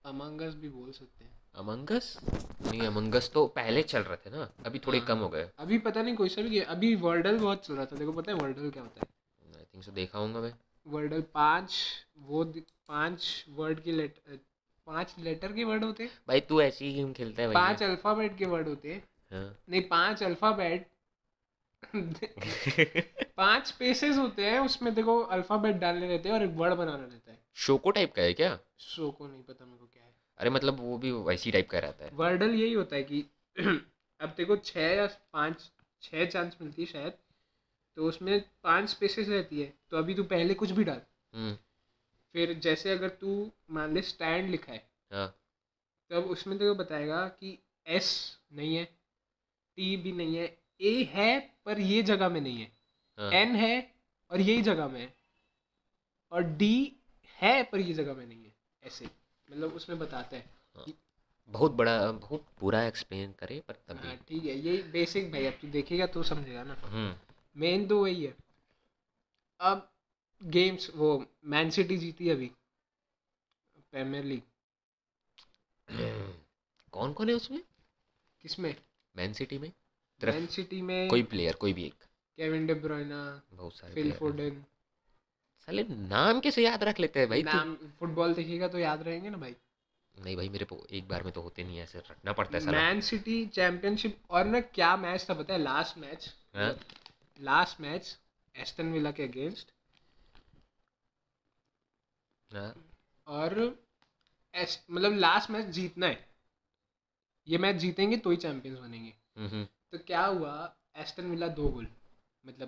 अमंगस 0.05 0.53
भी 0.53 0.69
बोल 0.69 0.91
सकते 0.91 1.25
हैं। 1.25 1.31
अमंगस 1.57 2.17
नहीं 2.23 2.81
अमंगस 2.81 3.29
तो 3.33 3.45
पहले 3.55 3.83
चल 3.83 4.01
रहे 4.01 4.17
थे 4.25 4.29
ना 4.29 4.49
अभी 4.65 4.79
थोड़े 4.79 4.97
हाँ। 4.99 5.07
कम 5.07 5.19
हो 5.19 5.29
गए। 5.29 5.49
अभी 5.59 5.77
पता 5.87 6.01
नहीं 6.01 6.15
कोई 6.15 6.29
सा 6.29 6.41
भी 6.41 6.59
अभी 6.75 6.93
वर्डल 7.03 7.37
बहुत 7.39 7.65
चल 7.65 7.73
रहा 7.73 7.85
था 7.85 7.95
देखो 7.95 8.11
पता 8.11 8.31
है 8.31 8.37
वर्डल 8.37 8.69
क्या 8.69 8.83
होता 8.83 8.99
है? 8.99 9.07
आई 9.57 9.63
थिंक 9.63 9.83
सो 9.83 9.91
देखा 9.91 10.19
हूँगा 10.19 10.41
मैं। 10.41 10.53
वर्डल 10.85 11.21
पाँच 11.33 11.77
वो 12.27 12.43
पाँच 12.87 13.45
वर्ड 13.49 13.79
के 13.79 13.91
लेटर 13.91 14.39
पाँच 14.87 15.15
लेटर 15.19 15.53
के 15.53 15.63
वर्ड 15.63 15.83
होते 15.83 16.03
हैं। 16.03 16.11
भाई 16.27 16.39
तू 16.41 16.61
ऐसी 16.61 16.85
ही 16.85 16.93
गेम 16.93 17.11
खेलता 17.13 17.41
है 17.41 17.53
पाँच 17.53 17.83
अल्फ़ाबेट 17.83 18.37
के 18.37 18.45
वर्ड 18.45 18.67
होते 18.67 18.93
हैं। 18.93 19.03
हाँ। 19.31 19.57
नहीं 19.69 19.81
पाँच 19.87 20.23
अल्फ़ाबेट 20.23 20.87
पाँच 23.37 23.67
स्पेसेस 23.67 24.17
होते 24.17 24.45
हैं 24.45 24.59
उसमें 24.59 24.93
देखो 24.95 25.19
अल्फ़ाबेट 25.35 25.75
डालने 25.75 26.07
रहते 26.07 26.29
हैं 26.29 26.35
और 26.35 26.43
एक 26.43 26.55
वर्ड 26.55 26.73
बनाना 26.73 27.03
रहता 27.03 27.31
है। 27.31 27.37
शोको 27.55 27.91
टाइप 27.91 28.13
का 28.13 28.21
है 28.21 28.33
क्या? 28.33 28.57
शोको 28.79 29.27
नहीं 29.27 29.43
पता 29.43 29.65
मेरे 29.65 29.77
को 29.77 29.85
क्या 29.85 30.03
है। 30.03 30.06
अरे 30.39 30.49
मतलब 30.49 30.79
वो 30.79 30.97
भी 30.97 31.11
वैसी 31.11 31.51
टाइप 31.51 31.69
का 31.69 31.79
रहता 31.79 32.05
है। 32.05 32.11
वर्डल 32.13 32.53
यही 32.55 32.73
होता 32.73 32.95
है 32.95 33.03
कि 33.03 33.25
अब 34.21 34.33
देखो 34.37 34.55
छः 34.57 34.93
या 34.95 35.05
पाँच 35.33 35.71
छः 36.03 36.25
चांस 36.25 36.57
मिलती 36.61 36.81
है 36.81 36.87
शायद 36.87 37.13
तो 37.97 38.07
उसमें 38.07 38.39
पाँच 38.63 38.89
स्पेसेस 38.89 39.27
रहती 39.29 39.61
है 39.61 39.73
तो 39.91 39.97
अभी 39.97 40.13
तू 40.15 40.23
पहले 40.23 40.53
कुछ 40.53 40.71
भी 40.71 40.83
डाल। 40.83 41.01
हम्म। 41.33 41.55
फिर 42.35 42.53
जैसे 42.59 42.91
अगर 42.91 43.09
तू 43.21 43.51
मान 43.71 43.93
ले 43.93 44.01
स्टैंड 44.01 44.49
लिखा 44.49 44.71
है 44.73 44.83
हाँ। 45.11 45.27
तब 46.11 46.29
उसमें 46.31 46.57
तेको 46.59 46.75
बताएगा 46.75 47.27
कि 47.29 47.57
एस 47.87 48.09
नहीं 48.53 48.75
है 48.75 48.83
टी 49.77 49.95
भी 49.97 50.11
नहीं 50.11 50.35
है 50.35 50.45
ए 50.81 51.03
है 51.13 51.39
पर 51.65 51.79
ये 51.79 52.01
जगह 52.03 52.29
में 52.29 52.39
नहीं 52.41 52.59
है। 52.59 52.71
हाँ। 53.17 53.31
एन 53.31 53.55
है 53.55 53.75
और 54.31 54.41
यही 54.41 54.61
जगह 54.61 54.87
में 54.87 54.99
है 55.01 55.13
और 56.31 56.43
डी 56.57 56.75
है 57.37 57.61
पर 57.63 57.79
ये 57.79 57.93
जगह 57.93 58.13
में 58.13 58.25
नहीं 58.25 58.43
है 58.43 58.53
ऐसे। 58.83 59.09
मतलब 59.49 59.73
उसमें 59.73 59.99
बताता 59.99 60.37
है। 60.37 60.93
बहुत 61.49 61.71
बड़ा 61.71 62.11
बहुत 62.11 62.45
बुरा 62.59 62.83
एक्सप्लेन 62.83 63.31
करे 63.31 63.59
पर 63.67 63.73
तब 63.87 63.97
हाँ 63.97 64.15
ठीक 64.17 64.45
है 64.45 64.55
यही 64.59 64.81
बेसिक 64.91 65.31
भाई 65.31 65.45
अब 65.45 65.53
तू 65.53 65.67
देखेगा 65.67 66.05
तो 66.05 66.23
समझेगा 66.23 66.63
ना। 66.63 66.73
हम्म। 66.73 67.15
मेन 67.55 67.87
तो 67.87 68.01
वही 68.01 68.25
है। 68.25 68.35
अब 69.59 69.89
गेम्स 70.41 70.89
वो 70.95 71.25
मैन 71.45 71.69
सिटी 71.69 71.97
जीती 71.97 72.29
अभी 72.29 72.51
प्रीमियर 73.91 74.23
लीग 74.23 74.41
कौन 76.91 77.13
कौन 77.13 77.29
है 77.29 77.35
उसमें? 77.35 77.61
किसमें? 78.41 78.75
मैन 79.15 79.33
सिटी 79.33 79.57
में? 79.57 79.71
मैन 80.21 80.45
सिटी 80.47 80.81
में 80.81 81.09
कोई 81.09 81.23
प्लेयर 81.23 81.55
कोई 81.55 81.73
भी 81.73 81.85
एक। 81.85 81.93
केविन 82.37 82.65
डे 82.67 82.73
ब्रुयना 82.73 83.41
बहुत 83.53 83.75
सारे 83.75 83.93
फिल 83.93 84.11
फोर्डन 84.11 84.63
साले 85.67 85.83
नाम 86.09 86.39
कैसे 86.39 86.63
याद 86.63 86.83
रख 86.83 86.99
लेते 86.99 87.19
हैं 87.19 87.29
भाई 87.29 87.41
तू? 87.43 87.49
नाम 87.49 87.75
फुटबॉल 87.99 88.33
देखिएगा 88.33 88.67
तो 88.67 88.79
याद 88.79 89.01
रहेंगे 89.03 89.29
ना 89.29 89.37
भाई। 89.37 89.55
नहीं 90.15 90.35
भाई 90.35 90.49
मेरे 90.49 90.65
को 90.65 90.75
एक 90.91 91.07
बार 91.07 91.23
में 91.23 91.31
तो 91.33 91.41
होते 91.41 91.63
नहीं 91.63 91.77
है 91.77 91.83
ऐसे 91.83 91.99
रखना 91.99 92.33
पड़ता 92.33 92.57
है 92.57 92.63
साला। 92.63 92.77
मैन 92.77 93.01
सिटी 93.01 93.45
चैंपियनशिप 93.47 94.17
और 94.29 94.45
ना 94.45 94.59
क्या 94.77 94.95
मैच 94.97 95.25
था 95.29 95.33
पता 95.33 95.53
है 95.53 95.59
लास्ट 95.59 95.97
मैच 95.97 96.27
हाँ? 96.55 96.69
लास्ट 97.39 97.81
मैच 97.81 98.17
एस्टन 98.55 98.91
विला 98.91 99.11
के 99.11 99.23
अगेंस्ट 99.23 99.73
हाँ? 102.51 102.73
और 103.27 103.59
एस 104.53 104.79
मतलब 104.91 105.17
लास्ट 105.17 105.49
मैच 105.51 105.65
जीतना 105.75 106.07
है। 106.07 106.25
ये 107.47 107.57
मैच 107.57 107.75
जीतेंगे 107.75 108.17
तो 108.17 108.29
ही 108.29 108.37
चैंपियंस 108.37 108.79
बनेंगे। 108.79 109.13
हम्म, 109.37 109.47
हम्म, 109.47 109.65
तो 109.91 109.97
क्या 109.97 110.25
हुआ 110.25 110.53
एस्टन 110.97 111.29
विला 111.31 111.47
दो 111.59 111.67
गोल 111.69 111.87
मतलब 112.45 112.67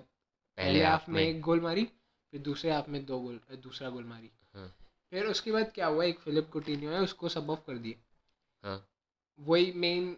पहले 0.57 0.83
हाफ़ 0.83 1.09
में। 1.11 1.21
एक 1.23 1.41
गोल 1.41 1.61
मारी 1.61 1.87
फिर 2.31 2.41
दूसरे 2.41 2.71
हाफ़ 2.71 2.89
में 2.89 3.05
दो 3.05 3.19
गोल 3.19 3.39
दूसरा 3.63 3.89
गोल 3.89 4.03
मारी। 4.03 4.31
हाँ। 4.55 4.75
फिर 5.11 5.25
उसके 5.25 5.51
बाद 5.51 5.71
क्या 5.75 5.87
हुआ 5.87 6.03
एक 6.03 6.19
फिलिप 6.19 6.49
कुटिन्यो 6.49 6.91
है 6.91 6.99
उसको 6.99 7.29
सब 7.29 7.49
ऑफ़ 7.49 7.59
कर 7.67 7.77
दिए। 7.77 7.95
हाँ। 8.63 8.87
वही 9.39 9.71
मेन 9.71 10.17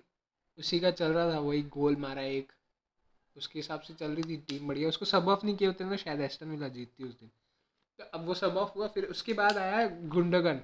उसी 0.58 0.80
का 0.80 0.92
चल 0.92 1.12
रहा 1.12 1.34
था 1.34 1.40
वही 1.40 1.62
गोल 1.62 1.96
मारा 1.96 2.22
एक। 2.22 2.52
उसके 3.38 3.60
हिसाब 3.60 3.82
से 3.82 3.94
चल 3.94 4.12
रही 4.12 4.24
थी 4.24 4.38
टीम 4.38 4.68
बढ़िया। 4.68 4.90
उसको 4.90 5.06
सब 5.06 5.28
ऑफ़ 5.28 5.46
नहीं 5.46 5.56
किए 5.56 5.68
होते 5.68 5.84
ना 5.84 5.96
शायद 5.96 6.22
एस्टन 6.22 6.48
विला 6.48 6.68
जीतती 6.68 7.04
उस 7.04 7.20
दिन। 7.20 7.32
तो 8.00 8.04
अब 8.04 8.26
वो 8.26 8.34
सब 8.34 8.58
ऑफ़ 8.58 8.74
हुआ 8.76 8.88
फिर 8.88 9.06
उसके 9.06 9.34
बाद 9.34 9.58
आया 9.58 9.88
गुंडगन 9.88 10.62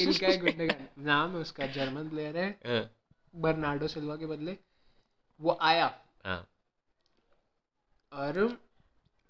इल्काई 0.00 0.38
गुंडगन 0.38 0.88
नाम 0.98 1.30
है 1.30 1.36
उसका 1.36 1.66
जर्मन 1.66 2.08
प्लेयर 2.08 2.36
है। 2.36 2.60
हाँ। 2.66 2.90
बर्नार्डो 3.36 3.88
सिल्वा 3.88 4.16
के 4.16 4.26
बदले। 4.26 4.58
वो 5.40 5.58
आया। 5.60 6.00
हाँ। 6.24 6.48
और 8.12 8.58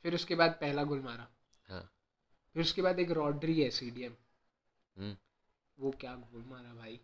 फिर 0.04 0.14
उसके 0.14 0.34
बाद 0.34 0.50
पहला 0.50 0.84
गोल 0.84 1.00
मारा। 1.00 1.28
हाँ। 1.68 1.92
फिर 2.54 2.62
उसके 2.62 2.82
बाद 2.82 2.98
एक 2.98 3.10
रॉड्री 3.10 3.62
है 3.62 3.70
सीडीएम 3.70 4.12
हम्म। 4.98 5.16
वो 5.78 5.90
क्या 5.90 6.14
गोल 6.14 6.44
मारा 6.46 6.74
भाई। 6.74 7.00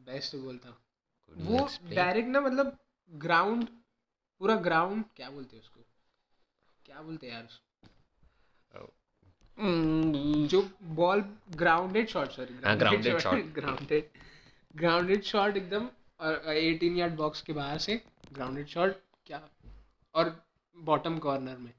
बेस्ट 0.00 0.36
गोल 0.36 0.58
था। 0.58 0.82
वो 1.32 1.68
डायरेक्ट 1.94 2.28
ना 2.28 2.40
मतलब 2.40 2.78
ग्राउंड 3.12 3.68
पूरा 4.38 4.56
ग्राउंड 4.56 5.04
क्या 5.16 5.30
बोलते 5.30 5.56
हैं 5.56 5.62
उसको? 5.62 5.80
क्या 6.86 7.02
बोलते 7.02 7.26
हैं 7.26 7.34
यार 7.34 7.44
उसको? 7.44 7.64
हम्म, 9.58 10.46
जो 10.46 10.70
बॉल 10.82 11.20
ग्राउंडेड 11.50 12.08
शॉट 12.08 12.30
सॉरी 12.30 12.54
हाँ, 12.54 12.76
grounded 12.76 13.20
shot. 13.20 13.54
Grounded 13.54 14.10
grounded 14.76 15.22
shot 15.22 15.56
एकदम 15.56 15.90
और 16.20 16.34
18 16.46 16.96
यार्ड 16.96 17.14
बॉक्स 17.14 17.42
के 17.42 17.52
बाहर 17.52 17.78
से 17.78 18.04
ग्राउंडेड 18.32 18.66
शॉट 18.66 18.96
क्या? 19.26 19.48
और 20.14 20.46
बॉटम 20.76 21.18
कॉर्नर 21.18 21.56
में। 21.56 21.72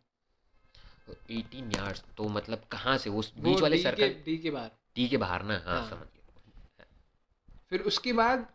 18 1.08 1.76
यार्ड्स 1.76 2.04
तो 2.18 2.28
मतलब 2.30 2.64
कहाँ 2.72 2.98
से? 2.98 3.10
उस 3.10 3.34
बीच 3.38 3.62
वाले 3.62 3.76
डी 3.76 3.84
के 3.84 3.90
सर्कल 3.90 4.22
डी 4.26 4.38
के 4.38 4.52
बाहर। 4.52 4.72
टी 4.96 5.08
के 5.08 5.18
बाहर 5.18 5.44
ना? 5.44 5.62
हाँ 5.66 5.80
हाँ। 5.80 5.90
समझ 5.90 6.08
गया। 6.08 6.86
फिर 7.70 7.82
उसके 7.84 8.14
बाद 8.14 8.48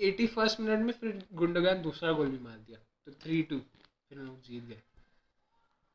81st 0.00 0.60
मिनट 0.60 0.84
में 0.84 0.92
फिर 0.92 1.22
गुंडोगान 1.34 1.82
दूसरा 1.82 2.12
गोल 2.12 2.28
भी 2.28 2.38
मार 2.38 2.58
दिया। 2.58 2.78
तो 3.06 3.12
3-2 3.24 3.58
फिर 4.08 4.18
लोग 4.18 4.42
जीत 4.42 4.64
गए। 4.64 4.82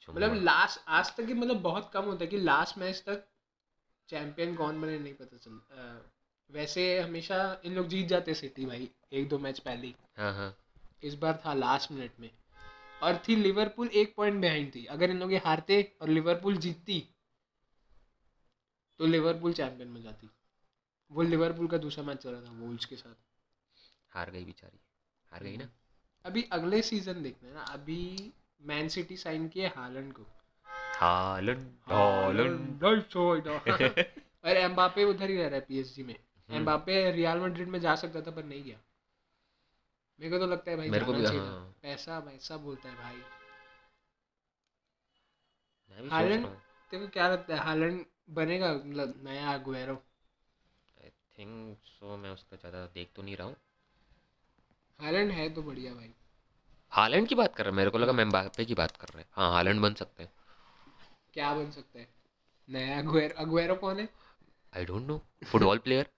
मतलब 0.09 0.33
लास्ट 0.43 0.79
आज 0.87 1.15
तक 1.15 1.25
ही 1.27 1.33
मतलब 1.33 1.61
बहुत 1.61 1.89
कम 1.93 2.05
होता 2.05 2.23
है 2.23 2.27
कि 2.27 2.37
लास्ट 2.37 2.77
मैच 2.77 3.03
तक 3.05 3.23
चैंपियन 4.09 4.55
कौन 4.55 4.81
बने 4.81 4.97
नहीं 4.99 5.13
पता 5.13 5.37
चल 5.37 5.59
वैसे 6.49 6.99
हमेशा 6.99 7.37
इन 7.65 7.73
लोग 7.73 7.87
जीत 7.87 8.07
जाते 8.07 8.33
सिटी 8.33 8.65
भाई 8.65 8.89
एक 9.13 9.27
दो 9.29 9.37
मैच 9.39 9.59
पहले 9.59 9.93
हाँ। 10.17 10.33
हाँ 10.33 10.55
इस 11.03 11.15
बार 11.15 11.41
था 11.45 11.53
लास्ट 11.53 11.91
मिनट 11.91 12.19
में। 12.19 12.29
और 13.03 13.17
थी 13.17 13.35
लिवरपूल 13.35 13.87
एक 13.87 14.13
पॉइंट 14.15 14.41
बिहाइंड 14.41 14.75
थी। 14.75 14.85
अगर 14.85 15.09
इन 15.09 15.19
लोग 15.19 15.33
हारते 15.33 15.95
और 16.01 16.09
लिवरपूल 16.09 16.57
जीतती 16.57 17.09
तो 18.99 19.05
लिवरपूल 19.05 19.53
चैंपियन 19.53 19.89
में 19.89 20.03
जाती। 20.03 20.29
वो 21.11 21.21
लिवरपूल 21.21 21.67
का 21.67 21.77
दूसरा 21.77 22.03
मैच 22.03 22.17
चल 22.17 22.31
रहा 22.31 22.41
था 22.41 22.51
वोल्स 22.51 22.85
के 22.85 22.95
साथ। 22.95 23.15
हार 24.09 24.31
गई 24.31 24.45
बेचारी। 24.45 24.79
हार 25.31 25.43
गई 25.43 25.57
ना? 25.57 25.69
अभी 26.25 26.43
अगले 26.43 26.81
सीज़न 26.81 27.23
देखना 27.23 27.49
है 27.49 27.55
ना। 27.55 27.61
अभी 27.61 28.33
मैन 28.61 28.87
सिटी 28.87 29.17
साइन 29.17 29.47
किए 29.47 29.67
हालैंड 29.67 30.13
को। 30.13 30.23
हालैंड 30.67 31.67
हालैंड 31.81 32.83
और 34.45 34.57
एम्बापे 34.57 35.03
उधर 35.03 35.29
ही 35.29 35.35
रह 35.35 35.47
रहा 35.47 35.55
है 35.55 35.61
पीएसजी 35.61 36.03
में। 36.03 36.15
हम्म। 36.15 36.57
एम्बापे 36.57 37.11
रियल 37.11 37.37
मैड्रिड 37.37 37.67
में 37.67 37.79
जा 37.79 37.95
सकता 37.95 38.21
था 38.21 38.31
पर 38.31 38.43
नहीं 38.43 38.63
गया। 38.63 38.77
मेरे 40.19 40.31
को 40.31 40.37
तो 40.37 40.51
लगता 40.51 40.71
है 40.71 40.77
भाई 40.77 40.89
मेरे 40.89 41.05
को 41.05 41.13
भी, 41.13 41.25
हाँ। 41.25 41.72
पैसा 41.83 42.19
पैसा 42.19 42.57
बोलता 42.57 42.89
है 42.89 42.95
भाई। 42.95 43.17
हालैंड 46.11 46.45
तेरे 46.45 46.99
को 46.99 47.07
क्या 47.09 47.27
लगता 47.29 47.55
है 47.55 47.59
हालैंड 47.61 48.03
बनेगा 48.35 48.73
मतलब 48.73 49.13
नया 49.23 49.53
अगुएरो 49.53 49.93
आई 50.97 51.09
थिंक 51.37 51.77
सो 51.85 52.17
मैं 52.17 52.29
उसका 52.31 52.57
ज़्यादा 52.57 52.85
देख 52.93 53.09
तो 53.15 53.21
नहीं 53.21 53.35
रहा 53.37 53.47
हूँ। 53.47 53.55
हालैंड 54.99 55.31
है 55.31 55.49
तो 55.53 55.61
बढ़िया 55.63 55.93
भाई। 55.93 56.13
हालैंड 56.91 57.27
की 57.27 57.35
बात 57.35 57.55
कर 57.55 57.63
रहे 57.63 57.71
हैं 57.71 57.77
मेरे 57.77 57.89
को 57.89 57.97
लगा 57.97 58.13
मैं 58.13 58.23
एम्बापे 58.23 58.65
की 58.65 58.73
बात 58.75 58.97
कर 58.97 59.07
रहे 59.07 59.21
हैं। 59.21 59.29
हाँ 59.33 59.51
हालैंड 59.53 59.81
बन 59.81 59.93
सकते 59.93 60.23
हैं। 60.23 60.31
क्या 61.33 61.53
बन 61.55 61.71
सकता 61.71 61.99
है? 61.99 62.07
नया 62.69 62.97
अगुएरो 62.99 63.35
अगुएरो 63.43 63.75
कौन 63.75 63.99
है? 63.99 64.07
I 64.73 64.85
don't 64.85 65.07
know 65.07 65.21
football 65.45 65.77
player 65.79 66.09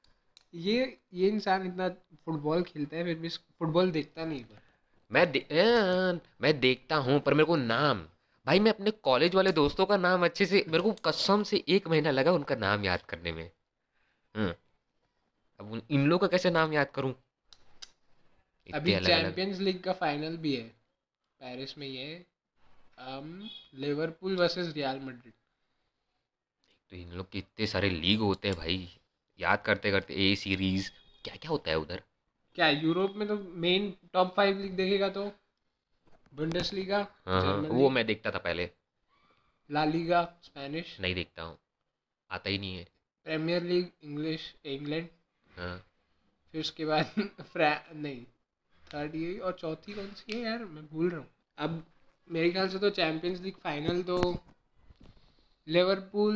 ये 0.54 0.98
ये 1.14 1.30
इंसान 1.30 1.66
इतना 1.68 1.88
फुटबॉल 2.26 2.64
खेलता 2.64 2.98
है 2.98 3.04
फिर 3.04 3.18
भी 3.20 3.30
फुटबॉल 3.30 3.92
देखता 3.92 4.26
नहीं 4.26 4.40
है। 4.42 4.64
मैं 5.16 5.32
दे, 5.32 5.46
मैं 6.42 6.60
देखता 6.60 6.96
हूँ 6.96 7.20
पर 7.20 7.34
मेरे 7.34 7.46
को 7.46 7.56
नाम। 7.56 8.00
भाई 8.46 8.60
मैं 8.60 8.72
अपने 8.72 8.92
कॉलेज 8.92 9.36
वाले 9.36 9.52
दोस्तों 9.52 9.86
का 9.86 9.98
नाम 9.98 10.26
अच्छे 10.26 10.46
से 10.46 10.64
मेरे 10.68 10.84
को 10.84 10.92
कसम 11.06 11.44
से 11.44 11.64
एक 11.68 11.88
महीना 11.88 12.12
लगा 12.12 12.32
उनका 12.32 12.56
नाम 12.56 12.84
याद 12.86 13.02
करने 13.02 13.32
में। 13.32 13.50
हम्म। 14.36 14.54
अब 15.60 15.82
इन 15.92 16.06
लोगों 16.08 16.20
का 16.20 16.28
कैसे 16.28 16.50
नाम 16.52 16.74
याद 16.74 16.90
करूँ? 16.96 17.14
अभी। 18.74 18.96
चैंपियंस 19.00 19.60
लीग 19.60 19.82
का 19.84 19.94
फाइनल 19.94 20.38
भी 20.38 20.56
है। 20.56 20.68
पेरिस 21.42 21.78
में 21.78 21.88
ये 21.88 22.26
लिवरपूल 23.76 24.36
वर्सेस 24.36 24.74
रियल 24.74 25.00
मैड्रिड 25.00 25.34
तो 26.92 26.96
इन 26.96 27.12
लोग 27.12 27.30
के 27.32 27.40
इतने 27.40 27.68
सारे 27.68 27.90
लीग 27.90 28.20
होते 28.20 28.48
हैं 28.48 28.58
भाई। 28.58 29.00
याद 29.40 29.62
करते 29.62 29.92
करते 29.92 30.14
ए 30.26 30.36
सीरीज़ 30.36 30.92
क्या 31.24 31.36
क्या 31.36 31.52
होता 31.52 31.72
है 31.72 31.78
उधर? 31.78 32.04
क्या 32.56 32.70
यूरोप 32.70 33.14
में 33.16 33.28
तो 33.28 33.36
मेन 33.56 33.94
टॉप 34.14 34.36
फाइव 34.36 34.60
लीग 34.60 34.76
देखेगा 34.76 35.10
तो 35.10 35.32
बुंडेसलीगा 36.34 36.98
हाँ 37.26 37.42
हाँ 37.42 37.56
वो 37.58 37.78
लीग, 37.84 37.92
मैं 37.92 38.06
देखता 38.06 38.32
था 38.32 38.38
पहले। 38.38 38.70
ला 39.70 39.86
लीगा 39.86 40.24
स्पेनिश 40.44 40.98
नहीं 41.00 41.16
देखता 41.16 41.44
हूँ 41.44 41.58
आता 42.30 42.50
ही 42.50 42.58
नहीं 42.58 42.78
है। 42.78 42.88
प्रीमियर 43.26 43.64
लीग 43.64 43.92
इंग्लिश 44.04 44.54
इंग्लैंड 44.66 45.08
हाँ। 45.58 45.78
फिर 46.52 46.62
उसके 46.62 46.86
बाद 46.86 47.12
नहीं 47.96 48.24
थर्ड 48.94 49.16
ये 49.16 49.38
और 49.40 49.54
चौथी 49.54 49.94
कौन 49.94 50.12
सी 50.14 50.34
है 50.34 50.42
यार 50.44 50.66
मैं 50.66 50.86
भूल 50.88 51.10
रहा 51.10 51.20
हूँ। 51.20 51.28
अब 51.58 51.86
मेरे 52.32 52.52
ख्याल 52.52 52.70
से 52.70 52.80
तो 52.80 52.90
चैंपियंस 52.90 53.40
लीग 53.42 53.56
फाइनल 53.56 54.02
तो 54.04 54.18
लिवरपूल 55.68 56.36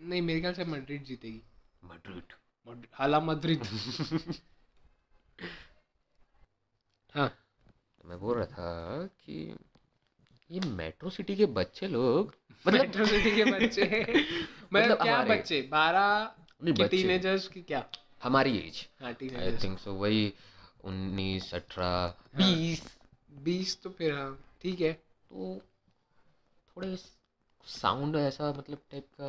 नहीं 0.00 0.22
मेरे 0.22 0.40
ख्याल 0.40 0.54
से 0.54 0.64
मैड्रिड 0.64 1.04
जीतेगी। 1.04 1.42
मैड्रिड 1.84 2.32
मड- 2.66 2.86
हाला 2.92 3.20
मैड्रिड 3.20 3.62
हाँ। 7.14 7.28
तो 7.28 8.08
मैं 8.08 8.18
बोल 8.20 8.36
रहा 8.36 8.46
था 8.46 9.06
कि 9.06 9.56
ये 10.50 10.60
मेट्रो 10.60 11.10
सिटी 11.10 11.36
के 11.36 11.46
बच्चे 11.46 11.88
लोग 11.88 12.34
मतलब 12.66 12.80
मेट्रो 12.86 13.06
सिटी 13.06 13.34
के 13.36 13.44
बच्चे। 13.44 13.82
मतलब 14.72 14.82
मतलब 14.84 15.02
क्या 15.02 15.14
हमारे- 15.14 15.38
बच्चे? 15.38 15.62
बारह 15.62 16.34
नहीं 16.64 16.74
के 16.74 16.82
बच्चे। 16.82 16.96
टीनेजर्स 16.96 17.48
की 17.48 17.62
क्या? 17.62 17.84
हमारी 18.22 18.58
एज 18.58 18.86
हाँ 19.00 19.08
आई 19.08 19.14
टीनेजर्स 19.14 19.64
थिंक 19.64 19.78
सो 19.78 19.92
वही 19.94 20.32
उन्नीस 20.84 21.54
अठारह 21.54 22.14
बीस। 22.36 22.98
बीस 23.42 23.82
तो 23.82 23.90
फिर 23.90 24.14
हाँ 24.14 24.38
ठीक 24.62 24.80
है। 24.80 24.92
तो 24.92 25.60
थोड़े 26.76 26.96
साउंड 27.66 28.16
ऐसा 28.16 28.52
मतलब 28.58 28.78
टाइप 28.90 29.06
का 29.18 29.28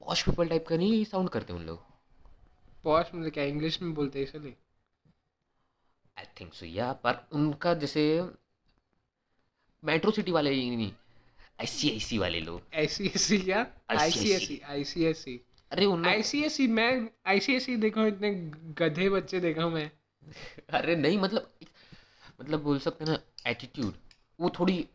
पॉश 0.00 0.22
पीपल 0.22 0.48
टाइप 0.48 0.66
का 0.68 0.76
नहीं 0.76 1.04
साउंड 1.04 1.28
करते 1.28 1.52
उन 1.52 1.62
लोग? 1.62 1.82
पॉश 2.84 3.06
मतलब 3.14 3.30
क्या 3.30 3.44
इंग्लिश 3.44 3.82
में 3.82 3.94
बोलते 3.94 4.18
हैं 4.18 4.26
इसलिए? 4.26 4.56
आई 6.16 6.24
थिंक 6.40 6.54
सो 6.54 6.66
या 6.66 6.92
पर 7.04 7.26
उनका 7.32 7.74
जैसे 7.74 8.02
मेट्रो 9.82 10.10
सिटी 10.10 10.32
वाले 10.32 10.50
ही 10.50 10.76
नहीं 10.76 10.92
ऐसी 11.60 11.88
ऐसी 11.88 12.18
वाले 12.18 12.40
लोग। 12.40 12.60
ऐसी 12.74 13.06
ऐसी 13.06 13.38
क्या? 13.38 13.66
आई 13.90 14.10
सी 14.10 14.38
सी 14.38 14.60
आई 14.66 14.84
सी 14.84 15.12
सी 15.14 15.40
अरे 15.70 15.84
उन 15.86 16.06
आई 16.06 16.22
सी 16.22 16.48
सी 16.48 16.66
मैं 16.68 16.90
आई 17.26 17.40
सी 17.40 17.58
सी 17.60 17.76
देखा 17.76 18.00
हूँ 18.00 18.08
इतने 18.08 18.30
गधे 18.78 19.08
बच्चे 19.10 19.40
देखा 19.40 19.62
हूँ 19.62 19.72
मैं। 19.72 19.90
अरे 20.70 20.96
नहीं 20.96 21.18
मतलब 21.18 21.52
मतलब 22.40 22.62
बोल 22.62 22.78
सकते 22.78 23.04
हैं 23.04 23.12
ना 23.12 23.50
एटीट्यूड 23.50 23.94
वो 24.38 24.50
थोड़ी 24.58 24.86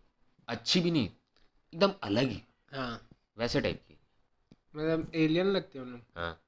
अच्छी 0.47 0.79
भी 0.79 0.91
नहीं 0.91 1.05
एकदम 1.05 1.93
अलग 2.03 2.29
ही। 2.29 2.41
हाँ। 2.73 3.09
वैसे 3.37 3.61
टाइप 3.61 3.81
की। 3.87 3.97
मतलब 4.75 5.11
एलियन 5.15 5.47
लगते 5.47 5.79
हैं 5.79 5.85
उन 5.85 5.91
लोग। 5.91 6.01
हाँ। 6.17 6.39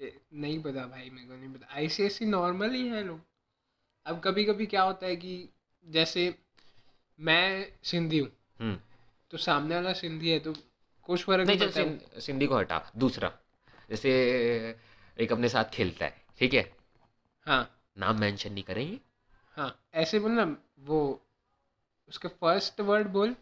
नहीं 0.00 0.58
पता 0.62 0.86
भाई 0.86 1.10
मेरे 1.10 1.26
को 1.28 1.34
नहीं 1.34 1.52
पता। 1.54 1.74
आई 1.74 1.88
सी 1.88 2.08
सी 2.08 2.24
नॉर्मल 2.26 2.74
ही 2.74 2.86
है 2.88 3.02
लोग। 3.04 3.20
अब 4.06 4.20
कभी 4.24 4.44
कभी 4.44 4.66
क्या 4.66 4.82
होता 4.82 5.06
है 5.06 5.16
कि 5.16 5.48
जैसे 5.86 6.34
मैं 7.18 7.72
सिंधी 7.82 8.18
हूँ 8.18 8.30
हम्म। 8.60 8.78
तो 9.30 9.38
सामने 9.38 9.74
वाला 9.74 9.92
सिंधी 9.92 10.30
है 10.30 10.38
तो 10.40 10.54
कुछ 11.04 11.24
फ़र्क 11.24 11.46
नहीं 11.46 11.58
पड़ता। 11.58 11.82
सिं- 11.82 12.20
सिंधी 12.22 12.46
को 12.46 12.58
हटा 12.58 12.90
दूसरा। 12.96 13.32
जैसे 13.90 14.10
एक 15.18 15.32
अपने 15.32 15.48
साथ 15.48 15.64
खेलता 15.64 16.04
है 16.04 16.22
ठीक 16.38 16.54
है? 16.54 16.72
हाँ। 17.46 17.76
नाम 17.98 18.20
मेंशन 18.20 18.52
नहीं 18.52 18.64
करेंगे? 18.64 19.00
हाँ 19.56 19.84
ऐसे 19.94 20.18
बोल 20.18 20.30
ना 20.30 20.56
वो 20.80 21.00
उसके 22.08 22.28
फ़र्स्ट 22.28 22.80
वर्ड 22.80 23.08
बोल 23.08 23.36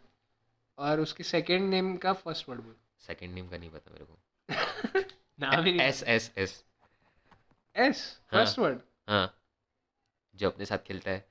और 0.78 1.00
उसके 1.00 1.24
सेकंड 1.24 1.70
नेम 1.70 1.96
का 1.96 2.12
फ़र्स्ट 2.12 2.48
वर्ड 2.48 2.60
बोल। 2.60 2.74
सेकंड 3.06 3.34
नेम 3.34 3.48
का 3.48 3.58
नहीं 3.58 3.70
पता 3.70 3.90
मेरे 3.90 4.04
को। 4.04 4.18
नाम 5.40 5.64
ही 5.64 5.78
S 5.80 6.02
S 6.02 6.32
S 6.38 6.64
S. 7.76 8.20
First 8.30 8.58
word 8.58 8.80
हाँ। 9.08 9.37
जो 10.38 10.50
अपने 10.50 10.64
साथ 10.64 10.78
खेलता 10.78 11.10
है। 11.10 11.24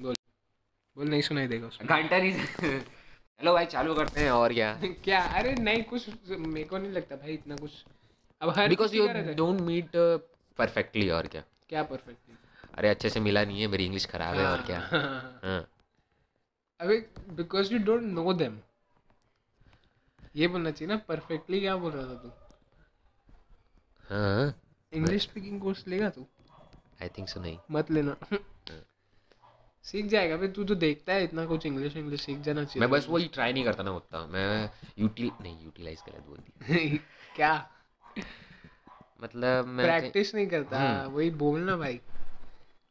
बोल। 0.00 0.14
बोल 0.96 1.08
नहीं 1.08 1.22
सुनाई 1.22 1.46
देगा 1.46 1.68
घंटा 1.84 2.18
नहीं 2.18 2.32
हेलो 2.32 3.52
भाई 3.54 3.66
चालू 3.66 3.94
करते 3.94 4.20
हैं 4.20 4.30
और 4.30 4.52
क्या। 4.52 4.72
क्या? 5.04 5.20
अरे 5.38 5.54
नहीं 5.54 5.82
कुछ 5.82 6.08
मेरे 6.30 6.64
को 6.64 6.78
नहीं 6.78 6.92
लगता 6.92 7.16
भाई 7.16 7.34
इतना 7.34 7.56
कुछ। 7.56 7.84
अब 8.40 8.50
हर 8.56 8.68
बिकॉज़ 8.68 8.94
यू 8.96 9.06
है। 9.06 9.34
डोंट 9.34 9.60
मीट 9.60 9.90
परफेक्टली 10.58 11.08
और 11.10 11.26
क्या। 11.26 11.42
क्या 11.68 11.82
परफेक्ट 11.82 12.74
अरे 12.78 12.88
अच्छे 12.88 13.10
से 13.10 13.20
मिला 13.20 13.44
नहीं 13.44 13.60
है 13.60 13.66
मेरी 13.66 13.84
इंग्लिश 13.84 14.06
खराब 14.06 14.36
है 14.36 14.46
और 14.46 14.62
क्या। 14.62 14.78
हाँ। 15.44 15.60
अबे 16.80 16.96
because 17.32 17.72
you 17.72 17.78
don't 17.78 18.02
know 18.02 18.32
them 18.32 18.58
ये 20.36 20.46
बोलना 20.48 20.70
चाहिए 20.70 20.94
ना 20.94 21.00
परफेक्टली 21.08 21.60
क्या 21.60 21.76
बोल 21.76 21.92
रहा 21.92 22.04
था 22.04 22.14
तू? 22.22 22.28
हाँ। 24.04 24.61
इंग्लिश 24.92 25.22
स्पीकिंग 25.22 25.60
कोर्स 25.60 25.88
लेगा 25.88 26.10
तू? 26.10 26.26
आई 27.02 27.08
थिंक 27.08 27.28
सो 27.28 27.40
नहीं। 27.40 27.58
मत 27.70 27.90
लेना। 27.90 28.16
सीख 29.82 30.06
जाएगा 30.06 30.36
फिर 30.36 30.50
तू 30.50 30.64
तो 30.64 30.74
देखता 30.74 31.12
है 31.12 31.24
इतना 31.24 31.46
कुछ 31.46 31.66
इंग्लिश 31.66 31.96
इंग्लिश 31.96 32.20
सीख 32.20 32.38
जाना 32.38 32.64
चाहिए। 32.64 32.80
मैं 32.80 32.90
बस 32.90 33.06
वही 33.08 33.28
ट्राई 33.28 33.52
नहीं 33.52 33.64
करता 33.64 33.82
ना 33.82 33.90
उतना। 33.90 34.26
मैं 34.26 34.70
यूटिल 34.98 35.30
नहीं 35.40 35.64
यूटिलाइज 35.64 36.02
गलत 36.08 36.26
बोल 36.26 36.38
दिया 36.38 36.96
क्या? 37.36 37.70
मतलब 39.22 39.66
मैं 39.66 39.86
प्रैक्टिस 39.86 40.34
नहीं 40.34 40.46
करता 40.46 40.80
हम्म। 40.80 41.12
वही 41.12 41.30
बोलना 41.30 41.76
भाई। 41.76 42.00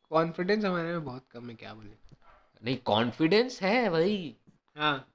कॉन्फिडेंस 0.10 0.66
हमारे 0.66 0.92
में 0.92 1.04
बहुत 1.04 1.26
कम 1.32 1.50
है 1.50 1.56
क्या 1.56 1.74
बोले? 1.74 1.96
नहीं 2.64 2.78
कॉन्फिडेंस 2.78 3.62
है 3.62 3.90
भाई। 3.90 4.36
हाँ। 4.78 5.08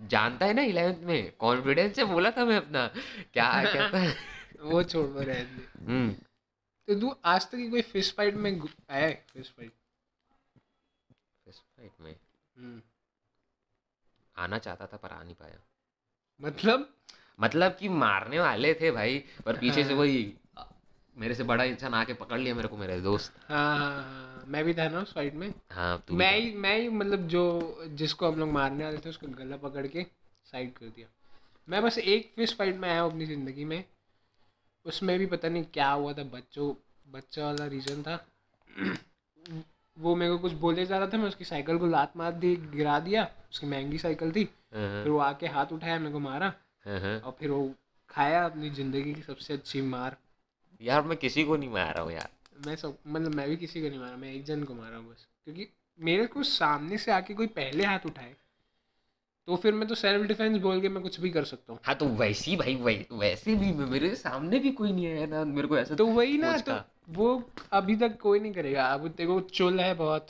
जानता 0.00 0.46
है 0.46 0.52
ना 0.54 0.62
इलेवेंथ 0.62 1.02
में। 1.02 1.32
कॉन्फिडेंस 1.38 1.96
से 1.96 2.04
बोला 2.04 2.30
था 2.30 2.44
मैं 2.44 2.56
अपना। 2.56 2.86
क्या 3.32 3.64
कहता 3.64 3.98
है 3.98 4.14
वो 4.60 4.82
छोड़ 4.82 5.06
दो 5.06 5.20
रहने 5.20 5.44
दे। 5.44 5.92
हम्म। 5.92 6.12
तो 6.88 7.00
तू 7.00 7.16
आज 7.24 7.50
तक 7.50 7.56
की 7.56 7.70
कोई 7.70 7.82
फ़िश 7.82 8.14
फाइट 8.14 8.34
में 8.34 8.62
आया 8.90 9.06
है? 9.06 9.26
फ़िश 9.32 9.50
फाइट 9.50 9.72
fist 11.48 11.58
fight 11.58 12.00
में? 12.00 12.16
हम्म। 12.56 12.82
आना 14.36 14.58
चाहता 14.58 14.86
था 14.86 14.96
पर 14.96 15.08
आ 15.08 15.22
नहीं 15.22 15.34
पाया। 15.34 15.58
मतलब? 16.40 16.94
मतलब 17.40 17.76
कि 17.80 17.88
मारने 17.88 18.40
वाले 18.40 18.74
थे 18.74 18.90
भाई 18.90 19.24
पर 19.46 19.56
पीछे 19.58 19.84
से 19.84 19.90
हाँ। 19.90 19.98
वही 19.98 20.34
मेरे 21.16 21.34
से 21.34 21.42
बड़ा 21.42 21.64
इंसान 21.64 21.94
आके 21.94 22.14
पकड़ 22.14 22.38
लिया 22.38 22.54
मेरे 22.54 22.68
को 22.68 22.76
मेरे 22.76 23.00
दोस्त। 23.00 23.34
हाँ 23.48 23.78
हाँ 23.78 24.02
हाँ। 24.02 24.44
मैं 24.46 24.64
भी 24.64 24.74
था 24.74 24.88
ना 24.88 25.00
उस 25.00 25.14
फाइट 25.14 25.34
में। 25.34 25.54
हाँ 25.70 26.04
तू 26.08 26.14
मैं 26.14 26.40
ही 26.40 26.54
मैं 26.54 26.78
ही 26.78 26.88
मतलब 26.88 27.28
जो 27.28 27.82
जिसको 27.88 28.32
हम 28.32 28.38
लोग 28.38 28.48
मारने 28.48 28.84
वाले 28.84 28.98
थे 28.98 29.08
उसका 29.08 29.26
गला 29.26 29.56
पकड़ 29.56 29.86
के 29.86 30.06
साइड 30.44 30.72
कर 30.72 30.86
दिया। 30.86 31.08
मैं 31.68 31.82
बस 31.82 31.98
एक 31.98 32.32
फ़िश 32.36 32.54
फाइट 32.54 32.76
में 32.76 32.88
आया 32.88 33.00
हूँ 33.00 33.10
अपनी 33.10 33.26
ज़िंदगी 33.26 33.64
में। 33.64 33.84
उसमें 34.88 35.18
भी 35.18 35.26
पता 35.26 35.48
नहीं 35.48 35.64
क्या 35.64 35.90
हुआ 35.90 36.12
था 36.12 36.22
बच्चों 36.22 36.72
बच्चा 37.12 37.44
वाला 37.44 37.66
रीज़न 37.66 38.02
था। 38.02 38.24
वो 39.96 40.14
मेरे 40.16 40.32
को 40.32 40.38
कुछ 40.38 40.52
बोले 40.52 40.86
जा 40.86 40.98
रहा 40.98 41.08
था 41.08 41.18
मैं 41.18 41.28
उसकी 41.28 41.44
साइकिल 41.44 41.78
को 41.78 41.86
लात 41.86 42.16
मार 42.16 42.32
दी 42.32 42.54
गिरा 42.74 42.98
दिया 43.00 43.24
उसकी 43.50 43.66
महँगी 43.66 43.98
साइकिल 43.98 44.32
थी। 44.32 44.48
हाँ, 44.74 45.02
फिर 45.02 45.12
वो 45.12 45.18
आके 45.18 45.46
हाथ 45.46 45.72
उठाया 45.72 45.98
मेरे 45.98 46.12
को 46.12 46.18
मारा। 46.18 46.52
हाँ, 46.84 47.00
हाँ। 47.00 47.18
और 47.20 47.36
फिर 47.40 47.50
वो 47.50 47.74
खाया 48.08 48.44
अपनी 48.44 48.70
ज़िंदगी 48.70 49.14
की 49.14 49.22
सबसे 49.22 49.54
अच्छी 49.54 49.82
मार। 49.82 50.16
यार 50.82 51.02
मैं 51.02 51.16
किसी 51.18 51.44
को 51.44 51.56
नहीं 51.56 51.70
मार 51.70 51.94
रहा 51.94 52.02
हूँ 52.04 52.12
यार। 52.12 52.28
मैं 52.66 52.76
सब 52.76 52.98
मतलब 53.06 53.34
मैं 53.34 53.48
भी 53.48 53.56
किसी 53.56 53.82
को 53.82 53.88
नहीं 53.88 53.98
मारा 53.98 54.16
मैं 54.16 54.32
एक 54.32 54.44
जन 54.44 54.62
को 54.64 54.74
मारा 54.74 54.96
हूँ 54.96 55.10
बस। 55.10 55.26
क्योंकि 55.44 55.68
मेरे 55.98 56.26
को 56.26 56.42
सामने 56.42 56.98
से 56.98 57.12
आके 57.12 57.34
कोई 57.34 57.46
पहले 57.46 57.84
हाथ 57.84 58.06
उठाए। 58.06 58.34
तो 59.48 59.56
फिर 59.56 59.74
मैं 59.74 59.88
तो 59.88 59.94
सेल्फ 59.94 60.26
डिफेंस 60.26 60.56
बोल 60.58 60.80
के 60.80 60.88
मैं 60.88 61.02
कुछ 61.02 61.20
भी 61.20 61.30
कर 61.30 61.44
सकता 61.44 61.72
हूँ। 61.72 61.80
हाँ 61.84 61.94
तो 61.94 62.06
वैसी 62.06 62.56
भाई 62.56 62.74
वै, 62.74 63.06
वैसे 63.12 63.54
भी 63.54 63.72
मेरे 63.72 64.14
सामने 64.14 64.58
भी 64.58 64.70
कोई 64.70 64.92
नहीं 64.92 65.04
है 65.04 65.26
ना 65.26 65.44
मेरे 65.44 65.68
को 65.68 65.78
ऐसा 65.78 65.94
तो 65.94 66.06
वही 66.06 66.38
ना 66.38 66.56
तो 66.58 66.72
वो 67.10 67.28
अभी 67.72 67.96
तक 67.96 68.18
कोई 68.20 68.40
नहीं 68.40 68.52
करेगा। 68.52 68.86
अब 68.86 69.08
को 69.08 69.40
चुल 69.40 69.80
है 69.80 69.94
बहुत। 69.94 70.26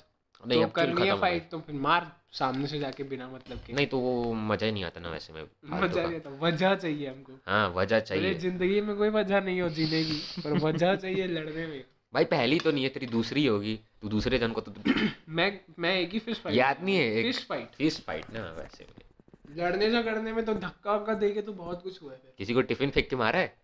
नहीं 0.46 0.60
तो 0.60 0.66
अब 0.66 0.72
करनी 0.72 1.06
है 1.06 1.16
फाइट 1.20 1.50
तो 1.50 1.60
फिर 1.60 1.74
मार 1.74 2.12
सामने 2.32 2.66
से 2.66 2.78
जाके 2.78 3.04
बिना 3.04 3.28
मतलब 3.28 3.58
के। 3.66 3.72
नहीं 3.72 3.86
तो 3.86 3.98
वो 3.98 4.32
मज़ा 4.34 4.66
ही 4.66 4.72
नहीं 4.72 4.84
आता 4.84 5.00
ना 5.00 5.10
वैसे 5.10 5.32
में 5.32 5.42
मज़ा 5.64 6.02
नहीं 6.02 6.16
आता 6.16 6.30
वजह 6.30 6.74
चाहिए 6.74 7.08
हमको। 7.08 7.32
हाँ 7.46 7.68
वजह 7.70 8.00
चाहिए। 8.00 8.34
ज़िंदगी 8.34 8.80
में 8.80 8.96
कोई 8.96 9.08
वजह 9.08 9.40
नहीं 9.40 9.60
हो 9.60 9.68
जीने 9.68 10.04
की 10.04 10.42
पर 10.42 10.58
वजह 10.58 10.94
चाहिए 10.96 11.26
लड़ने 11.26 11.66
में। 11.66 11.84
भाई 12.14 12.24
पहली 12.24 12.58
तो 12.58 12.70
नहीं 12.70 12.84
है 12.84 12.90
तेरी 12.90 13.06
दूसरी 13.06 13.46
होगी। 13.46 13.78
तू 14.02 14.08
दूसरे 14.08 14.38
जन 14.38 14.52
को 14.52 14.60
तो 14.60 14.72
मैं 15.28 15.60
मैं 15.78 15.98
एक 16.00 16.12
ही 16.12 16.18
फ़िश 16.18 16.40
फाइट 16.40 16.56
याद 16.56 16.82
नहीं 16.82 16.96
है 16.96 17.12
एक 17.14 17.26
फ़िश 17.26 17.46
फाइट 17.48 17.74
फिस्ट 17.74 18.02
फाइट 18.02 18.32
ना 18.34 18.50
वैसे 18.52 18.84
में। 18.84 19.07
लड़ने 19.56 19.90
से 19.90 20.02
करने 20.02 20.32
में 20.32 20.44
तो 20.44 20.54
धक्का 20.54 20.94
वक्का 20.94 21.14
दे 21.14 21.30
के 21.30 21.42
तो 21.42 21.52
बहुत 21.52 21.82
कुछ 21.82 22.02
हुआ 22.02 22.12
है 22.12 22.18
फिर। 22.18 22.34
किसी 22.38 22.54
को 22.54 22.62
टिफ़िन 22.62 22.90
फेंक 22.90 23.10
के 23.10 23.16
मारा 23.16 23.38
है? 23.38 23.56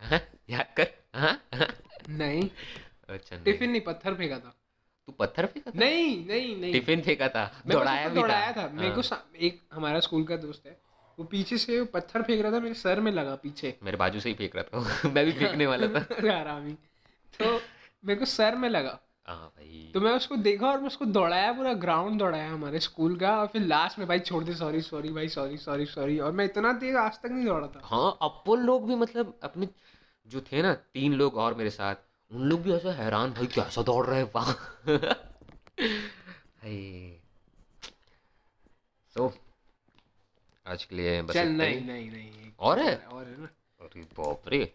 हाँ? 0.00 0.20
याद 0.50 0.74
कर? 0.76 0.86
हाँ? 1.14 1.42
नहीं। 2.08 2.50
अच्छा 3.08 3.36
टिफ़िन 3.36 3.70
नहीं 3.70 3.80
पत्थर 3.80 4.14
फेंका 4.14 4.38
था। 4.38 4.54
तू 5.06 5.12
पत्थर 5.12 5.46
फेंका 5.46 5.70
था? 5.70 5.78
नहीं 5.78 6.26
नहीं 6.26 6.56
नहीं। 6.60 6.72
टिफ़िन 6.72 7.02
फेंका 7.02 7.28
था। 7.28 7.62
दौड़ाया 7.66 8.08
भी 8.08 8.14
दौड़ाया 8.14 8.52
था। 8.52 8.62
था 8.62 8.72
मेरे 8.72 8.90
को 8.90 9.00
हाँ। 9.00 9.30
एक 9.40 9.60
हमारा 9.72 10.00
स्कूल 10.00 10.24
का 10.24 10.36
दोस्त 10.36 10.66
है 10.66 10.80
वो 11.18 11.24
पीछे 11.24 11.58
से 11.58 11.80
वो 11.80 11.86
पत्थर 11.86 12.22
फेंक 12.22 12.42
रहा 12.42 12.52
था 12.52 12.60
मेरे 12.60 12.74
सर 12.74 13.00
में 13.00 13.12
लगा 13.12 13.34
पीछे। 13.34 13.78
मेरे 13.82 13.96
बाजू 13.96 14.20
से 14.20 14.28
ही 14.28 14.34
फेंक 14.34 14.56
रहा 14.56 14.64
था। 14.64 15.08
मैं 15.14 15.24
भी 15.24 15.32
फेंकने 15.32 15.66
वाला 15.66 15.86
था। 15.86 16.32
आरामी 16.40 16.72
तो 17.40 17.60
मेरे 18.04 18.20
को 18.20 18.24
सर 18.24 18.54
में 18.54 18.68
लगा। 18.68 18.98
हाँ 19.26 19.46
भाई। 19.56 19.90
तो 19.94 20.00
मैं 20.00 20.12
उसको 20.12 20.36
देखा 20.36 20.66
और 20.66 20.78
मैं 20.80 20.86
उसको 20.86 21.04
दौड़ाया 21.04 21.52
पूरा 21.52 21.72
ग्राउंड 21.74 22.18
दौड़ाया 22.18 22.50
हमारे 22.52 22.78
स्कूल 22.80 23.16
का 23.16 23.36
और 23.40 23.46
फिर 23.46 23.62
लास्ट 23.62 23.98
में 23.98 24.06
भाई 24.08 24.18
छोड़ 24.20 24.42
दे 24.44 24.54
सॉरी 24.54 24.80
सॉरी 24.82 25.12
भाई 25.12 25.28
सॉरी 25.28 25.56
सॉरी 25.56 25.86
सॉरी 25.86 26.18
और 26.18 26.32
मैं 26.32 26.44
इतना 26.44 26.72
तेज 26.72 26.96
आज 26.96 27.18
तक 27.22 27.28
नहीं 27.30 27.44
दौड़ा 27.44 27.66
था। 27.66 27.80
हाँ 27.84 28.18
अपन 28.22 28.62
लोग 28.62 28.86
भी 28.88 28.94
मतलब 28.94 29.38
अपने 29.42 29.68
जो 30.26 30.40
थे 30.40 30.62
ना 30.62 30.72
तीन 30.74 31.14
लोग 31.14 31.36
और 31.36 31.54
मेरे 31.54 31.70
साथ 31.70 31.94
उन 32.30 32.42
लोग 32.48 32.62
भी 32.62 32.72
ऐसा 32.72 32.92
हैरान 32.92 33.32
भाई 33.32 33.46
कैसा 33.46 33.82
दौड़ 33.82 34.06
रहे 34.06 34.18
हैं 34.20 34.30
वाह? 34.34 34.52
भाई। 35.82 37.18
सो 39.16 39.32
आज 40.66 40.84
के 40.84 40.96
लिए 40.96 41.22
बस 41.22 41.34
चल 41.34 41.48
नहीं 41.48 41.80
नहीं 41.86 42.10
नहीं 42.10 42.50
और 42.58 42.78
है? 42.78 42.96
और 42.96 43.24
है 43.24 43.40
ना। 43.40 43.48
अरे 43.80 44.02
बाप 44.18 44.48
रे 44.48 44.74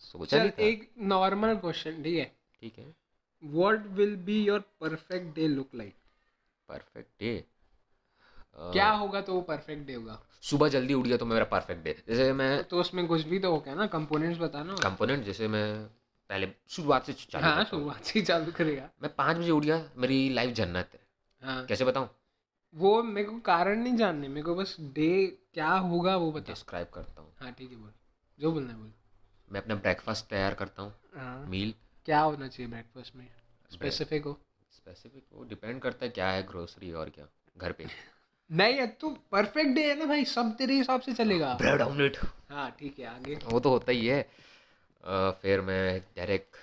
सोचा 0.00 0.38
नहीं 0.38 0.50
था? 0.50 0.62
एक 0.62 0.90
नॉर्मल 0.98 1.54
क्वेश्चन 1.56 2.02
ठीक 2.02 2.18
है? 2.18 2.24
ठीक 2.60 2.78
है। 2.78 3.05
What 3.42 3.86
will 3.96 4.16
be 4.16 4.40
your 4.44 4.60
perfect 4.80 5.34
day 5.36 5.48
look 5.48 5.74
like 5.74 5.94
perfect 6.68 7.10
day 7.20 7.44
क्या 8.58 8.90
होगा 8.90 9.20
तो 9.20 9.34
वो 9.34 9.40
परफेक्ट 9.40 9.86
डे 9.86 9.94
होगा? 9.94 10.18
सुबह 10.42 10.68
जल्दी 10.68 10.94
उठ 10.94 11.06
गया 11.06 11.16
तो 11.16 11.26
मेरा 11.26 11.44
परफेक्ट 11.44 11.82
डे 11.84 11.96
जैसे 12.08 12.32
मैं 12.32 12.62
तो 12.64 12.80
उसमें 12.80 13.06
कुछ 13.06 13.22
भी 13.22 13.38
तो 13.38 13.50
होगा 13.50 13.74
ना? 13.74 13.86
कंपोनेंट्स 13.86 14.38
बताना। 14.40 14.74
कंपोनेंट 14.82 15.24
जैसे 15.24 15.48
मैं 15.48 15.66
पहले 16.30 16.48
शुरुआत 16.68 17.06
से 17.06 17.12
चालू 17.12 17.44
हाँ 17.44 17.64
शुरुआत 17.64 18.04
से 18.04 18.22
चालू 18.22 18.52
करेगा। 18.52 18.88
मैं 19.02 19.14
पाँच 19.14 19.36
बजे 19.36 19.50
उठ 19.50 19.64
गया 19.64 19.82
मेरी 19.96 20.28
लाइफ 20.28 20.54
जन्नत 20.54 20.90
है। 20.94 21.00
हाँ। 21.42 21.64
कैसे 21.66 21.84
बताऊँ? 21.84 22.08
वो 22.74 23.02
मेरे 23.02 23.28
को 23.28 23.38
कारण 23.40 23.82
नहीं 23.82 23.96
जानने 23.96 24.28
मेरे 24.28 24.42
को 24.42 24.54
बस 24.54 24.76
डे 24.94 25.26
क्या 25.54 25.70
होगा 25.70 26.16
वो 26.16 26.30
बता। 26.32 26.52
डिस्क्राइब 26.52 26.88
करता 26.94 27.20
हूँ। 27.20 27.32
हाँ 27.40 27.52
ठीक 27.52 27.70
है 27.70 27.76
बोल। 27.76 27.92
जो 28.38 28.52
बोलना 28.52 28.72
है 28.72 28.78
बोल। 28.78 28.92
मैं 29.50 29.60
अपना 29.60 29.74
ब्रेकफास्ट 29.74 30.26
तैयार 30.26 30.54
करता 30.54 30.82
हूँ 30.82 30.92
हाँ। 31.16 31.46
मील 31.48 31.74
क्या 32.06 32.20
होना 32.20 32.48
चाहिए 32.48 32.70
ब्रेकफास्ट 32.72 33.16
में? 33.16 33.28
स्पेसिफिक 33.72 34.24
हो? 34.24 34.40
स्पेसिफिक 34.72 35.24
वो 35.32 35.44
डिपेंड 35.44 35.80
करता 35.82 36.06
है 36.06 36.10
क्या 36.10 36.30
है 36.30 36.42
ग्रोसरी 36.42 36.92
और 36.92 37.10
क्या? 37.10 37.26
घर 37.58 37.72
पे? 37.72 37.86
नहीं 38.52 38.74
यार 38.74 38.86
तू 38.86 39.18
परफेक्ट 39.32 39.70
डे 39.70 39.88
है 39.88 39.98
ना 39.98 40.04
भाई। 40.04 40.24
सब 40.24 40.56
तेरे 40.56 40.74
हिसाब 40.74 41.00
से 41.00 41.12
चलेगा। 41.12 41.54
ब्रेड 41.54 41.80
ऑमलेट 41.80 42.18
हाँ 42.50 42.70
ठीक 42.70 42.98
है 42.98 43.06
आगे। 43.06 43.34
वो 43.34 43.60
तो 43.60 43.70
होता 43.70 43.92
ही 43.92 44.06
है। 44.06 44.22
अ, 45.04 45.30
फिर 45.30 45.60
मैं 45.60 46.00
डायरेक्ट 46.16 46.56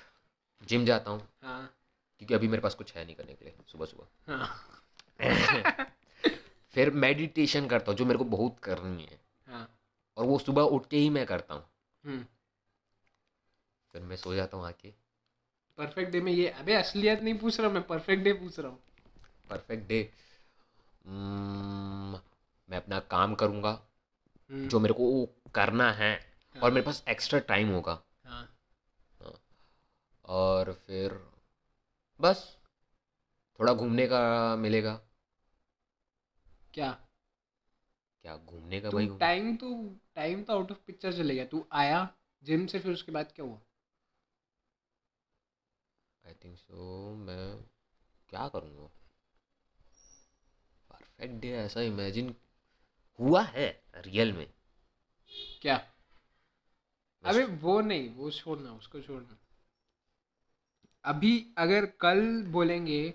जिम 0.64 0.86
जाता 0.86 1.12
हूँ। 1.12 1.28
हाँ। 1.44 1.74
क्योंकि 2.18 2.34
अभी 2.34 2.48
मेरे 2.48 2.62
पास 2.62 2.76
कुछ 2.76 2.94
है 2.94 3.06
नहीं 3.06 3.16
करने 3.16 3.34
के 3.34 3.46
लिए 3.46 3.54
सुबह 3.68 3.86
सुबह। 3.86 4.34
हाँ। 4.34 4.70
फिर 6.74 6.92
मेडिटेशन 6.92 7.68
करता 7.68 7.92
हूँ 7.92 7.98
जो 7.98 8.06
मेरे 8.06 8.18
को 8.18 8.24
बहुत 8.24 8.60
करनी 8.60 9.04
है। 9.04 9.20
हाँ। 9.48 9.80
और 10.18 10.26
वो 10.26 10.40
सुबह 10.40 10.62
उठ 10.62 10.88
के 10.88 10.98
ही 10.98 11.10
मैं 11.10 11.26
करता 11.26 11.54
हूँ। 11.54 11.64
हम्म। 12.06 12.26
फिर 13.94 14.02
मैं 14.02 14.16
सो 14.16 14.36
जाता 14.36 14.58
हूँ 14.58 14.66
आके। 14.66 15.03
परफेक्ट 15.78 16.12
डे 16.12 16.22
में 16.22 16.32
ये 16.32 16.48
अबे 16.50 16.74
असलियत 16.74 17.22
नहीं 17.22 17.38
पूछ 17.40 17.60
रहा 17.60 17.70
मैं 17.70 17.84
परफेक्ट 17.88 18.24
डे 18.24 18.34
पूछ 18.34 18.60
रहा 18.60 18.72
हूँ। 18.72 18.80
परफेक्ट 19.50 19.88
डे 19.88 20.02
Hmm, 21.06 22.20
मैं 22.70 22.78
अपना 22.78 23.00
काम 23.12 23.34
करूँगा 23.36 23.72
हम्म, 24.50 24.70
जो 24.70 24.80
मेरे 24.80 24.94
को 24.94 25.26
करना 25.56 25.92
है 25.94 26.12
और 26.56 26.72
मेरे 26.72 26.86
पास 26.86 27.04
एक्स्ट्रा 27.10 27.40
टाइम 27.48 27.70
होगा। 27.70 28.02
हाँ। 28.26 28.48
और 30.26 30.72
फिर 30.88 31.18
बस 32.20 32.42
थोड़ा 33.60 33.74
घूमने 33.74 34.06
का 34.08 34.22
मिलेगा। 34.58 35.00
क्या? 36.74 36.92
क्या 38.26 38.36
घूमने 38.38 38.80
का 38.82 38.92
भाई 38.92 39.08
टाइम 39.20 39.56
तो 39.56 39.70
टाइम 40.16 40.44
तो 40.44 40.54
आउट 40.54 40.72
ऑफ़ 40.72 40.78
पिक्चर 40.88 41.14
चले 41.14 41.36
गया 41.36 41.46
तू 41.46 41.66
आया 41.74 42.00
जिम 42.44 42.66
से 42.66 42.80
फिर 42.80 42.92
उसके 42.92 43.12
बाद 43.12 43.32
क्या 43.36 43.46
हुआ? 43.46 43.60
आई 46.28 46.34
थिंक 46.34 46.58
सो 46.58 47.14
मैं 47.16 47.64
क्या 48.30 48.48
करूँगा? 48.48 48.86
परफेक्ट 50.90 51.34
डे 51.42 51.52
ऐसा 51.52 51.82
इमेजिन 51.82 52.36
हुआ 53.20 53.44
है 53.44 53.84
रियल 53.96 54.34
में। 54.34 54.54
क्या? 55.62 55.76
अबे 57.24 57.44
वो 57.44 57.82
नहीं 57.82 58.10
वो 58.10 58.32
छोड़ना 58.32 58.74
उसको 58.74 59.02
छोड़ना। 59.02 59.38
अभी 61.06 61.54
अगर 61.58 61.86
कल 61.86 62.44
बोलेंगे 62.44 63.14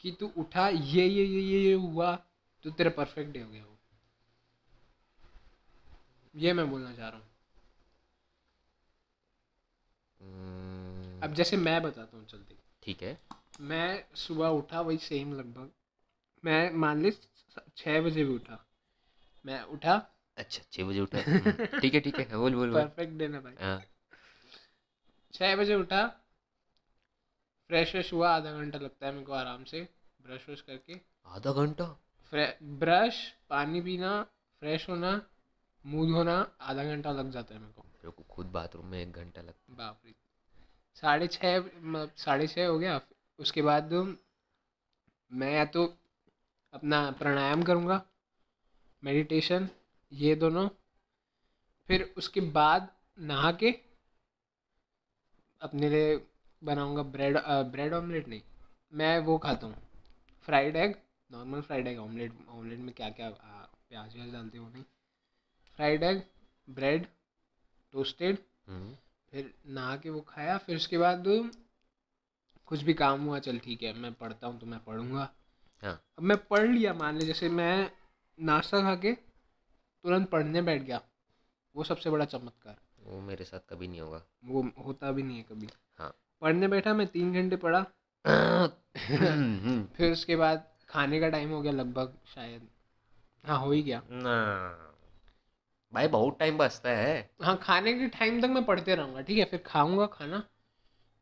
कि 0.00 0.12
तू 0.20 0.32
उठा 0.36 0.68
ये 0.68 1.06
ये 1.06 1.24
ये 1.24 1.40
ये 1.40 1.60
ये 1.60 1.74
हुआ 1.74 2.16
तो 2.62 2.70
तेरा 2.70 2.90
परफेक्ट 2.90 3.32
डे 3.32 3.40
हो 3.40 3.50
गया 3.50 3.64
वो। 3.64 3.78
ये 6.36 6.52
मैं 6.52 6.70
बोलना 6.70 6.94
चाह 6.94 7.08
रहा 7.08 7.18
हूँ। 7.18 7.26
Hmm, 10.20 10.99
अब 11.22 11.34
जैसे 11.34 11.56
मैं 11.56 11.82
बताता 11.82 12.16
हूँ 12.16 12.26
चलते। 12.26 12.56
ठीक 12.82 13.02
है। 13.02 13.18
मैं 13.60 14.04
सुबह 14.14 14.48
उठा 14.48 14.80
वही 14.80 14.98
सेम 14.98 15.32
लगभग। 15.32 15.70
मैं 16.44 16.70
मान 16.72 17.02
ली 17.02 17.10
छः 17.76 18.00
बजे 18.00 18.24
भी 18.24 18.34
उठा। 18.34 18.66
मैं 19.46 19.62
उठा। 19.62 19.94
अच्छा 20.36 20.62
छः 20.72 20.84
बजे 20.84 21.00
उठा। 21.00 21.18
हम्म, 21.18 21.80
ठीक 21.80 21.94
है 21.94 22.00
ठीक 22.00 22.18
है 22.18 22.28
हाँ, 22.30 22.38
बोल 22.38 22.54
बोल। 22.54 22.74
परफेक्ट 22.74 23.12
डे 23.12 23.28
ना 23.28 23.40
भाई। 23.40 23.54
हाँ। 23.60 23.82
छः 25.34 25.56
बजे 25.56 25.74
उठा। 25.74 26.06
फ्रेश 27.68 27.92
व्रेश 27.92 28.12
हुआ 28.12 28.30
आधा 28.30 28.52
घंटा 28.52 28.78
लगता 28.78 29.06
है 29.06 29.12
मेरे 29.12 29.24
को 29.24 29.32
आराम 29.32 29.64
से। 29.64 29.88
ब्रश 30.22 30.46
व्रश 30.48 30.60
करके। 30.60 31.00
आधा 31.26 31.52
घंटा? 31.52 31.84
ब्रश 32.32 33.36
पानी 33.50 33.80
पीना 33.80 34.22
फ्रेश 34.60 34.88
होना 34.88 35.26
मुँह 35.86 36.12
धोना 36.12 36.56
आधा 36.60 36.84
घंटा 36.84 37.12
लग 37.12 37.30
जाता 37.30 37.54
है 37.54 37.60
मेरे 37.60 37.72
को। 37.72 37.82
मेरे 37.82 38.10
को 38.10 38.22
खुद 38.22 38.46
बाथरूम 38.46 38.86
में 38.86 39.02
एक 39.02 39.12
घंटा 39.12 39.42
लगता 39.42 39.74
बाप 39.74 40.00
रे। 40.04 40.14
साढ़े 40.96 41.26
छः 41.28 41.58
मतलब 41.58 42.12
साढ़े 42.18 42.46
छः 42.46 42.66
हो 42.66 42.78
गया। 42.78 43.00
उसके 43.38 43.62
बाद 43.62 43.92
मैं 45.30 45.52
या 45.52 45.64
तो 45.66 45.84
अपना 46.74 47.10
प्राणायाम 47.18 47.62
करूँगा 47.62 48.02
मेडिटेशन 49.02 49.68
ये 50.12 50.34
दोनों। 50.36 50.68
फिर 51.88 52.02
उसके 52.18 52.40
बाद 52.52 52.88
नहा 53.18 53.52
के 53.52 53.70
अपने 55.60 55.88
लिए 55.90 56.16
बनाऊँगा 56.62 57.02
ब्रेड 57.04 57.36
ब्रेड 57.72 57.94
ऑमलेट 57.94 58.28
नहीं, 58.28 58.40
मैं 58.92 59.18
वो 59.20 59.36
खाता 59.38 59.66
हूँ। 59.66 59.76
Fried 60.48 60.76
egg 60.76 60.94
normal 61.30 61.60
fried 61.62 61.86
egg 61.86 61.98
omelette 61.98 62.32
omelette 62.48 62.78
में 62.78 62.92
क्या 62.94 63.08
क्या 63.10 63.30
प्याज 63.30 64.14
व्याज 64.16 64.32
डालते 64.32 64.58
हो 64.58 64.68
नहीं। 64.68 64.84
फ्राइड 65.78 66.02
एग 66.02 66.22
ब्रेड 66.68 67.06
टोस्टेड 67.94 68.38
फिर 69.32 69.52
नहा 69.66 69.96
के 69.96 70.10
वो 70.10 70.20
खाया 70.20 70.56
फिर 70.58 70.76
उसके 70.76 70.98
बाद 70.98 71.24
कुछ 72.68 72.82
भी 72.82 72.94
काम 72.94 73.24
हुआ 73.24 73.38
चल 73.38 73.58
ठीक 73.58 73.82
है 73.82 73.92
मैं 73.92 74.12
पढ़ता 74.14 74.46
हूँ 74.46 74.58
तो 74.60 74.66
मैं 74.66 74.78
पढ़ूँगा। 74.84 75.28
हाँ। 75.82 75.92
अब 76.18 76.24
मैं 76.24 76.36
पढ़ 76.46 76.66
लिया 76.68 76.94
मान 76.94 77.18
ले 77.18 77.26
जैसे 77.26 77.48
मैं 77.48 77.90
नाश्ता 78.38 78.80
खा 78.80 78.94
के 78.94 79.12
तुरंत 79.12 80.28
पढ़ने 80.30 80.62
बैठ 80.62 80.82
गया 80.82 81.00
वो 81.74 81.84
सबसे 81.84 82.10
बड़ा 82.10 82.24
चमत्कार। 82.24 82.76
वो 83.06 83.20
मेरे 83.20 83.44
साथ 83.44 83.60
कभी 83.70 83.88
नहीं 83.88 84.00
होगा। 84.00 84.22
वो 84.44 84.62
होता 84.86 85.12
भी 85.12 85.22
नहीं 85.22 85.36
है 85.36 85.42
कभी। 85.42 85.68
हाँ। 85.98 86.12
पढ़ने 86.42 86.68
बैठा 86.68 86.94
मैं 86.94 87.06
तीन 87.06 87.32
घंटे 87.32 87.56
पढ़ा। 87.56 87.82
फिर 89.96 90.12
उसके 90.12 90.36
बाद 90.36 90.66
खाने 90.88 91.20
का 91.20 91.28
टाइम 91.28 91.50
हो 91.50 91.60
गया 91.62 91.72
लगभग 91.72 92.18
शायद। 92.34 92.68
हाँ 93.44 93.58
हो 93.58 93.70
ही 93.72 93.82
गया। 93.82 94.02
ना। 94.10 94.89
भाई 95.92 96.08
बहुत 96.08 96.38
टाइम 96.38 96.58
बचता 96.58 96.90
है। 96.90 97.30
हाँ 97.42 97.56
खाने 97.62 97.92
के 97.94 98.06
टाइम 98.08 98.40
तक 98.42 98.48
मैं 98.48 98.64
पढ़ते 98.64 98.94
रहूँगा 98.94 99.20
ठीक 99.20 99.38
है? 99.38 99.44
फिर 99.44 99.62
खाऊँगा 99.66 100.06
खाना 100.06 100.42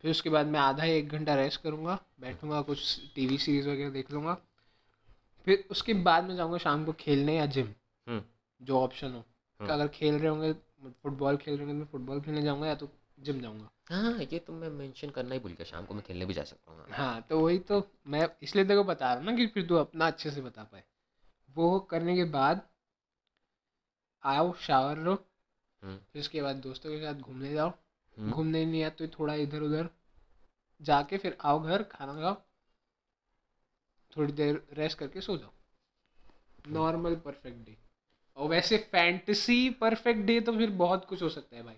फिर 0.04 0.10
उसके 0.10 0.30
बाद 0.30 0.46
मैं 0.46 0.60
आधा 0.60 0.84
एक 0.84 1.08
घंटा 1.08 1.34
रेस्ट 1.34 1.60
करूँगा 1.62 1.98
बैठूँगा 2.20 2.60
कुछ 2.62 3.00
टीवी 3.14 3.38
सीरीज़ 3.38 3.68
वगैरह 3.68 3.90
देख 3.90 4.12
लूँगा। 4.12 4.34
फिर 5.46 5.64
उसके 5.70 5.94
बाद 6.02 6.24
मैं 6.24 6.36
जाऊँगा 6.36 6.58
शाम 6.58 6.84
को 6.84 6.92
खेलने 6.92 7.36
या 7.36 7.46
जिम 7.46 7.66
हम्म। 8.06 8.22
जो 8.60 8.78
ऑप्शन 8.80 9.12
हो। 9.12 9.24
हम्म। 9.60 9.72
अगर 9.72 9.88
खेल 9.88 10.14
रहे 10.14 10.28
होंगे 10.28 10.52
फुटबॉल 11.02 11.36
खेल 11.36 11.54
रहे 11.54 11.64
होंगे 11.64 11.72
तो 11.74 11.78
मैं 11.78 11.86
फुटबॉल 11.92 12.20
खेलने 12.20 12.42
जाऊँगा 12.42 12.66
या 12.66 12.74
तो 12.74 12.88
जिम 13.18 13.40
जाऊँगा। 13.40 13.68
हाँ 13.90 14.12
ये 14.22 14.38
तो 14.38 14.52
मैं 14.52 14.68
मेंशन 14.70 15.10
करना 15.10 15.34
ही 15.34 15.40
भूल 15.40 15.52
गया 15.52 15.64
शाम 15.64 15.84
को 15.84 15.94
मैं 15.94 16.02
खेलने 16.06 16.24
भी 16.26 16.34
जा 16.34 16.42
सकता 16.44 16.72
हूँ 16.72 16.78
हाँ। 16.80 16.96
हाँ 16.98 17.20
तो 17.30 17.40
वही 17.40 17.58
तो 17.60 17.82
मैं 18.06 18.28
इसलिए 18.42 18.64
तेरे 18.64 18.76
को 18.76 18.84
बता 18.84 19.06
रहा 19.06 19.16
हूँ 19.16 19.24
ना 19.24 19.36
कि 19.36 19.46
फिर 19.46 19.66
तू 19.66 19.76
अपना 19.76 20.06
अच्छे 20.06 20.30
से 20.30 20.40
बता 20.40 20.62
पाए। 20.62 20.82
वो 21.48 21.78
करने 21.80 22.16
के 22.16 22.24
बाद 22.30 22.60
आओ 24.28 24.56
शावर 24.56 24.98
लो। 24.98 25.24
हम्म। 25.82 26.00
फिर 26.12 26.20
उसके 26.20 26.42
बाद 26.42 26.56
दोस्तों 26.56 26.90
के 26.90 26.98
साथ 26.98 27.14
घूमने 27.14 27.52
जाओ। 27.52 27.68
हम्म, 27.68 28.30
घूमने 28.30 28.66
नहीं 28.66 28.80
आया 28.80 28.90
तो 28.90 29.08
थोड़ा 29.08 29.34
इधर 29.34 29.62
उधर 29.62 29.88
जाके 30.80 31.18
फिर 31.18 31.36
आओ 31.40 31.60
घर 31.60 31.82
खाना 31.82 32.14
खाओ। 32.14 32.42
थोड़ी 34.16 34.32
देर 34.32 34.68
रेस्ट 34.72 34.98
करके 34.98 35.20
सो 35.20 35.36
जाओ। 35.36 35.50
नॉर्मल 36.68 37.16
परफेक्ट 37.16 37.58
डे 37.58 37.76
और 38.36 38.48
वैसे 38.48 38.88
फैंटेसी 38.92 39.70
परफेक्ट 39.70 40.20
डे 40.20 40.40
तो 40.40 40.56
फिर 40.56 40.70
बहुत 40.70 41.04
कुछ 41.04 41.22
हो 41.22 41.28
सकता 41.28 41.56
है 41.56 41.62
भाई। 41.62 41.76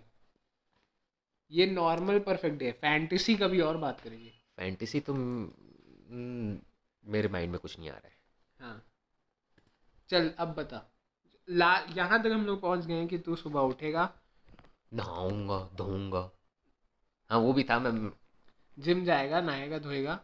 ये 1.51 1.67
नॉर्मल 1.67 2.19
परफेक्ट 2.19 2.57
डे 2.57 2.67
है। 2.67 2.73
फैंटेसी 2.73 3.37
का 3.37 3.49
भी 3.49 3.61
और 3.61 3.77
बात 3.77 4.01
करेंगे। 4.01 4.33
फैंटेसी 4.57 5.01
तो 5.01 5.15
मेरे 5.15 7.29
माइंड 7.29 7.51
में 7.51 7.61
कुछ 7.61 7.79
नहीं 7.79 7.91
आ 7.91 7.93
रहा 7.93 8.09
है। 8.09 8.15
हाँ। 8.61 8.87
चल 10.09 10.31
अब 10.31 10.55
बता। 10.55 10.93
ला 11.51 11.75
यहाँ 11.97 12.23
तक 12.23 12.31
हम 12.33 12.45
लोग 12.47 12.61
पहुँच 12.61 12.85
गए 12.87 12.95
हैं 12.95 13.07
कि 13.09 13.19
तू 13.19 13.37
सुबह 13.37 13.61
उठेगा। 13.61 14.13
नहाऊँगा 14.93 15.59
धोऊँगा। 15.77 16.31
हाँ 17.31 17.39
वो 17.39 17.53
भी 17.53 17.65
था 17.65 17.79
मैं 17.79 18.11
जिम 18.79 19.05
जाएगा 19.05 19.41
नहाएगा 19.41 19.79
धोएगा 19.79 20.19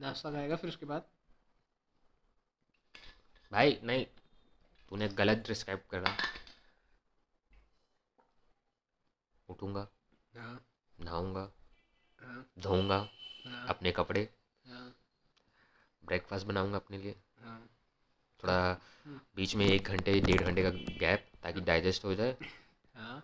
नाश्ता 0.00 0.30
खाएगा 0.30 0.56
फिर 0.56 0.70
उसके 0.70 0.86
बाद? 0.86 1.04
भाई 3.52 3.78
नहीं 3.84 4.04
तूने 4.90 5.08
गलत 5.08 5.44
डिस्क्राइब 5.48 5.82
करा। 5.90 6.14
उठूँगा 9.48 9.86
हाँ। 10.34 10.60
नहाऊँगा 10.98 11.50
हाँ। 12.20 12.46
धोऊँगा 12.58 12.98
हाँ। 13.46 13.66
अपने 13.68 13.92
कपड़े। 13.92 14.28
हाँ। 14.64 14.94
ब्रेकफास्ट 16.04 16.46
बनाऊँगा 16.46 16.76
अपने 16.76 16.98
लिए। 16.98 17.16
हाँ। 17.44 17.60
थोड़ा 18.42 18.80
बीच 19.36 19.54
में 19.56 19.66
एक 19.66 19.82
घंटे 19.82 20.20
डेढ़ 20.20 20.42
घंटे 20.42 20.62
का 20.62 20.70
गैप 20.70 21.26
ताकि 21.42 21.60
डाइजेस्ट 21.60 22.04
हो 22.04 22.14
जाए। 22.14 22.36
हाँ। 22.94 23.22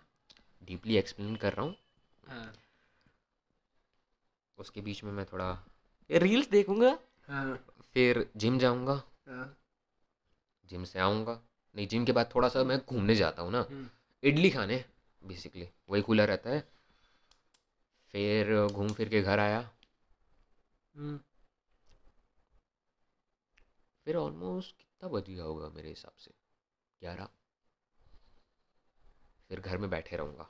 डीपली 0.63 0.97
एक्सप्लेन 0.97 1.35
कर 1.35 1.53
रहा 1.53 1.65
हूँ। 1.65 1.75
हाँ। 2.27 2.53
उसके 4.57 4.81
बीच 4.81 5.03
में 5.03 5.11
मैं 5.11 5.25
थोड़ा 5.25 5.51
रील्स 6.11 6.49
देखूँगा? 6.49 6.97
हाँ। 7.27 7.55
फिर 7.93 8.29
जिम 8.37 8.59
जाऊँगा। 8.59 9.01
हाँ। 9.27 9.57
जिम 10.69 10.83
से 10.83 10.99
आऊँगा। 10.99 11.41
नहीं 11.75 11.87
जिम 11.87 12.05
के 12.05 12.11
बाद 12.11 12.29
थोड़ा 12.35 12.49
सा 12.49 12.63
मैं 12.63 12.79
घूमने 12.89 13.15
जाता 13.15 13.41
हूँ 13.41 13.51
ना। 13.51 13.59
हम्म, 13.59 13.89
इडली 14.23 14.49
खाने 14.49 14.85
बेसिकली 15.23 15.69
वही 15.89 16.01
खुला 16.01 16.25
रहता 16.25 16.49
है। 16.49 16.59
फिर 18.13 18.67
घूम 18.67 18.93
फिर 18.93 19.09
के 19.09 19.21
घर 19.21 19.39
आया। 19.39 19.59
हम्म, 20.95 21.19
फिर 24.05 24.15
ऑलमोस्ट 24.15 24.86
कितना 24.97 25.09
बज 25.09 25.29
गया 25.29 25.43
होगा 25.43 25.69
मेरे 25.75 25.89
हिसाब 25.89 26.11
से। 26.19 26.31
ग्यारह। 27.01 27.27
फिर 29.49 29.59
घर 29.59 29.77
में 29.77 29.89
बैठे 29.89 30.17
रहूँगा। 30.17 30.47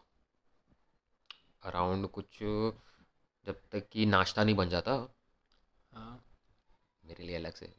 अराउंड 1.63 2.07
कुछ 2.07 2.39
जब 3.47 3.59
तक 3.71 3.87
कि 3.91 4.05
नाश्ता 4.05 4.43
नहीं 4.43 4.55
बन 4.55 4.69
जाता। 4.69 4.93
हाँ। 5.91 6.23
मेरे 7.03 7.23
लिए 7.23 7.35
अलग 7.35 7.53
से। 7.53 7.73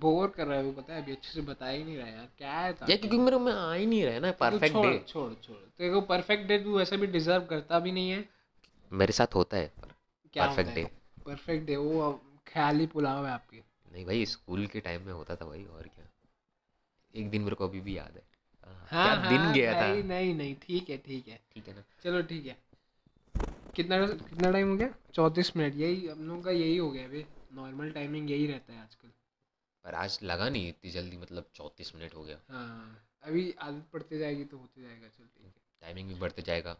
बोर 0.00 0.28
कर 0.28 0.46
रहा 0.46 0.56
है 0.58 0.64
वो 0.64 0.72
पता 0.72 0.94
है? 0.94 1.02
अभी 1.02 1.12
अच्छे 1.12 1.32
से 1.32 1.40
बता 1.42 1.68
ही 1.68 1.84
नहीं 1.84 1.96
रहा 1.96 2.08
यार। 2.08 2.28
क्या 2.38 2.52
है 2.52 2.72
था 2.72 2.86
या 2.90 2.96
क्योंकि 2.96 3.18
मेरे 3.18 3.38
में 3.38 3.52
आ 3.52 3.72
ही 3.72 3.86
नहीं 3.86 4.02
रहा 4.04 4.14
है 4.14 4.20
ना 4.20 4.32
परफेक्ट 4.40 4.76
डे 4.76 4.98
छोड़ 5.08 5.32
छोड़ 5.34 5.56
तेरे 5.78 5.92
को 5.92 6.00
परफेक्ट 6.08 6.48
डे 6.48 6.58
तू 6.64 6.76
वैसे 6.78 6.96
भी 6.96 7.06
डिजर्व 7.06 7.44
करता 7.46 7.78
भी 7.80 7.92
नहीं 7.92 8.10
है। 8.10 8.28
मेरे 8.92 9.12
साथ 9.12 9.34
होता 9.34 9.56
है 9.56 9.66
पर 9.80 9.94
क्या 10.32 10.46
परफेक्ट 10.46 10.74
डे 10.74 10.84
परफेक्ट 11.26 11.66
डे 11.66 11.76
वो 11.76 12.12
ख्याली 12.46 12.86
पुलाव 12.86 13.26
है 13.26 13.32
आपके। 13.32 13.62
नहीं 13.92 14.04
भाई 14.06 14.24
स्कूल 14.26 14.66
के 14.66 14.80
टाइम 14.80 15.02
में 15.02 15.12
होता 15.12 15.36
था 15.36 15.44
भाई 15.44 15.64
और 15.64 15.88
क्या? 15.88 16.08
एक 17.14 17.30
दिन 17.30 17.42
मेरे 17.42 17.56
को 17.56 17.68
अभी 17.68 17.80
भी 17.80 17.96
याद 17.98 18.16
है। 18.16 18.22
हाँ, 18.66 18.88
हाँ 18.90 19.02
क्या 19.02 19.14
दिन 19.28 19.40
हाँ, 19.40 19.52
गया 19.52 19.74
था? 19.74 19.88
नहीं 19.88 20.02
नहीं 20.04 20.34
नहीं 20.34 20.54
ठीक 20.62 20.90
है 20.90 20.96
ठीक 20.98 21.28
है। 21.28 21.40
ठीक 21.52 21.68
है 21.68 21.74
ना? 21.74 21.84
चलो 22.02 22.22
ठीक 22.22 22.46
है। 22.46 22.56
कितना 23.76 23.96
कितना 24.06 24.50
टाइम 24.50 24.70
हो 24.70 24.76
गया? 24.76 24.88
चौंतीस 25.14 25.56
मिनट 25.56 25.76
यही 25.76 26.06
हम 26.08 26.26
लोगों 26.28 26.42
का 26.42 26.50
यही 26.50 26.76
हो 26.76 26.90
गया 26.90 27.04
अभी। 27.04 27.24
नॉर्मल 27.52 27.90
टाइमिंग 27.90 28.30
यही 28.30 28.46
रहता 28.46 28.72
है 28.72 28.82
आजकल। 28.82 29.10
पर 29.84 29.94
आज 29.94 30.18
लगा 30.22 30.48
नहीं 30.48 30.68
इतनी 30.68 30.90
जल्दी 30.90 31.16
मतलब 31.16 31.50
चौंतीस 31.54 31.94
मिनट 31.94 32.14
हो 32.14 32.24
गया। 32.24 32.38
हाँ 32.50 33.04
अभी 33.22 33.50
आदत 33.60 33.88
पड़ती 33.92 34.18
जाएगी 34.18 34.44
तो 34.44 34.58
होते 34.58 34.82
जाएगा 34.82 35.08
चल 35.08 35.24
ठीक 35.24 35.46
है। 35.46 35.62
टाइमिंग 35.82 36.08
भी 36.08 36.14
बढ़ते 36.14 36.42
जाएगा। 36.42 36.76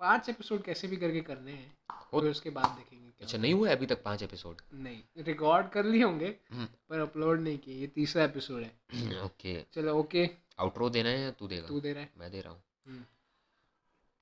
पाँच 0.00 0.28
एपिसोड 0.28 0.62
कैसे 0.62 0.88
भी 0.88 0.96
करके 0.96 1.20
करने 1.20 1.52
हैं 1.52 1.76
हो- 2.12 2.22
फिर 2.22 2.30
उसके 2.30 2.50
बाद 2.50 2.66
देखेंगे 2.66 3.10
क्या 3.10 3.26
अच्छा 3.26 3.38
नहीं 3.38 3.54
हुआ 3.54 3.72
अभी 3.72 3.86
तक 3.86 4.02
पाँच 4.02 4.22
एपिसोड? 4.22 4.56
नहीं 4.74 5.02
रिकॉर्ड 5.18 5.68
कर 5.68 5.84
लिए 5.84 6.02
होंगे 6.02 6.36
हम्म। 6.50 6.68
पर 6.88 6.98
अपलोड 7.00 7.40
नहीं 7.40 7.58
किए 7.58 7.74
ये 7.74 7.86
तीसरा 7.86 8.24
एपिसोड 8.24 8.62
है। 8.62 8.78
ओके। 9.24 9.64
चलो 9.72 9.94
ओके 9.94 10.30
आउटरो 10.58 10.90
देना 10.90 11.08
है 11.08 11.20
या 11.20 11.30
तू 11.30 11.48
देगा? 11.48 11.68
तू 11.68 11.80
दे 11.80 11.92
रहा 11.92 12.02
है। 12.02 12.10
मैं 12.18 12.30
दे 12.30 12.40
रहा 12.40 12.52
हूँ। 12.52 12.62
हम्म। 12.86 13.04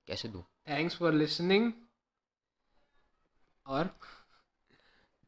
कैसे 0.06 0.28
दूँ? 0.28 0.42
थैंक्स 0.68 0.96
फॉर 0.96 1.12
लिसनिंग 1.12 1.72
और? 3.66 3.98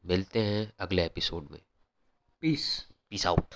मिलते 0.05 0.41
हैं 0.41 0.73
अगले 0.79 1.05
एपिसोड 1.05 1.47
में। 1.51 1.61
Piece 2.41 2.87
peace 3.09 3.27
out 3.27 3.55